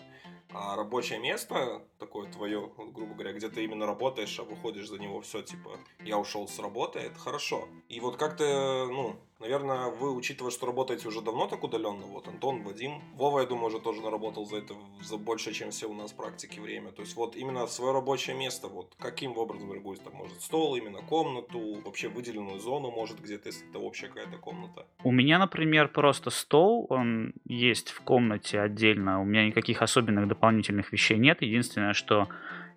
А 0.52 0.76
рабочее 0.76 1.20
место, 1.20 1.82
такое 2.00 2.32
твое, 2.32 2.72
грубо 2.78 3.14
говоря, 3.14 3.34
где 3.34 3.50
ты 3.50 3.64
именно 3.64 3.86
работаешь, 3.86 4.40
а 4.40 4.44
выходишь 4.44 4.88
за 4.88 4.98
него, 4.98 5.22
все, 5.22 5.42
типа, 5.42 5.80
я 6.00 6.18
ушел 6.18 6.48
с 6.48 6.60
работы, 6.60 7.00
это 7.00 7.20
хорошо. 7.20 7.68
И 7.90 8.00
вот 8.00 8.16
как-то, 8.18 8.46
ну, 8.88 9.16
Наверное, 9.42 9.90
вы, 9.90 10.16
учитывая, 10.16 10.50
что 10.50 10.66
работаете 10.66 11.10
уже 11.10 11.22
давно 11.22 11.48
так 11.48 11.62
удаленно, 11.64 12.06
вот 12.06 12.28
Антон, 12.28 12.64
Вадим, 12.64 13.02
Вова, 13.16 13.42
я 13.42 13.46
думаю, 13.46 13.68
уже 13.68 13.80
тоже 13.80 14.02
наработал 14.02 14.46
за 14.46 14.58
это 14.58 14.76
за 15.04 15.18
больше, 15.18 15.52
чем 15.52 15.72
все 15.72 15.88
у 15.88 15.94
нас 15.94 16.14
практики 16.14 16.62
время. 16.62 16.92
То 16.92 17.02
есть 17.02 17.18
вот 17.18 17.36
именно 17.36 17.68
свое 17.68 17.92
рабочее 17.92 18.36
место, 18.36 18.70
вот 18.70 18.96
каким 18.98 19.38
образом 19.38 19.74
регулируется, 19.74 20.06
там, 20.06 20.16
может, 20.16 20.42
стол, 20.42 20.78
именно 20.78 21.02
комнату, 21.02 21.82
вообще 21.84 22.08
выделенную 22.08 22.60
зону, 22.60 22.92
может, 22.92 23.22
где-то, 23.22 23.50
если 23.50 23.70
это 23.70 23.80
общая 23.80 24.08
какая-то 24.08 24.38
комната. 24.38 24.88
У 25.04 25.12
меня, 25.12 25.38
например, 25.38 25.90
просто 25.90 26.30
стол, 26.30 26.88
он 26.90 27.34
есть 27.44 27.90
в 27.90 28.02
комнате 28.02 28.62
отдельно, 28.62 29.22
у 29.22 29.26
меня 29.26 29.46
никаких 29.46 29.82
особенных 29.82 30.30
дополнительных 30.30 30.94
вещей 30.94 31.18
нет. 31.18 31.42
Единственное, 31.42 31.94
что 31.94 32.30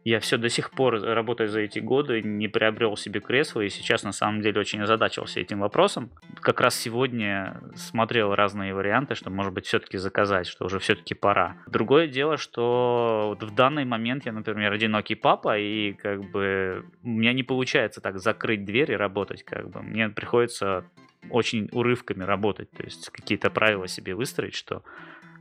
я 0.04 0.20
все 0.20 0.38
до 0.38 0.48
сих 0.48 0.70
пор, 0.70 1.00
работая 1.02 1.48
за 1.48 1.60
эти 1.60 1.80
годы, 1.80 2.22
не 2.22 2.48
приобрел 2.48 2.96
себе 2.96 3.20
кресло, 3.20 3.60
и 3.60 3.68
сейчас 3.68 4.02
на 4.02 4.12
самом 4.12 4.40
деле 4.40 4.60
очень 4.60 4.80
озадачился 4.80 5.40
этим 5.40 5.60
вопросом. 5.60 6.10
Как 6.40 6.60
раз 6.60 6.76
сегодня 6.76 7.60
смотрел 7.74 8.34
разные 8.34 8.74
варианты, 8.74 9.14
что, 9.14 9.30
может 9.30 9.52
быть, 9.52 9.66
все-таки 9.66 9.98
заказать, 9.98 10.46
что 10.46 10.64
уже 10.64 10.78
все-таки 10.78 11.14
пора. 11.14 11.56
Другое 11.66 12.06
дело, 12.06 12.36
что 12.36 13.34
вот 13.38 13.42
в 13.42 13.54
данный 13.54 13.84
момент 13.84 14.24
я, 14.24 14.32
например, 14.32 14.72
одинокий 14.72 15.14
папа, 15.14 15.58
и 15.58 15.92
как 15.92 16.30
бы 16.30 16.84
у 17.02 17.08
меня 17.08 17.32
не 17.32 17.42
получается 17.42 18.00
так 18.00 18.18
закрыть 18.18 18.64
дверь 18.64 18.92
и 18.92 18.96
работать, 18.96 19.42
как 19.42 19.68
бы. 19.70 19.82
Мне 19.82 20.08
приходится 20.08 20.84
очень 21.30 21.68
урывками 21.72 22.24
работать, 22.24 22.70
то 22.70 22.84
есть 22.84 23.10
какие-то 23.10 23.50
правила 23.50 23.88
себе 23.88 24.14
выстроить, 24.14 24.54
что 24.54 24.82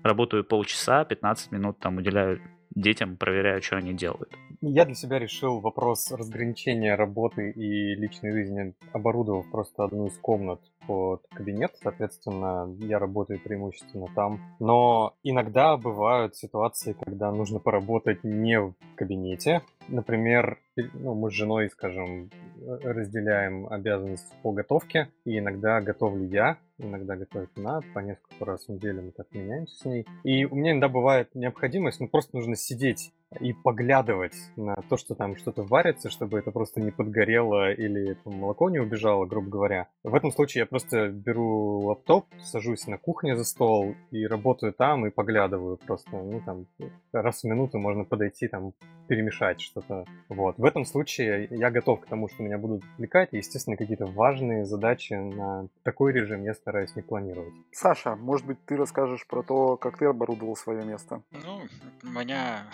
работаю 0.04 0.44
полчаса, 0.44 1.06
15 1.06 1.52
минут 1.52 1.80
там 1.80 1.98
уделяю 1.98 2.42
детям, 2.82 3.18
проверяю, 3.18 3.62
что 3.62 3.78
они 3.78 3.94
делают. 3.94 4.32
Я 4.62 4.86
для 4.86 4.96
себя 4.96 5.20
решил 5.20 5.60
вопрос 5.60 6.12
разграничения 6.12 6.96
работы 6.96 7.52
и 7.52 7.96
личной 7.96 8.32
жизни, 8.32 8.74
оборудовав 8.94 9.50
просто 9.52 9.84
одну 9.84 10.08
из 10.08 10.18
комнат 10.18 10.62
под 10.88 11.28
кабинет, 11.34 11.72
соответственно, 11.82 12.74
я 12.80 12.98
работаю 12.98 13.40
преимущественно 13.40 14.08
там. 14.16 14.40
Но 14.60 15.14
иногда 15.24 15.78
бывают 15.78 16.36
ситуации, 16.36 16.96
когда 17.00 17.32
нужно 17.32 17.60
поработать 17.60 18.24
не 18.24 18.60
в 18.60 18.74
кабинете. 18.96 19.62
Например, 19.90 20.60
ну, 20.76 21.14
мы 21.14 21.30
с 21.30 21.34
женой, 21.34 21.70
скажем, 21.70 22.30
разделяем 22.66 23.68
обязанности 23.68 24.34
по 24.42 24.52
готовке, 24.52 25.10
и 25.26 25.40
иногда 25.40 25.82
готовлю 25.82 26.26
я, 26.26 26.58
иногда 26.78 27.16
готовит 27.16 27.50
она, 27.56 27.82
по 27.94 28.00
несколько 28.00 28.46
раз 28.46 28.66
в 28.66 28.70
неделю 28.70 29.04
мы 29.04 29.12
так 29.12 29.28
меняемся 29.32 29.76
с 29.78 29.86
ней. 29.86 30.06
И 30.24 30.46
у 30.46 30.56
меня 30.56 30.72
иногда 30.72 30.90
бывает 30.90 31.30
необходимость, 31.36 32.00
ну, 32.00 32.08
просто 32.08 32.36
нужно 32.36 32.56
сидеть 32.56 33.14
и 33.40 33.54
поглядывать 33.54 34.36
на 34.56 34.76
то, 34.90 34.98
что 34.98 35.16
там 35.16 35.36
что-то 35.36 35.64
варится, 35.64 36.10
чтобы 36.10 36.40
это 36.40 36.52
просто 36.52 36.82
не 36.82 36.92
подгорело 36.92 37.72
или 37.72 38.14
там, 38.14 38.36
молоко 38.36 38.70
не 38.70 38.80
убежало, 38.80 39.26
грубо 39.26 39.50
говоря. 39.50 39.88
В 40.04 40.16
этом 40.16 40.32
случае 40.32 40.62
я 40.62 40.66
просто 40.66 41.10
беру 41.10 41.82
лаптоп, 41.82 42.26
сажусь 42.42 42.88
на 42.88 42.98
кухне 42.98 43.36
за 43.36 43.44
стол 43.44 43.96
и 44.12 44.26
работаю 44.26 44.74
там 44.74 45.06
и 45.06 45.12
поглядываю 45.12 45.78
просто. 45.78 46.12
Ну, 46.12 46.42
там, 46.46 46.66
раз 47.12 47.42
в 47.42 47.44
минуту 47.46 47.80
можно 47.80 48.06
подойти, 48.06 48.48
там, 48.48 48.74
перемешать 49.08 49.62
что-то. 49.62 50.06
Вот. 50.30 50.58
В 50.58 50.66
этом 50.66 50.86
случае 50.86 51.48
я 51.52 51.70
готов 51.70 52.02
к 52.02 52.08
тому, 52.08 52.30
что 52.30 52.44
меня 52.44 52.58
будут 52.58 52.84
отвлекать, 52.94 53.30
и, 53.34 53.38
естественно, 53.38 53.78
какие-то 53.78 54.06
важные 54.06 54.66
задачи 54.66 55.14
на 55.14 55.68
такой 55.84 56.14
режим 56.14 56.44
я 56.44 56.54
стараюсь 56.54 56.96
не 56.96 57.02
планировать. 57.02 57.54
Саша, 57.72 58.16
может 58.16 58.46
быть, 58.46 58.64
ты 58.66 58.76
расскажешь 58.78 59.26
про 59.28 59.44
то, 59.44 59.78
как 59.78 59.98
ты 59.98 60.06
оборудовал 60.06 60.56
свое 60.56 60.86
место? 60.86 61.22
Ну, 61.32 61.62
у 62.04 62.08
меня 62.08 62.68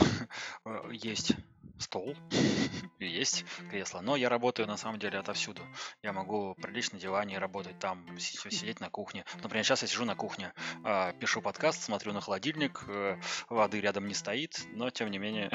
есть 0.91 1.35
стол, 1.77 2.15
есть 2.99 3.45
кресло, 3.69 4.01
но 4.01 4.15
я 4.15 4.29
работаю 4.29 4.67
на 4.67 4.77
самом 4.77 4.99
деле 4.99 5.19
отовсюду. 5.19 5.61
Я 6.01 6.13
могу 6.13 6.55
прилично 6.55 6.95
на 6.97 7.01
диване 7.01 7.37
работать 7.37 7.77
там, 7.79 8.05
сидеть 8.17 8.79
на 8.79 8.89
кухне. 8.89 9.25
Например, 9.41 9.65
сейчас 9.65 9.81
я 9.81 9.87
сижу 9.87 10.05
на 10.05 10.15
кухне, 10.15 10.53
а, 10.83 11.13
пишу 11.13 11.41
подкаст, 11.41 11.83
смотрю 11.83 12.13
на 12.13 12.21
холодильник, 12.21 12.83
э, 12.87 13.17
воды 13.49 13.81
рядом 13.81 14.07
не 14.07 14.13
стоит, 14.13 14.65
но 14.73 14.89
тем 14.89 15.11
не 15.11 15.17
менее... 15.17 15.51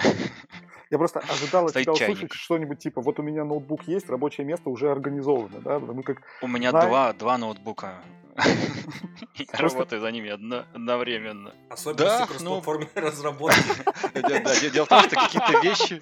Я 0.90 0.98
просто 0.98 1.20
ожидал 1.20 1.66
от 1.66 1.72
тебя 1.74 1.92
услышать 1.92 2.32
что-нибудь 2.32 2.78
типа, 2.78 3.00
вот 3.00 3.18
у 3.18 3.22
меня 3.22 3.44
ноутбук 3.44 3.86
есть, 3.88 4.08
рабочее 4.08 4.46
место 4.46 4.70
уже 4.70 4.90
организовано, 4.90 5.60
да? 5.60 5.78
Мы 5.78 6.02
как 6.02 6.22
у 6.42 6.46
меня 6.46 6.72
два, 6.72 7.12
два 7.12 7.38
ноутбука. 7.38 8.02
Работаю 9.52 10.00
за 10.00 10.10
ними 10.10 10.30
одновременно. 10.30 11.54
Особенно 11.70 12.26
в 12.26 12.42
ну, 12.42 12.62
разработки. 12.94 14.70
Дело 14.70 14.86
в 14.86 14.88
том, 14.88 15.02
что 15.02 15.16
какие-то 15.16 15.60
вещи 15.60 16.00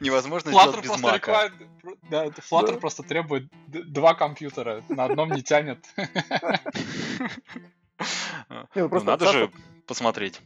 невозможно 0.00 0.50
сделать 0.50 0.82
без 0.82 0.98
мака. 1.00 1.50
Да, 2.10 2.26
Flutter 2.26 2.78
просто 2.78 3.02
требует 3.02 3.50
два 3.66 4.14
компьютера, 4.14 4.82
на 4.88 5.04
одном 5.04 5.32
не 5.32 5.42
тянет. 5.42 5.84
Ну, 8.48 8.88
ну, 8.88 9.00
надо 9.02 9.32
же 9.32 9.50
посмотреть, 9.86 10.40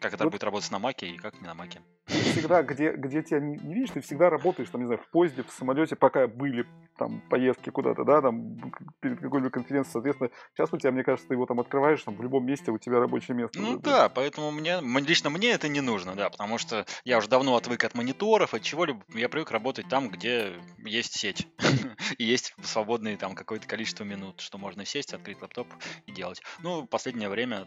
как 0.00 0.14
это 0.14 0.24
будет 0.28 0.42
работать 0.42 0.70
на 0.70 0.78
маке 0.78 1.08
и 1.08 1.16
как 1.16 1.40
не 1.40 1.46
на 1.46 1.54
маке 1.54 1.80
всегда, 2.06 2.62
где, 2.62 2.92
где 2.92 3.22
тебя 3.22 3.40
не, 3.40 3.56
не 3.56 3.74
видишь, 3.74 3.90
ты 3.90 4.00
всегда 4.00 4.30
работаешь, 4.30 4.68
там, 4.70 4.80
не 4.80 4.86
знаю, 4.86 5.00
в 5.00 5.08
поезде, 5.10 5.42
в 5.42 5.50
самолете, 5.50 5.96
пока 5.96 6.26
были 6.26 6.66
там 6.98 7.20
поездки 7.28 7.70
куда-то, 7.70 8.04
да, 8.04 8.20
там, 8.20 8.72
перед 9.00 9.20
какой-либо 9.20 9.50
конференцией, 9.50 9.92
соответственно, 9.92 10.30
сейчас 10.54 10.72
у 10.72 10.78
тебя, 10.78 10.92
мне 10.92 11.02
кажется, 11.02 11.28
ты 11.28 11.34
его 11.34 11.46
там 11.46 11.60
открываешь, 11.60 12.02
там, 12.02 12.16
в 12.16 12.22
любом 12.22 12.46
месте 12.46 12.70
у 12.70 12.78
тебя 12.78 12.98
рабочее 12.98 13.36
место. 13.36 13.60
Ну 13.60 13.78
да, 13.78 14.08
поэтому 14.08 14.50
мне, 14.50 14.80
лично 15.00 15.30
мне 15.30 15.50
это 15.52 15.68
не 15.68 15.80
нужно, 15.80 16.14
да, 16.14 16.30
потому 16.30 16.58
что 16.58 16.86
я 17.04 17.18
уже 17.18 17.28
давно 17.28 17.56
отвык 17.56 17.82
от 17.84 17.94
мониторов, 17.94 18.54
от 18.54 18.62
чего-либо, 18.62 19.02
я 19.14 19.28
привык 19.28 19.50
работать 19.50 19.88
там, 19.88 20.10
где 20.10 20.54
есть 20.84 21.18
сеть, 21.18 21.48
и 22.18 22.24
есть 22.24 22.54
свободные 22.62 23.16
там 23.16 23.34
какое-то 23.34 23.66
количество 23.66 24.04
минут, 24.04 24.40
что 24.40 24.58
можно 24.58 24.84
сесть, 24.84 25.14
открыть 25.14 25.40
лаптоп 25.40 25.68
и 26.06 26.12
делать. 26.12 26.42
Ну, 26.60 26.86
последнее 26.86 27.28
время, 27.28 27.66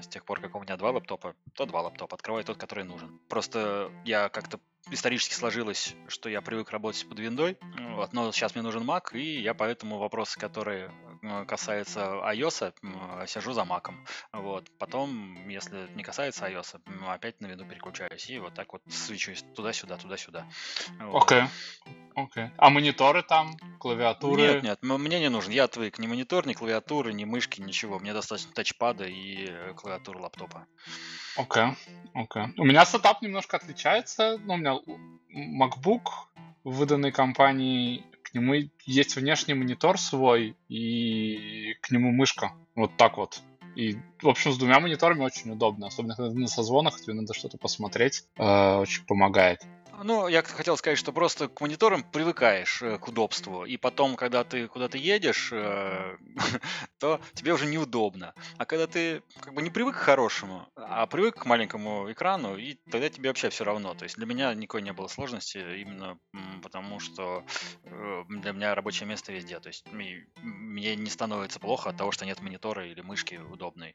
с 0.00 0.06
тех 0.08 0.24
пор, 0.24 0.40
как 0.40 0.54
у 0.54 0.60
меня 0.60 0.76
два 0.76 0.90
лаптопа, 0.90 1.34
то 1.54 1.66
два 1.66 1.82
лаптопа, 1.82 2.14
открываю 2.14 2.44
тот, 2.44 2.56
который 2.56 2.84
нужен. 2.84 3.20
Просто 3.28 3.71
я 4.04 4.28
как-то 4.28 4.60
исторически 4.90 5.34
сложилось, 5.34 5.94
что 6.08 6.28
я 6.28 6.40
привык 6.40 6.70
работать 6.70 7.08
под 7.08 7.18
виндой, 7.18 7.58
вот, 7.94 8.12
но 8.12 8.32
сейчас 8.32 8.54
мне 8.54 8.62
нужен 8.62 8.82
Mac, 8.82 9.14
и 9.16 9.40
я 9.40 9.54
поэтому 9.54 9.98
вопросы, 9.98 10.38
которые 10.38 10.90
э, 11.22 11.44
касаются 11.46 12.00
iOS, 12.00 12.74
сижу 13.26 13.52
за 13.52 13.62
Mac. 13.62 13.90
Вот. 14.32 14.70
Потом, 14.78 15.48
если 15.48 15.88
не 15.94 16.02
касается 16.02 16.46
iOS, 16.46 16.80
опять 17.08 17.40
на 17.40 17.46
винду 17.46 17.64
переключаюсь, 17.64 18.28
и 18.30 18.38
вот 18.38 18.54
так 18.54 18.72
вот 18.72 18.82
свечусь 18.88 19.44
туда-сюда, 19.54 19.96
туда-сюда. 19.96 20.46
Окей. 20.98 21.06
Вот. 21.06 21.30
Okay. 21.30 21.48
Окей. 22.14 22.44
Okay. 22.44 22.50
А 22.58 22.70
мониторы 22.70 23.22
там, 23.22 23.56
клавиатуры? 23.78 24.42
Нет, 24.42 24.62
нет, 24.62 24.78
мне 24.82 25.20
не 25.20 25.30
нужен. 25.30 25.52
Я 25.52 25.64
отвык. 25.64 25.98
Ни 25.98 26.06
монитор, 26.06 26.46
ни 26.46 26.52
клавиатуры, 26.52 27.12
ни 27.12 27.24
мышки, 27.24 27.60
ничего. 27.60 27.98
Мне 27.98 28.12
достаточно 28.12 28.52
тачпада 28.52 29.04
и 29.04 29.46
э, 29.48 29.74
клавиатуры 29.74 30.18
лаптопа. 30.18 30.66
Окей, 31.36 31.62
okay. 31.62 31.76
окей. 32.14 32.42
Okay. 32.42 32.52
У 32.58 32.64
меня 32.64 32.84
сетап 32.84 33.22
немножко 33.22 33.56
отличается. 33.56 34.38
Ну, 34.44 34.54
у 34.54 34.56
меня 34.56 34.78
MacBook, 35.34 36.02
выданной 36.64 37.12
компанией, 37.12 38.04
к 38.32 38.34
нему 38.34 38.54
есть 38.86 39.16
внешний 39.16 39.52
монитор 39.52 39.98
свой 39.98 40.56
и 40.68 41.74
к 41.82 41.90
нему 41.90 42.10
мышка. 42.12 42.52
Вот 42.74 42.96
так 42.96 43.18
вот. 43.18 43.42
И, 43.76 43.96
в 44.22 44.28
общем, 44.28 44.52
с 44.52 44.58
двумя 44.58 44.80
мониторами 44.80 45.22
очень 45.22 45.50
удобно, 45.50 45.86
особенно 45.86 46.16
когда 46.16 46.32
на 46.32 46.46
созвонах 46.46 46.98
тебе 47.00 47.12
надо 47.12 47.34
что-то 47.34 47.58
посмотреть, 47.58 48.24
э, 48.36 48.76
очень 48.76 49.04
помогает. 49.04 49.60
Ну, 50.02 50.28
я 50.28 50.42
хотел 50.42 50.76
сказать, 50.76 50.98
что 50.98 51.12
просто 51.12 51.48
к 51.48 51.60
мониторам 51.60 52.02
привыкаешь 52.02 52.82
э, 52.82 52.98
к 52.98 53.08
удобству, 53.08 53.64
и 53.64 53.76
потом, 53.76 54.16
когда 54.16 54.42
ты 54.44 54.66
куда-то 54.66 54.98
едешь, 54.98 55.50
э, 55.52 56.16
то 56.98 57.20
тебе 57.34 57.52
уже 57.52 57.66
неудобно. 57.66 58.34
А 58.58 58.64
когда 58.64 58.86
ты 58.86 59.22
как 59.40 59.54
бы 59.54 59.62
не 59.62 59.70
привык 59.70 59.96
к 59.96 60.00
хорошему, 60.00 60.68
а 60.76 61.06
привык 61.06 61.42
к 61.42 61.46
маленькому 61.46 62.10
экрану, 62.10 62.56
и 62.56 62.74
тогда 62.90 63.08
тебе 63.10 63.28
вообще 63.28 63.50
все 63.50 63.64
равно. 63.64 63.94
То 63.94 64.04
есть 64.04 64.16
для 64.16 64.26
меня 64.26 64.54
никакой 64.54 64.82
не 64.82 64.92
было 64.92 65.08
сложности, 65.08 65.58
именно 65.80 66.18
потому 66.62 66.98
что 66.98 67.44
э, 67.84 68.24
для 68.28 68.52
меня 68.52 68.74
рабочее 68.74 69.06
место 69.06 69.32
везде. 69.32 69.60
То 69.60 69.68
есть 69.68 69.84
мне 69.92 70.96
не 70.96 71.10
становится 71.10 71.60
плохо 71.60 71.90
от 71.90 71.96
того, 71.96 72.12
что 72.12 72.24
нет 72.24 72.40
монитора 72.40 72.86
или 72.86 73.00
мышки 73.02 73.36
удобной. 73.36 73.94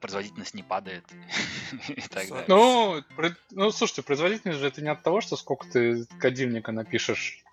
Производительность 0.00 0.54
не 0.54 0.62
падает 0.62 1.04
и 1.88 2.00
так 2.02 2.28
далее. 2.28 2.44
Ну, 2.48 3.02
ну, 3.50 3.70
слушайте, 3.70 4.02
производительность 4.02 4.60
же 4.60 4.68
это 4.68 4.82
не 4.82 4.88
от 4.88 5.02
того, 5.06 5.20
что 5.20 5.36
сколько 5.36 5.68
ты 5.68 6.04
кодильника 6.18 6.72
напишешь. 6.72 7.44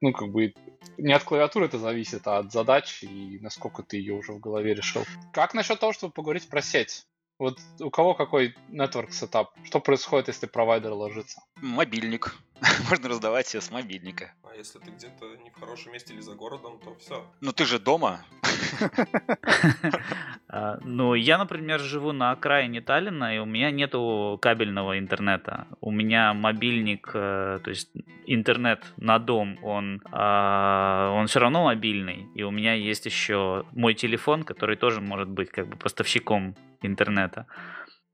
Ну, 0.00 0.12
как 0.12 0.30
бы 0.30 0.54
не 0.98 1.12
от 1.12 1.24
клавиатуры 1.24 1.66
это 1.66 1.76
зависит, 1.76 2.28
а 2.28 2.38
от 2.38 2.52
задач 2.52 3.02
и 3.02 3.40
насколько 3.40 3.82
ты 3.82 3.96
ее 3.96 4.14
уже 4.14 4.32
в 4.32 4.38
голове 4.38 4.72
решил. 4.72 5.02
Как 5.32 5.52
насчет 5.52 5.80
того, 5.80 5.92
чтобы 5.92 6.12
поговорить 6.12 6.48
про 6.48 6.62
сеть? 6.62 7.04
Вот 7.40 7.58
у 7.80 7.90
кого 7.90 8.14
какой 8.14 8.54
network 8.70 9.10
сетап? 9.10 9.50
Что 9.64 9.80
происходит, 9.80 10.28
если 10.28 10.46
провайдер 10.46 10.92
ложится? 10.92 11.42
Мобильник. 11.56 12.36
Можно 12.88 13.08
раздавать 13.08 13.48
себе 13.48 13.60
с 13.60 13.72
мобильника. 13.72 14.32
А 14.44 14.54
если 14.54 14.78
ты 14.78 14.92
где-то 14.92 15.34
не 15.42 15.50
в 15.50 15.58
хорошем 15.58 15.92
месте 15.92 16.14
или 16.14 16.20
за 16.20 16.34
городом, 16.34 16.78
то 16.78 16.94
все. 17.00 17.26
Ну 17.40 17.52
ты 17.52 17.64
же 17.64 17.80
дома. 17.80 18.24
А, 20.54 20.78
ну, 20.84 21.14
я, 21.14 21.38
например, 21.38 21.80
живу 21.80 22.12
на 22.12 22.32
окраине 22.32 22.82
Таллина, 22.82 23.34
и 23.34 23.38
у 23.38 23.46
меня 23.46 23.70
нету 23.70 24.38
кабельного 24.42 24.98
интернета. 24.98 25.66
У 25.80 25.90
меня 25.90 26.34
мобильник, 26.34 27.10
э, 27.14 27.58
то 27.64 27.70
есть 27.70 27.88
интернет 28.26 28.84
на 28.98 29.18
дом, 29.18 29.58
он, 29.62 30.02
а, 30.10 31.10
он 31.14 31.26
все 31.26 31.40
равно 31.40 31.64
мобильный. 31.64 32.26
И 32.34 32.42
у 32.42 32.50
меня 32.50 32.74
есть 32.74 33.06
еще 33.06 33.64
мой 33.72 33.94
телефон, 33.94 34.42
который 34.42 34.76
тоже 34.76 35.00
может 35.00 35.28
быть 35.28 35.50
как 35.50 35.68
бы 35.68 35.76
поставщиком 35.76 36.54
интернета. 36.82 37.46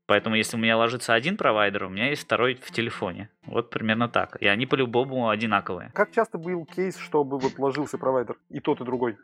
Поэтому, 0.09 0.35
если 0.35 0.57
у 0.57 0.59
меня 0.59 0.75
ложится 0.75 1.13
один 1.13 1.37
провайдер, 1.37 1.83
у 1.83 1.89
меня 1.89 2.09
есть 2.09 2.23
второй 2.23 2.55
в 2.55 2.71
телефоне. 2.71 3.29
Вот 3.45 3.69
примерно 3.69 4.09
так. 4.09 4.37
И 4.41 4.47
они 4.47 4.65
по-любому 4.65 5.29
одинаковые. 5.29 5.91
Как 5.93 6.11
часто 6.11 6.39
был 6.39 6.65
кейс, 6.65 6.97
чтобы 6.97 7.37
вот 7.37 7.59
ложился 7.59 7.99
провайдер 7.99 8.35
и 8.49 8.59
тот, 8.59 8.81
и 8.81 8.85
другой? 8.85 9.17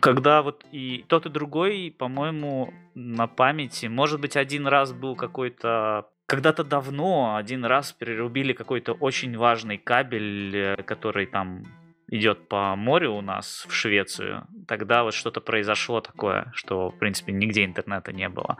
Когда 0.00 0.42
вот 0.42 0.64
и 0.70 1.04
тот, 1.08 1.26
и 1.26 1.30
другой, 1.30 1.92
по-моему, 1.98 2.72
на 2.94 3.26
памяти, 3.26 3.86
может 3.86 4.20
быть, 4.20 4.36
один 4.36 4.68
раз 4.68 4.92
был 4.92 5.16
какой-то 5.16 6.06
когда-то 6.26 6.62
давно 6.62 7.34
один 7.34 7.64
раз 7.64 7.92
перерубили 7.92 8.52
какой-то 8.52 8.92
очень 8.92 9.36
важный 9.36 9.78
кабель, 9.78 10.56
э, 10.56 10.76
который 10.84 11.26
там 11.26 11.64
идет 12.06 12.48
по 12.48 12.76
морю 12.76 13.14
у 13.14 13.20
нас 13.20 13.66
в 13.68 13.72
Швецию, 13.72 14.46
тогда 14.68 15.02
вот 15.02 15.14
что-то 15.14 15.40
произошло 15.40 16.00
такое, 16.00 16.52
что, 16.54 16.90
в 16.90 16.98
принципе, 16.98 17.32
нигде 17.32 17.64
интернета 17.64 18.12
не 18.12 18.28
было. 18.28 18.58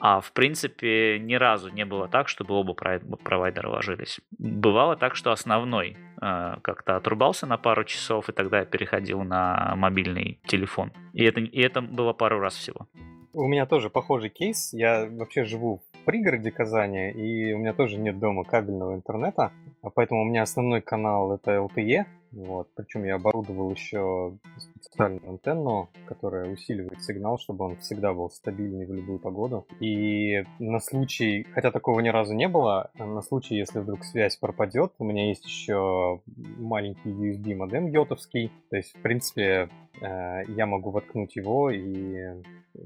А 0.00 0.20
в 0.20 0.32
принципе 0.32 1.18
ни 1.18 1.34
разу 1.34 1.68
не 1.68 1.84
было 1.84 2.08
так, 2.08 2.28
чтобы 2.28 2.54
оба 2.54 2.74
провайдера 2.74 3.68
ложились. 3.68 4.20
Бывало 4.38 4.96
так, 4.96 5.14
что 5.14 5.30
основной 5.30 5.96
э, 6.20 6.56
как-то 6.62 6.96
отрубался 6.96 7.46
на 7.46 7.58
пару 7.58 7.84
часов, 7.84 8.28
и 8.30 8.32
тогда 8.32 8.60
я 8.60 8.64
переходил 8.64 9.22
на 9.22 9.74
мобильный 9.76 10.40
телефон. 10.46 10.92
И 11.12 11.22
это, 11.22 11.40
и 11.40 11.60
это 11.60 11.82
было 11.82 12.14
пару 12.14 12.40
раз 12.40 12.54
всего. 12.54 12.88
У 13.32 13.46
меня 13.46 13.66
тоже 13.66 13.90
похожий 13.90 14.30
кейс. 14.30 14.72
Я 14.72 15.06
вообще 15.08 15.44
живу 15.44 15.82
в 15.92 16.04
пригороде 16.04 16.50
Казани, 16.50 17.12
и 17.12 17.52
у 17.52 17.58
меня 17.58 17.74
тоже 17.74 17.98
нет 17.98 18.18
дома 18.18 18.44
кабельного 18.44 18.94
интернета, 18.94 19.52
а 19.82 19.90
поэтому 19.90 20.22
у 20.22 20.24
меня 20.24 20.42
основной 20.42 20.80
канал 20.80 21.32
это 21.34 21.52
LTE, 21.52 22.06
вот. 22.32 22.68
Причем 22.74 23.04
я 23.04 23.16
оборудовал 23.16 23.70
еще 23.72 24.38
специальную 24.56 25.28
антенну, 25.28 25.90
которая 26.06 26.50
усиливает 26.50 27.02
сигнал, 27.02 27.38
чтобы 27.38 27.64
он 27.64 27.76
всегда 27.76 28.12
был 28.12 28.30
стабильный 28.30 28.86
в 28.86 28.92
любую 28.92 29.18
погоду. 29.18 29.66
И 29.80 30.44
на 30.58 30.80
случай, 30.80 31.46
хотя 31.52 31.70
такого 31.70 32.00
ни 32.00 32.08
разу 32.08 32.34
не 32.34 32.48
было, 32.48 32.90
на 32.94 33.22
случай, 33.22 33.56
если 33.56 33.80
вдруг 33.80 34.04
связь 34.04 34.36
пропадет, 34.36 34.92
у 34.98 35.04
меня 35.04 35.28
есть 35.28 35.44
еще 35.44 36.20
маленький 36.58 37.10
USB 37.10 37.54
модем 37.56 37.86
йотовский. 37.86 38.52
То 38.70 38.76
есть, 38.76 38.96
в 38.96 39.02
принципе, 39.02 39.68
э, 40.00 40.42
я 40.48 40.66
могу 40.66 40.90
воткнуть 40.90 41.34
его 41.34 41.70
и 41.70 42.42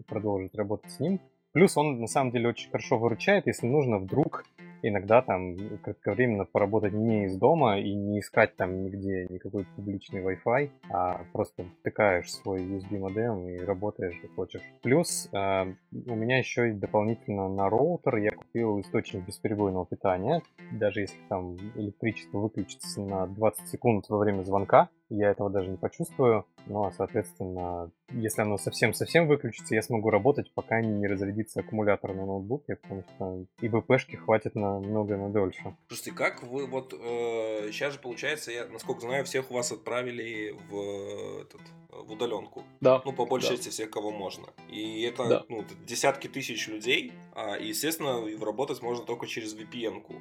продолжить 0.06 0.54
работать 0.54 0.90
с 0.90 1.00
ним. 1.00 1.20
Плюс 1.54 1.76
он 1.76 2.00
на 2.00 2.08
самом 2.08 2.32
деле 2.32 2.48
очень 2.48 2.68
хорошо 2.68 2.98
выручает, 2.98 3.46
если 3.46 3.68
нужно 3.68 3.98
вдруг 3.98 4.44
иногда 4.82 5.22
там 5.22 5.56
кратковременно 5.82 6.44
поработать 6.44 6.92
не 6.92 7.26
из 7.26 7.36
дома 7.36 7.78
и 7.78 7.94
не 7.94 8.18
искать 8.18 8.56
там 8.56 8.82
нигде 8.82 9.26
никакой 9.30 9.64
публичный 9.76 10.20
Wi-Fi, 10.20 10.70
а 10.90 11.20
просто 11.32 11.64
втыкаешь 11.80 12.32
свой 12.32 12.60
USB 12.62 12.98
модем 12.98 13.48
и 13.48 13.58
работаешь, 13.58 14.18
как 14.20 14.34
хочешь. 14.34 14.62
Плюс 14.82 15.28
э, 15.32 15.74
у 15.92 16.14
меня 16.14 16.38
еще 16.38 16.70
и 16.70 16.72
дополнительно 16.72 17.48
на 17.48 17.70
роутер 17.70 18.16
я 18.16 18.32
купил 18.32 18.80
источник 18.80 19.24
бесперебойного 19.24 19.86
питания. 19.86 20.42
Даже 20.72 21.02
если 21.02 21.18
там 21.28 21.56
электричество 21.76 22.38
выключится 22.38 23.00
на 23.00 23.26
20 23.28 23.68
секунд 23.68 24.06
во 24.08 24.18
время 24.18 24.42
звонка, 24.42 24.88
я 25.08 25.30
этого 25.30 25.50
даже 25.50 25.70
не 25.70 25.76
почувствую. 25.76 26.46
Ну, 26.66 26.84
а, 26.84 26.92
соответственно, 26.92 27.90
если 28.10 28.42
оно 28.42 28.56
совсем-совсем 28.56 29.26
выключится, 29.26 29.74
я 29.74 29.82
смогу 29.82 30.10
работать, 30.10 30.52
пока 30.54 30.80
не 30.80 31.06
разрядится 31.06 31.60
аккумулятор 31.60 32.14
на 32.14 32.24
ноутбуке, 32.24 32.76
потому 32.76 33.02
что 33.02 33.44
и 33.60 33.68
БПшки 33.68 34.16
хватит 34.16 34.54
на 34.54 34.78
много 34.78 35.16
на 35.16 35.30
дольше. 35.30 35.76
Слушайте, 35.88 36.12
как 36.12 36.42
вы 36.42 36.66
вот 36.66 36.94
э, 36.94 37.70
сейчас 37.70 37.94
же 37.94 37.98
получается, 37.98 38.50
я 38.50 38.66
насколько 38.66 39.02
знаю, 39.02 39.24
всех 39.24 39.50
у 39.50 39.54
вас 39.54 39.72
отправили 39.72 40.56
в 40.70 41.42
этот 41.42 41.60
в 42.02 42.12
удаленку. 42.12 42.64
Да. 42.80 43.02
Ну, 43.04 43.12
по 43.12 43.24
большей 43.24 43.50
да. 43.50 43.56
части 43.56 43.68
всех, 43.68 43.90
кого 43.90 44.10
можно. 44.10 44.48
И 44.68 45.02
это 45.02 45.28
Да. 45.28 45.44
ну, 45.48 45.64
десятки 45.86 46.28
тысяч 46.28 46.66
людей, 46.68 47.12
а, 47.32 47.54
и, 47.54 47.68
естественно, 47.68 48.20
работать 48.44 48.82
можно 48.82 49.04
только 49.04 49.26
через 49.26 49.54
VPN-ку. 49.54 50.14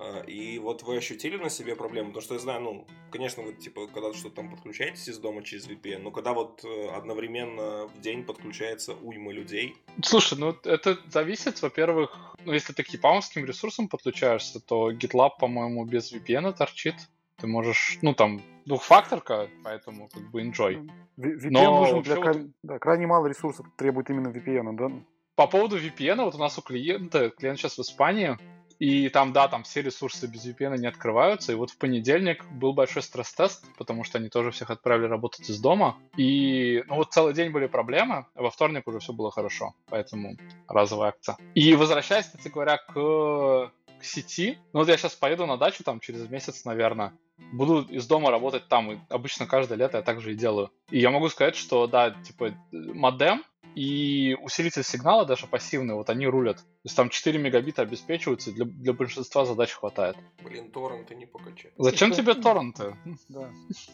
А, 0.00 0.22
И 0.26 0.58
вот 0.58 0.82
вы 0.82 0.96
ощутили 0.96 1.36
на 1.36 1.48
себе 1.50 1.76
проблему? 1.76 2.08
Потому 2.08 2.22
что 2.22 2.34
я 2.34 2.40
знаю, 2.40 2.60
ну, 2.60 2.86
конечно, 3.10 3.42
вы, 3.42 3.52
типа, 3.54 3.86
когда 3.86 4.12
что-то 4.12 4.36
там 4.36 4.50
подключаетесь 4.50 5.08
из 5.08 5.18
дома 5.18 5.42
через 5.42 5.68
VPN, 5.68 5.98
но 5.98 6.10
когда 6.10 6.32
вот 6.32 6.64
э, 6.64 6.88
одновременно 6.90 7.86
в 7.86 8.00
день 8.00 8.24
подключается 8.24 8.94
уйма 8.94 9.32
людей, 9.32 9.76
Слушай, 10.02 10.38
ну 10.38 10.56
это 10.64 10.98
зависит, 11.08 11.62
во-первых, 11.62 12.34
ну 12.44 12.52
если 12.52 12.72
ты 12.72 12.82
к 12.82 12.88
японским 12.88 13.44
ресурсам 13.44 13.88
подключаешься, 13.88 14.60
то 14.60 14.90
GitLab, 14.90 15.30
по-моему, 15.38 15.84
без 15.84 16.12
VPN 16.12 16.52
торчит. 16.52 16.96
Ты 17.36 17.46
можешь, 17.48 17.98
ну 18.02 18.14
там, 18.14 18.40
двухфакторка, 18.64 19.48
поэтому 19.64 20.08
как 20.08 20.30
бы 20.30 20.42
enjoy. 20.42 20.88
VPN 21.18 21.50
Но 21.50 21.80
нужен 21.80 22.02
для... 22.02 22.16
вот- 22.16 22.24
край- 22.24 22.52
Да, 22.62 22.78
крайне 22.78 23.06
мало 23.06 23.26
ресурсов 23.26 23.66
требует 23.76 24.10
именно 24.10 24.28
VPN, 24.28 24.76
да? 24.76 24.90
По 25.36 25.46
поводу 25.48 25.76
VPN, 25.78 26.24
вот 26.24 26.34
у 26.36 26.38
нас 26.38 26.58
у 26.58 26.62
клиента, 26.62 27.30
клиент 27.30 27.58
сейчас 27.58 27.76
в 27.76 27.80
Испании, 27.80 28.36
и 28.78 29.08
там, 29.08 29.32
да, 29.32 29.48
там 29.48 29.62
все 29.62 29.82
ресурсы 29.82 30.26
без 30.26 30.46
VPN 30.46 30.78
не 30.78 30.86
открываются. 30.86 31.52
И 31.52 31.54
вот 31.54 31.70
в 31.70 31.78
понедельник 31.78 32.44
был 32.46 32.72
большой 32.72 33.02
стресс-тест, 33.02 33.64
потому 33.78 34.04
что 34.04 34.18
они 34.18 34.28
тоже 34.28 34.50
всех 34.50 34.70
отправили 34.70 35.06
работать 35.06 35.48
из 35.48 35.60
дома. 35.60 35.96
И, 36.16 36.82
ну 36.88 36.96
вот 36.96 37.12
целый 37.12 37.34
день 37.34 37.50
были 37.50 37.66
проблемы, 37.66 38.26
а 38.34 38.42
во 38.42 38.50
вторник 38.50 38.86
уже 38.86 38.98
все 38.98 39.12
было 39.12 39.30
хорошо. 39.30 39.74
Поэтому 39.88 40.36
разовая 40.68 41.10
акция. 41.10 41.36
И 41.54 41.74
возвращаясь, 41.74 42.26
кстати 42.26 42.48
говоря, 42.48 42.78
к, 42.78 42.92
к 42.92 44.04
сети, 44.04 44.58
ну 44.72 44.80
вот 44.80 44.88
я 44.88 44.96
сейчас 44.96 45.14
поеду 45.14 45.46
на 45.46 45.56
дачу 45.56 45.84
там 45.84 46.00
через 46.00 46.28
месяц, 46.28 46.64
наверное. 46.64 47.12
Буду 47.52 47.82
из 47.82 48.06
дома 48.06 48.30
работать 48.30 48.68
там, 48.68 48.92
и 48.92 48.98
обычно 49.08 49.46
каждое 49.46 49.76
лето 49.76 49.98
я 49.98 50.02
так 50.02 50.20
же 50.20 50.32
и 50.32 50.36
делаю. 50.36 50.70
И 50.90 51.00
я 51.00 51.10
могу 51.10 51.28
сказать, 51.28 51.56
что, 51.56 51.86
да, 51.86 52.10
типа, 52.10 52.54
модем 52.70 53.42
и 53.74 54.36
усилитель 54.40 54.84
сигнала, 54.84 55.24
даже 55.24 55.46
пассивный, 55.46 55.94
вот 55.94 56.08
они 56.10 56.26
рулят. 56.26 56.58
То 56.58 56.64
есть 56.84 56.96
там 56.96 57.08
4 57.08 57.38
мегабита 57.38 57.82
обеспечиваются, 57.82 58.50
и 58.50 58.54
для, 58.54 58.64
для 58.64 58.92
большинства 58.92 59.44
задач 59.44 59.72
хватает. 59.72 60.16
блин, 60.42 60.70
торренты 60.70 61.14
не 61.14 61.26
покачать. 61.26 61.72
Зачем 61.78 62.12
тебе 62.12 62.34
торренты? 62.34 62.96
Да. 63.28 63.50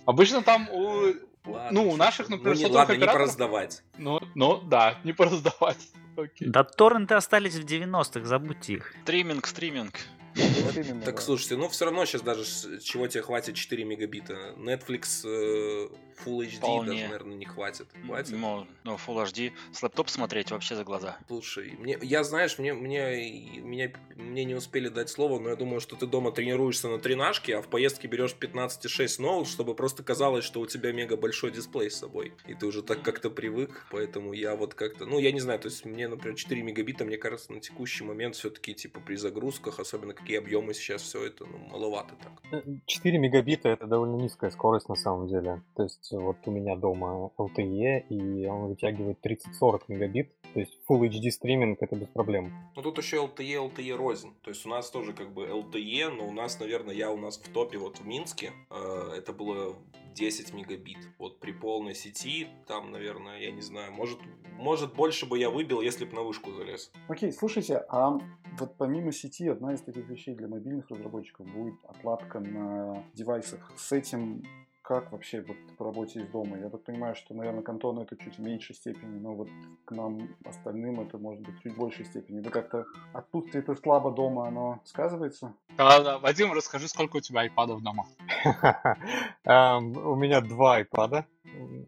Обычно 0.06 0.42
там 0.42 0.68
у... 0.70 1.14
Ладно, 1.46 1.68
Ну, 1.70 1.90
у 1.90 1.96
наших, 1.96 2.26
ты. 2.26 2.32
например, 2.32 2.56
ну, 2.56 2.68
не, 2.68 2.70
ладно, 2.70 2.92
не 2.96 3.06
пораздавать. 3.06 3.82
Ну, 3.96 4.20
ну, 4.34 4.60
да, 4.60 4.98
не 5.04 5.12
пораздавать. 5.14 5.78
Окей. 6.16 6.48
Да 6.48 6.64
торренты 6.64 7.14
остались 7.14 7.54
в 7.54 7.64
90-х, 7.64 8.26
забудьте 8.26 8.74
их. 8.74 8.94
Стриминг, 9.02 9.46
стриминг. 9.46 9.94
Так 11.04 11.20
слушайте, 11.20 11.56
ну 11.56 11.68
все 11.68 11.86
равно 11.86 12.04
сейчас 12.04 12.22
даже 12.22 12.44
чего 12.80 13.06
тебе 13.08 13.22
хватит 13.22 13.56
4 13.56 13.84
мегабита. 13.84 14.54
Netflix 14.56 15.26
э, 15.26 15.88
Full 16.24 16.46
HD 16.46 16.56
Вполне. 16.58 16.86
даже, 16.86 17.02
наверное, 17.04 17.36
не 17.36 17.44
хватит. 17.44 17.88
Хватит? 18.04 18.34
Ну, 18.36 18.66
ну, 18.84 18.94
Full 18.94 19.24
HD. 19.26 19.52
С 19.72 19.82
лэптоп 19.82 20.08
смотреть 20.08 20.50
вообще 20.50 20.76
за 20.76 20.84
глаза. 20.84 21.18
Слушай, 21.26 21.76
мне, 21.78 21.98
я 22.02 22.24
знаешь, 22.24 22.58
мне, 22.58 22.74
мне, 22.74 23.60
меня, 23.60 23.92
мне 24.16 24.44
не 24.44 24.54
успели 24.54 24.88
дать 24.88 25.10
слово, 25.10 25.38
но 25.38 25.50
я 25.50 25.56
думаю, 25.56 25.80
что 25.80 25.96
ты 25.96 26.06
дома 26.06 26.32
тренируешься 26.32 26.88
на 26.88 26.98
тренажке, 26.98 27.56
а 27.56 27.62
в 27.62 27.68
поездке 27.68 28.08
берешь 28.08 28.34
15,6 28.38 29.20
ноут, 29.20 29.48
чтобы 29.48 29.74
просто 29.74 30.02
казалось, 30.02 30.44
что 30.44 30.60
у 30.60 30.66
тебя 30.66 30.92
мега 30.92 31.16
большой 31.16 31.50
дисплей 31.50 31.90
с 31.90 31.98
собой. 31.98 32.32
И 32.46 32.54
ты 32.54 32.66
уже 32.66 32.82
так 32.82 33.02
как-то 33.02 33.30
привык, 33.30 33.86
поэтому 33.90 34.32
я 34.32 34.56
вот 34.56 34.74
как-то, 34.74 35.06
ну, 35.06 35.18
я 35.18 35.32
не 35.32 35.40
знаю, 35.40 35.58
то 35.58 35.68
есть 35.68 35.84
мне, 35.84 36.08
например, 36.08 36.36
4 36.36 36.62
мегабита, 36.62 37.04
мне 37.04 37.16
кажется, 37.16 37.52
на 37.52 37.60
текущий 37.60 38.04
момент 38.04 38.36
все-таки, 38.36 38.74
типа, 38.74 39.00
при 39.00 39.16
загрузках, 39.16 39.80
особенно 39.80 40.14
какие 40.14 40.38
объемы 40.38 40.74
сейчас, 40.74 41.02
все 41.02 41.24
это, 41.24 41.46
ну, 41.46 41.58
маловато 41.58 42.14
так. 42.22 42.64
4 42.86 43.18
мегабита 43.18 43.68
это 43.68 43.86
довольно 43.86 44.16
низкая 44.16 44.50
скорость 44.50 44.88
на 44.88 44.96
самом 44.96 45.28
деле. 45.28 45.62
То 45.76 45.84
есть 45.84 46.09
вот 46.18 46.36
у 46.46 46.50
меня 46.50 46.76
дома 46.76 47.30
LTE, 47.38 48.06
и 48.08 48.46
он 48.46 48.68
вытягивает 48.68 49.18
30-40 49.24 49.82
мегабит. 49.88 50.32
То 50.54 50.60
есть 50.60 50.78
Full 50.88 51.08
HD 51.08 51.30
стриминг 51.30 51.78
это 51.80 51.94
без 51.96 52.08
проблем. 52.08 52.52
Ну 52.74 52.82
тут 52.82 52.98
еще 52.98 53.16
LTE, 53.18 53.70
LTE 53.70 53.96
рознь. 53.96 54.34
То 54.42 54.50
есть 54.50 54.66
у 54.66 54.68
нас 54.68 54.90
тоже 54.90 55.12
как 55.12 55.32
бы 55.32 55.46
LTE, 55.46 56.10
но 56.10 56.26
у 56.26 56.32
нас, 56.32 56.58
наверное, 56.58 56.94
я 56.94 57.10
у 57.10 57.16
нас 57.16 57.38
в 57.38 57.52
топе 57.52 57.78
вот 57.78 57.98
в 57.98 58.06
Минске. 58.06 58.52
Э, 58.70 59.12
это 59.16 59.32
было 59.32 59.76
10 60.14 60.52
мегабит. 60.54 60.98
Вот 61.18 61.40
при 61.40 61.52
полной 61.52 61.94
сети, 61.94 62.48
там, 62.66 62.90
наверное, 62.90 63.38
я 63.38 63.50
не 63.52 63.62
знаю, 63.62 63.92
может, 63.92 64.18
может 64.58 64.94
больше 64.94 65.26
бы 65.26 65.38
я 65.38 65.50
выбил, 65.50 65.80
если 65.80 66.04
бы 66.04 66.14
на 66.14 66.22
вышку 66.22 66.52
залез. 66.52 66.90
Окей, 67.08 67.32
слушайте, 67.32 67.84
а 67.88 68.18
вот 68.58 68.76
помимо 68.76 69.12
сети, 69.12 69.48
одна 69.48 69.74
из 69.74 69.80
таких 69.80 70.08
вещей 70.08 70.34
для 70.34 70.48
мобильных 70.48 70.88
разработчиков 70.90 71.46
будет 71.46 71.74
отладка 71.84 72.40
на 72.40 73.04
девайсах. 73.14 73.72
С 73.76 73.92
этим 73.92 74.42
как 74.90 75.12
вообще 75.12 75.40
вот 75.40 75.56
по 75.78 75.84
работе 75.84 76.18
из 76.18 76.26
дома? 76.26 76.58
Я 76.58 76.68
так 76.68 76.82
понимаю, 76.82 77.14
что, 77.14 77.32
наверное, 77.32 77.62
к 77.62 77.68
Антону 77.68 78.02
это 78.02 78.16
чуть 78.16 78.38
в 78.38 78.40
меньшей 78.40 78.74
степени, 78.74 79.20
но 79.20 79.34
вот 79.34 79.48
к 79.84 79.92
нам 79.92 80.28
остальным 80.44 80.98
это 80.98 81.16
может 81.16 81.42
быть 81.42 81.62
чуть 81.62 81.74
в 81.74 81.78
большей 81.78 82.04
степени. 82.04 82.40
Да 82.40 82.50
как-то 82.50 82.86
отсутствие 83.12 83.62
это 83.62 83.76
слабо 83.76 84.10
дома, 84.10 84.48
оно 84.48 84.80
сказывается? 84.84 85.54
Да-да, 85.76 86.18
Вадим, 86.18 86.52
расскажи, 86.52 86.88
сколько 86.88 87.18
у 87.18 87.20
тебя 87.20 87.42
айпадов 87.42 87.82
дома? 87.82 88.04
У 89.44 90.16
меня 90.16 90.40
два 90.40 90.78
айпада 90.78 91.24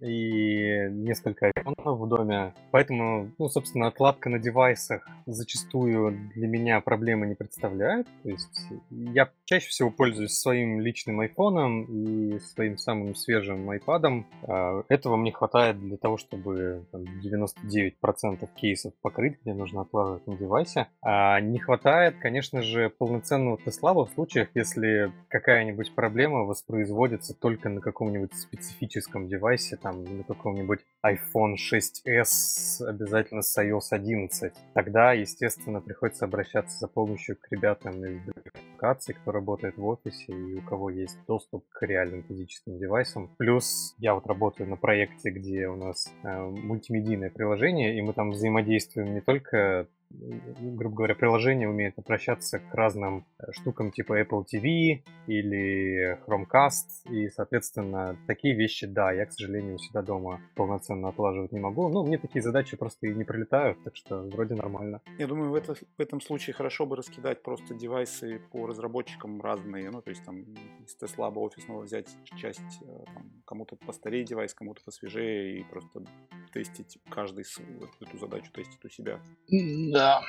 и 0.00 0.88
несколько 0.90 1.50
айфонов 1.54 1.98
в 1.98 2.08
доме. 2.08 2.54
Поэтому, 2.70 3.30
ну, 3.38 3.48
собственно, 3.48 3.86
отладка 3.88 4.28
на 4.28 4.38
девайсах 4.38 5.06
зачастую 5.26 6.30
для 6.34 6.48
меня 6.48 6.80
проблемы 6.80 7.26
не 7.26 7.34
представляет. 7.34 8.06
То 8.22 8.30
есть 8.30 8.68
я 8.90 9.30
чаще 9.44 9.68
всего 9.68 9.90
пользуюсь 9.90 10.32
своим 10.32 10.80
личным 10.80 11.20
айфоном 11.20 11.84
и 11.84 12.38
своим 12.40 12.78
самым 12.78 13.14
свежим 13.14 13.68
айпадом. 13.70 14.26
А, 14.42 14.82
этого 14.88 15.16
мне 15.16 15.32
хватает 15.32 15.78
для 15.80 15.96
того, 15.96 16.16
чтобы 16.16 16.86
там, 16.90 17.02
99% 17.22 18.48
кейсов 18.56 18.92
покрыть, 19.00 19.40
где 19.42 19.54
нужно 19.54 19.82
отлаживать 19.82 20.26
на 20.26 20.36
девайсе. 20.36 20.88
А 21.02 21.40
не 21.40 21.58
хватает, 21.58 22.16
конечно 22.20 22.62
же, 22.62 22.90
полноценного 22.90 23.58
Теслаба 23.58 24.06
в 24.06 24.10
случаях, 24.10 24.48
если 24.54 25.12
какая-нибудь 25.28 25.94
проблема 25.94 26.40
воспроизводится 26.40 27.34
только 27.34 27.68
на 27.68 27.80
каком-нибудь 27.80 28.34
специфическом 28.34 29.28
девайсе, 29.28 29.51
там, 29.76 30.05
на 30.05 30.24
каком-нибудь 30.24 30.80
iPhone 31.05 31.55
6s 31.55 32.86
обязательно 32.86 33.42
с 33.42 33.59
iOS 33.59 33.88
11. 33.90 34.53
Тогда, 34.74 35.12
естественно, 35.12 35.80
приходится 35.80 36.24
обращаться 36.24 36.78
за 36.78 36.88
помощью 36.88 37.36
к 37.36 37.50
ребятам 37.50 38.05
из 38.05 38.20
локаций, 38.82 39.14
кто 39.14 39.32
работает 39.32 39.76
в 39.76 39.86
офисе 39.86 40.32
и 40.32 40.59
у 40.59 40.62
кого 40.62 40.90
есть 40.90 41.18
доступ 41.26 41.64
к 41.68 41.82
реальным 41.86 42.24
физическим 42.24 42.78
девайсам. 42.78 43.30
Плюс 43.38 43.94
я 43.98 44.14
вот 44.14 44.26
работаю 44.26 44.68
на 44.68 44.76
проекте, 44.76 45.30
где 45.30 45.68
у 45.68 45.76
нас 45.76 46.12
э, 46.22 46.42
мультимедийное 46.42 47.30
приложение, 47.30 47.96
и 47.96 48.03
мы 48.03 48.12
там 48.12 48.30
взаимодействуем 48.30 49.14
не 49.14 49.20
только 49.20 49.86
грубо 50.60 50.96
говоря, 50.96 51.14
приложение 51.14 51.68
умеет 51.68 51.98
обращаться 51.98 52.58
к 52.58 52.74
разным 52.74 53.24
э, 53.38 53.52
штукам 53.52 53.90
типа 53.90 54.20
Apple 54.20 54.44
TV 54.44 55.02
или 55.26 56.18
Chromecast, 56.26 57.10
и, 57.10 57.28
соответственно, 57.28 58.16
такие 58.26 58.54
вещи, 58.54 58.86
да, 58.86 59.12
я, 59.12 59.26
к 59.26 59.32
сожалению, 59.32 59.76
у 59.76 59.78
себя 59.78 60.02
дома 60.02 60.40
полноценно 60.54 61.08
отлаживать 61.08 61.52
не 61.52 61.60
могу. 61.60 61.88
Ну, 61.88 62.04
мне 62.04 62.18
такие 62.18 62.42
задачи 62.42 62.76
просто 62.76 63.06
и 63.06 63.14
не 63.14 63.24
прилетают, 63.24 63.82
так 63.84 63.96
что 63.96 64.22
вроде 64.22 64.54
нормально. 64.54 65.00
Я 65.18 65.26
думаю, 65.26 65.50
в, 65.50 65.54
это, 65.54 65.74
в 65.74 66.00
этом 66.00 66.20
случае 66.20 66.54
хорошо 66.54 66.86
бы 66.86 66.96
раскидать 66.96 67.42
просто 67.42 67.74
девайсы 67.74 68.40
по 68.50 68.66
разработчикам 68.66 69.40
разные, 69.40 69.90
ну, 69.90 70.02
то 70.02 70.10
есть 70.10 70.24
там 70.24 70.42
из 70.84 70.96
Tesla 71.00 71.32
офисного 71.34 71.82
взять 71.82 72.08
часть, 72.36 72.60
э, 72.82 73.04
кому-то 73.44 73.76
постарее 73.76 74.24
девайс, 74.24 74.54
кому-то 74.54 74.82
посвежее, 74.84 75.60
и 75.60 75.64
просто 75.64 76.04
тестить 76.53 76.98
каждый 77.09 77.44
эту 78.00 78.18
задачу 78.18 78.50
тестить 78.53 78.84
у 78.84 78.88
себя. 78.88 79.20
Да. 79.48 80.22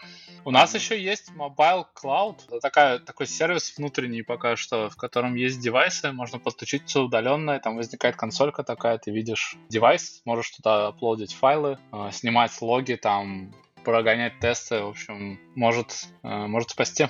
У 0.45 0.51
нас 0.51 0.73
еще 0.73 1.01
есть 1.01 1.31
Mobile 1.35 1.85
Cloud. 1.95 2.39
Это 2.47 2.59
такая, 2.59 2.99
такой 2.99 3.27
сервис 3.27 3.77
внутренний 3.77 4.23
пока 4.23 4.55
что, 4.55 4.89
в 4.89 4.95
котором 4.95 5.35
есть 5.35 5.59
девайсы, 5.59 6.11
можно 6.11 6.39
подключить 6.39 6.87
все 6.87 7.01
удаленно, 7.01 7.51
и 7.51 7.59
там 7.59 7.75
возникает 7.75 8.15
консолька 8.15 8.63
такая, 8.63 8.97
ты 8.97 9.11
видишь 9.11 9.55
девайс, 9.69 10.21
можешь 10.25 10.51
туда 10.51 10.87
аплодить 10.87 11.33
файлы, 11.33 11.77
а, 11.91 12.11
снимать 12.11 12.61
логи, 12.61 12.93
там 12.93 13.53
прогонять 13.83 14.39
тесты, 14.39 14.81
в 14.81 14.87
общем, 14.87 15.39
может, 15.55 16.07
э, 16.23 16.47
может 16.47 16.69
спасти. 16.69 17.07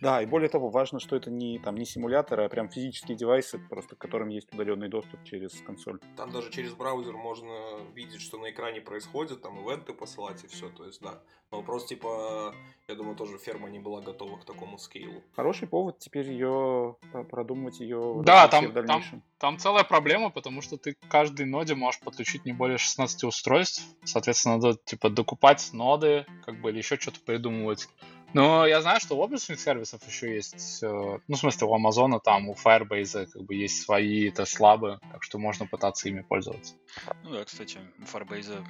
Да, 0.00 0.22
и 0.22 0.26
более 0.26 0.48
того, 0.48 0.70
важно, 0.70 1.00
что 1.00 1.16
это 1.16 1.30
не, 1.30 1.58
там, 1.58 1.76
не 1.76 1.84
симулятор, 1.84 2.40
а 2.40 2.48
прям 2.48 2.68
физические 2.68 3.16
девайсы, 3.16 3.58
просто 3.58 3.96
к 3.96 3.98
которым 3.98 4.28
есть 4.28 4.52
удаленный 4.52 4.88
доступ 4.88 5.22
через 5.24 5.60
консоль. 5.62 6.00
Там 6.16 6.30
даже 6.30 6.50
через 6.50 6.74
браузер 6.74 7.14
можно 7.14 7.80
видеть, 7.94 8.20
что 8.20 8.38
на 8.38 8.50
экране 8.50 8.80
происходит, 8.80 9.42
там 9.42 9.58
ивенты 9.60 9.92
посылать 9.92 10.44
и 10.44 10.46
все, 10.46 10.68
то 10.68 10.84
есть 10.84 11.00
да. 11.00 11.20
Но 11.50 11.58
вопрос, 11.58 11.86
типа, 11.86 12.54
я 12.88 12.94
думаю, 12.94 13.16
тоже 13.16 13.38
ферма 13.38 13.70
не 13.70 13.78
была 13.78 14.02
готова 14.02 14.36
к 14.36 14.44
такому 14.44 14.76
скейлу. 14.78 15.22
Хороший 15.34 15.66
повод 15.66 15.98
теперь 15.98 16.30
ее 16.30 16.96
продумать 17.30 17.80
ее 17.80 18.20
да, 18.22 18.48
там, 18.48 18.66
в 18.66 18.72
дальнейшем. 18.72 19.22
Там, 19.38 19.54
там 19.54 19.58
целая 19.58 19.84
проблема, 19.84 20.28
потому 20.28 20.60
что 20.60 20.76
ты 20.76 20.94
каждой 21.08 21.46
ноде 21.46 21.74
можешь 21.74 22.00
подключить 22.00 22.44
не 22.44 22.52
более 22.52 22.76
16 22.76 23.24
устройств. 23.24 23.82
Соответственно, 24.04 24.56
надо 24.56 24.76
типа 24.84 25.08
докупать 25.08 25.70
ноды, 25.72 26.26
как 26.44 26.60
бы, 26.60 26.70
или 26.70 26.78
еще 26.78 26.96
что-то 26.96 27.20
придумывать. 27.20 27.88
Но 28.34 28.66
я 28.66 28.82
знаю, 28.82 29.00
что 29.00 29.16
у 29.16 29.20
облачных 29.20 29.58
сервисов 29.58 30.06
еще 30.06 30.34
есть, 30.34 30.82
э, 30.82 30.86
ну, 31.26 31.34
в 31.34 31.38
смысле, 31.38 31.66
у 31.66 31.74
Амазона, 31.74 32.20
там, 32.20 32.48
у 32.48 32.54
Firebase, 32.54 33.26
как 33.26 33.42
бы, 33.42 33.54
есть 33.54 33.82
свои 33.82 34.30
test 34.30 34.61
lab 34.61 34.84
ы, 34.84 35.00
так 35.12 35.22
что 35.22 35.38
можно 35.38 35.66
пытаться 35.66 36.08
ими 36.08 36.20
пользоваться. 36.20 36.74
Ну 37.22 37.30
да, 37.30 37.44
кстати, 37.44 37.78
у 37.98 38.02
Firebase 38.02 38.64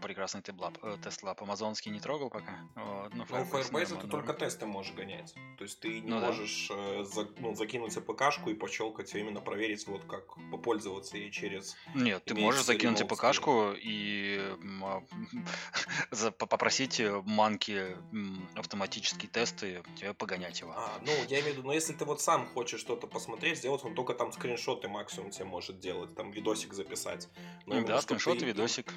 прекрасный 0.00 0.42
test 0.42 0.60
lab, 0.60 0.78
э, 0.82 0.96
test 1.02 1.22
lab. 1.22 1.42
Амазонский 1.42 1.90
не 1.90 2.00
трогал 2.00 2.30
пока. 2.30 2.58
Вот, 2.74 3.14
ну, 3.14 3.24
Firebase, 3.24 3.68
ну, 3.72 3.78
Firebase 3.78 4.00
ты 4.00 4.08
только 4.08 4.34
тесты 4.34 4.66
можешь 4.66 4.94
гонять. 4.94 5.34
То 5.58 5.64
есть 5.64 5.80
ты 5.80 6.00
не 6.00 6.08
ну, 6.08 6.20
можешь 6.20 6.68
да. 6.68 6.74
э, 6.76 7.04
за, 7.04 7.28
ну, 7.38 7.54
закинуть 7.54 7.96
APK 7.96 8.19
шку 8.19 8.50
и 8.50 8.54
пощелкать, 8.54 9.14
а 9.14 9.18
именно 9.18 9.40
проверить, 9.40 9.86
вот 9.86 10.04
как 10.04 10.36
попользоваться 10.50 11.16
ей 11.16 11.30
через... 11.30 11.76
Нет, 11.94 12.24
ты 12.24 12.34
можешь 12.34 12.64
закинуть 12.64 13.00
APK 13.00 13.31
шку 13.31 13.72
и 13.76 14.40
попросить 16.38 17.00
monkey 17.24 17.96
автоматические 18.54 19.30
тесты 19.30 19.82
тебе 19.96 20.14
погонять 20.14 20.60
его. 20.60 20.72
А, 20.76 20.98
ну, 21.04 21.12
я 21.28 21.40
имею 21.40 21.54
в 21.54 21.58
виду, 21.58 21.66
но 21.66 21.72
если 21.72 21.92
ты 21.92 22.04
вот 22.04 22.20
сам 22.20 22.46
хочешь 22.46 22.80
что-то 22.80 23.06
посмотреть, 23.06 23.58
сделать, 23.58 23.84
он 23.84 23.94
только 23.94 24.14
там 24.14 24.32
скриншоты 24.32 24.88
максимум 24.88 25.30
тебе 25.30 25.44
может 25.44 25.80
делать, 25.80 26.14
там 26.14 26.30
видосик 26.30 26.72
записать. 26.72 27.28
Но 27.66 27.82
да, 27.82 28.00
скриншоты, 28.00 28.40
ты, 28.40 28.46
видосик 28.46 28.92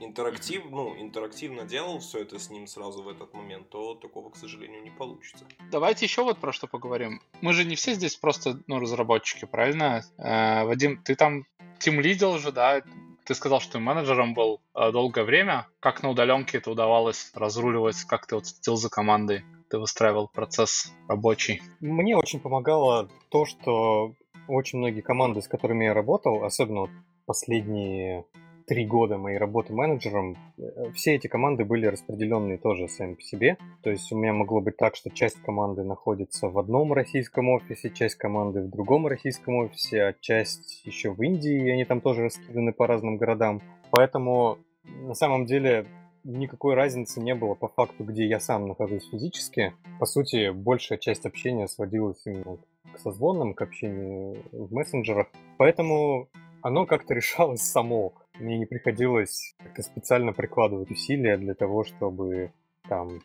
интерактив, 0.00 0.64
ну, 0.70 1.00
интерактивно 1.00 1.64
делал 1.64 2.00
все 2.00 2.20
это 2.20 2.38
с 2.38 2.50
ним 2.50 2.66
сразу 2.66 3.02
в 3.02 3.08
этот 3.08 3.34
момент, 3.34 3.68
то 3.68 3.94
такого, 3.94 4.30
к 4.30 4.36
сожалению, 4.36 4.82
не 4.82 4.90
получится. 4.90 5.44
Давайте 5.70 6.06
еще 6.06 6.22
вот 6.22 6.38
про 6.38 6.52
что 6.52 6.66
поговорим. 6.66 7.20
Мы 7.40 7.52
же 7.52 7.64
не 7.64 7.76
все 7.76 7.94
здесь 7.94 8.16
просто, 8.16 8.60
ну, 8.66 8.80
разработчики, 8.80 9.44
правильно? 9.44 10.02
Э, 10.18 10.64
Вадим, 10.64 11.02
ты 11.02 11.14
там 11.14 11.44
тим 11.78 12.00
лидил 12.00 12.38
же, 12.38 12.52
да? 12.52 12.82
Ты 13.24 13.34
сказал, 13.34 13.60
что 13.60 13.72
ты 13.74 13.78
менеджером 13.78 14.34
был 14.34 14.60
э, 14.74 14.90
долгое 14.90 15.24
время. 15.24 15.68
Как 15.78 16.02
на 16.02 16.10
удаленке 16.10 16.58
это 16.58 16.70
удавалось 16.70 17.30
разруливать? 17.34 18.02
Как 18.04 18.26
ты 18.26 18.34
вот 18.34 18.46
следил 18.46 18.76
за 18.76 18.88
командой? 18.88 19.44
Ты 19.68 19.78
выстраивал 19.78 20.28
процесс 20.28 20.92
рабочий? 21.08 21.62
Мне 21.80 22.16
очень 22.16 22.40
помогало 22.40 23.08
то, 23.28 23.44
что 23.44 24.14
очень 24.48 24.78
многие 24.78 25.00
команды, 25.00 25.42
с 25.42 25.48
которыми 25.48 25.84
я 25.84 25.94
работал, 25.94 26.42
особенно 26.42 26.88
последние 27.24 28.24
три 28.70 28.86
года 28.86 29.18
моей 29.18 29.36
работы 29.36 29.72
менеджером, 29.72 30.36
э, 30.56 30.92
все 30.94 31.16
эти 31.16 31.26
команды 31.26 31.64
были 31.64 31.86
распределенные 31.86 32.56
тоже 32.56 32.86
сами 32.86 33.14
по 33.14 33.20
себе. 33.20 33.56
То 33.82 33.90
есть 33.90 34.12
у 34.12 34.16
меня 34.16 34.32
могло 34.32 34.60
быть 34.60 34.76
так, 34.76 34.94
что 34.94 35.10
часть 35.10 35.42
команды 35.42 35.82
находится 35.82 36.46
в 36.46 36.56
одном 36.56 36.92
российском 36.92 37.48
офисе, 37.48 37.90
часть 37.90 38.14
команды 38.14 38.62
в 38.62 38.70
другом 38.70 39.08
российском 39.08 39.56
офисе, 39.56 40.02
а 40.04 40.14
часть 40.20 40.86
еще 40.86 41.10
в 41.10 41.20
Индии, 41.20 41.66
и 41.66 41.68
они 41.68 41.84
там 41.84 42.00
тоже 42.00 42.22
раскиданы 42.22 42.72
по 42.72 42.86
разным 42.86 43.16
городам. 43.16 43.60
Поэтому 43.90 44.58
на 44.84 45.14
самом 45.14 45.46
деле 45.46 45.86
никакой 46.22 46.74
разницы 46.74 47.20
не 47.20 47.34
было 47.34 47.54
по 47.54 47.66
факту, 47.66 48.04
где 48.04 48.24
я 48.24 48.38
сам 48.38 48.68
нахожусь 48.68 49.10
физически. 49.10 49.72
По 49.98 50.06
сути, 50.06 50.50
большая 50.50 50.98
часть 50.98 51.26
общения 51.26 51.66
сводилась 51.66 52.24
именно 52.24 52.58
к 52.94 53.00
созвонам, 53.00 53.54
к 53.54 53.62
общению 53.62 54.44
в 54.52 54.72
мессенджерах. 54.72 55.26
Поэтому 55.58 56.28
оно 56.62 56.86
как-то 56.86 57.14
решалось 57.14 57.62
само. 57.62 58.12
Мне 58.40 58.58
не 58.58 58.66
приходилось 58.66 59.54
как-то 59.62 59.82
специально 59.82 60.32
прикладывать 60.32 60.90
усилия 60.90 61.36
для 61.36 61.54
того, 61.54 61.84
чтобы 61.84 62.52
там 62.88 63.20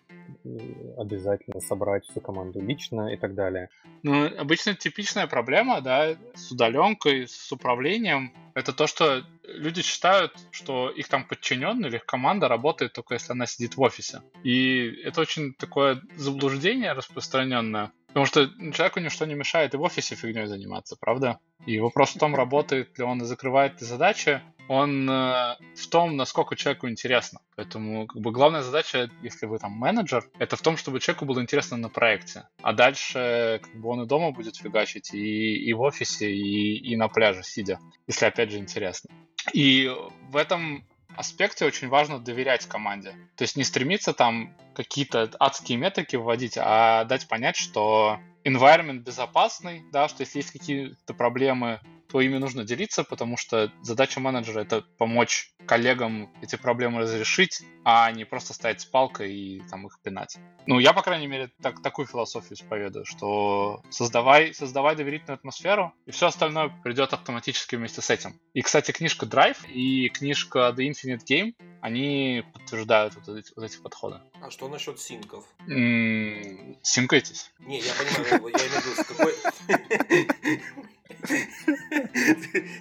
обязательно 0.97 1.59
собрать 1.59 2.05
всю 2.05 2.21
команду 2.21 2.61
лично 2.61 3.13
и 3.13 3.17
так 3.17 3.33
далее. 3.33 3.69
Ну, 4.03 4.25
обычно 4.37 4.75
типичная 4.75 5.27
проблема, 5.27 5.81
да, 5.81 6.15
с 6.35 6.51
удаленкой, 6.51 7.27
с 7.27 7.51
управлением, 7.51 8.33
это 8.53 8.73
то, 8.73 8.87
что 8.87 9.23
люди 9.43 9.81
считают, 9.81 10.33
что 10.51 10.89
их 10.89 11.07
там 11.07 11.27
подчиненный 11.27 11.89
или 11.89 11.95
их 11.95 12.05
команда 12.05 12.47
работает 12.47 12.93
только 12.93 13.15
если 13.15 13.31
она 13.31 13.47
сидит 13.47 13.75
в 13.75 13.81
офисе. 13.81 14.21
И 14.43 15.01
это 15.03 15.21
очень 15.21 15.53
такое 15.53 16.01
заблуждение 16.15 16.93
распространенное. 16.93 17.91
Потому 18.15 18.27
что 18.27 18.47
человеку 18.71 19.01
ничто 19.01 19.25
не 19.25 19.33
мешает 19.33 19.73
и 19.73 19.77
в 19.77 19.81
офисе 19.81 20.15
фигней 20.15 20.45
заниматься, 20.45 20.95
правда? 20.97 21.37
И 21.65 21.79
вопрос 21.79 22.15
в 22.15 22.17
том, 22.17 22.33
работает 22.43 22.97
ли 22.97 23.03
он 23.03 23.21
и 23.21 23.25
закрывает 23.25 23.81
ли 23.81 23.85
задачи, 23.85 24.41
он 24.69 25.09
э, 25.09 25.57
в 25.75 25.87
том, 25.89 26.15
насколько 26.15 26.55
человеку 26.55 26.87
интересно. 26.87 27.41
Поэтому 27.57 28.07
как 28.07 28.21
бы 28.21 28.31
главная 28.31 28.61
задача, 28.61 29.09
если 29.21 29.47
вы 29.47 29.59
там 29.59 29.73
менеджер, 29.73 30.23
это 30.39 30.55
в 30.55 30.61
том, 30.61 30.77
чтобы 30.77 31.01
человеку 31.01 31.25
было 31.25 31.41
интересно 31.41 31.75
на 31.75 31.89
проекте. 31.89 32.47
А 32.61 32.71
дальше 32.71 33.59
как 33.61 33.75
бы 33.75 33.89
он 33.89 34.03
и 34.03 34.07
дома 34.07 34.31
будет 34.31 34.55
фигачить, 34.55 35.13
и, 35.13 35.57
и 35.57 35.73
в 35.73 35.81
офисе, 35.81 36.31
и, 36.31 36.77
и 36.77 36.95
на 36.95 37.09
пляже 37.09 37.43
сидя, 37.43 37.79
если 38.07 38.27
опять 38.27 38.49
же 38.49 38.59
интересно. 38.59 39.13
И 39.51 39.91
в 40.29 40.37
этом 40.37 40.85
аспекте 41.17 41.65
очень 41.65 41.89
важно 41.89 42.19
доверять 42.19 42.65
команде. 42.65 43.11
То 43.35 43.43
есть 43.43 43.55
не 43.55 43.63
стремиться 43.63 44.13
там 44.13 44.55
какие-то 44.73 45.31
адские 45.39 45.77
метрики 45.77 46.15
вводить, 46.15 46.57
а 46.57 47.05
дать 47.05 47.27
понять, 47.27 47.55
что 47.55 48.19
environment 48.43 48.99
безопасный, 48.99 49.83
да, 49.91 50.07
что 50.07 50.21
если 50.21 50.39
есть 50.39 50.51
какие-то 50.51 51.13
проблемы, 51.13 51.79
то 52.15 52.21
ими 52.21 52.37
нужно 52.37 52.63
делиться, 52.63 53.03
потому 53.03 53.35
что 53.35 53.73
задача 53.81 54.21
менеджера 54.21 54.61
это 54.61 54.85
помочь 54.97 55.51
коллегам 55.65 56.33
эти 56.41 56.55
проблемы 56.55 57.01
разрешить, 57.01 57.61
а 57.83 58.09
не 58.09 58.23
просто 58.23 58.53
стоять 58.53 58.79
с 58.79 58.85
палкой 58.85 59.35
и 59.35 59.61
там 59.69 59.85
их 59.85 59.99
пинать. 60.01 60.37
Ну, 60.65 60.79
я, 60.79 60.93
по 60.93 61.01
крайней 61.01 61.27
мере, 61.27 61.51
так, 61.61 61.81
такую 61.81 62.07
философию 62.07 62.53
исповедую, 62.53 63.03
что 63.03 63.81
создавай, 63.89 64.53
создавай 64.53 64.95
доверительную 64.95 65.35
атмосферу, 65.35 65.93
и 66.05 66.11
все 66.11 66.27
остальное 66.27 66.69
придет 66.85 67.11
автоматически 67.11 67.75
вместе 67.75 68.01
с 68.01 68.09
этим. 68.09 68.39
И, 68.53 68.61
кстати, 68.61 68.93
книжка 68.93 69.25
Drive 69.25 69.69
и 69.69 70.07
книжка 70.07 70.73
The 70.73 70.89
Infinite 70.89 71.25
Game, 71.29 71.53
они 71.81 72.45
подтверждают 72.53 73.15
вот 73.15 73.27
эти, 73.37 73.51
вот 73.57 73.65
эти 73.65 73.75
подходы. 73.75 74.21
А 74.41 74.49
что 74.49 74.69
насчет 74.69 75.01
синков? 75.01 75.43
М-м, 75.67 76.77
синкайтесь. 76.81 77.51
Не, 77.59 77.79
я 77.79 77.91
понимаю, 77.93 78.55
я 78.57 78.67
имею 78.67 78.81
в 78.81 78.85
виду, 78.85 79.03
с 79.03 79.05
какой... 79.05 80.85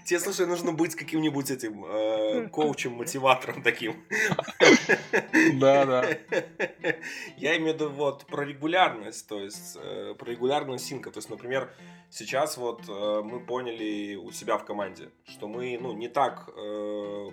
Тебе, 0.04 0.20
слушай, 0.20 0.46
нужно 0.46 0.72
быть 0.72 0.94
каким-нибудь 0.94 1.50
этим 1.50 1.84
э, 1.84 2.48
коучем, 2.48 2.92
мотиватором 2.92 3.62
таким. 3.62 4.04
Да, 5.54 5.84
да. 5.84 6.04
Я 7.36 7.56
имею 7.56 7.72
в 7.72 7.74
виду 7.74 7.90
вот 7.90 8.26
про 8.26 8.44
регулярность, 8.44 9.28
то 9.28 9.40
есть 9.40 9.76
э, 9.80 10.14
про 10.18 10.30
регулярность 10.30 10.86
синка. 10.86 11.10
То 11.10 11.18
есть, 11.18 11.30
например, 11.30 11.72
сейчас 12.10 12.56
вот 12.56 12.82
э, 12.88 13.22
мы 13.24 13.40
поняли 13.40 14.16
у 14.16 14.30
себя 14.30 14.58
в 14.58 14.64
команде, 14.64 15.10
что 15.24 15.48
мы 15.48 15.78
ну, 15.80 15.92
не 15.92 16.08
так 16.08 16.46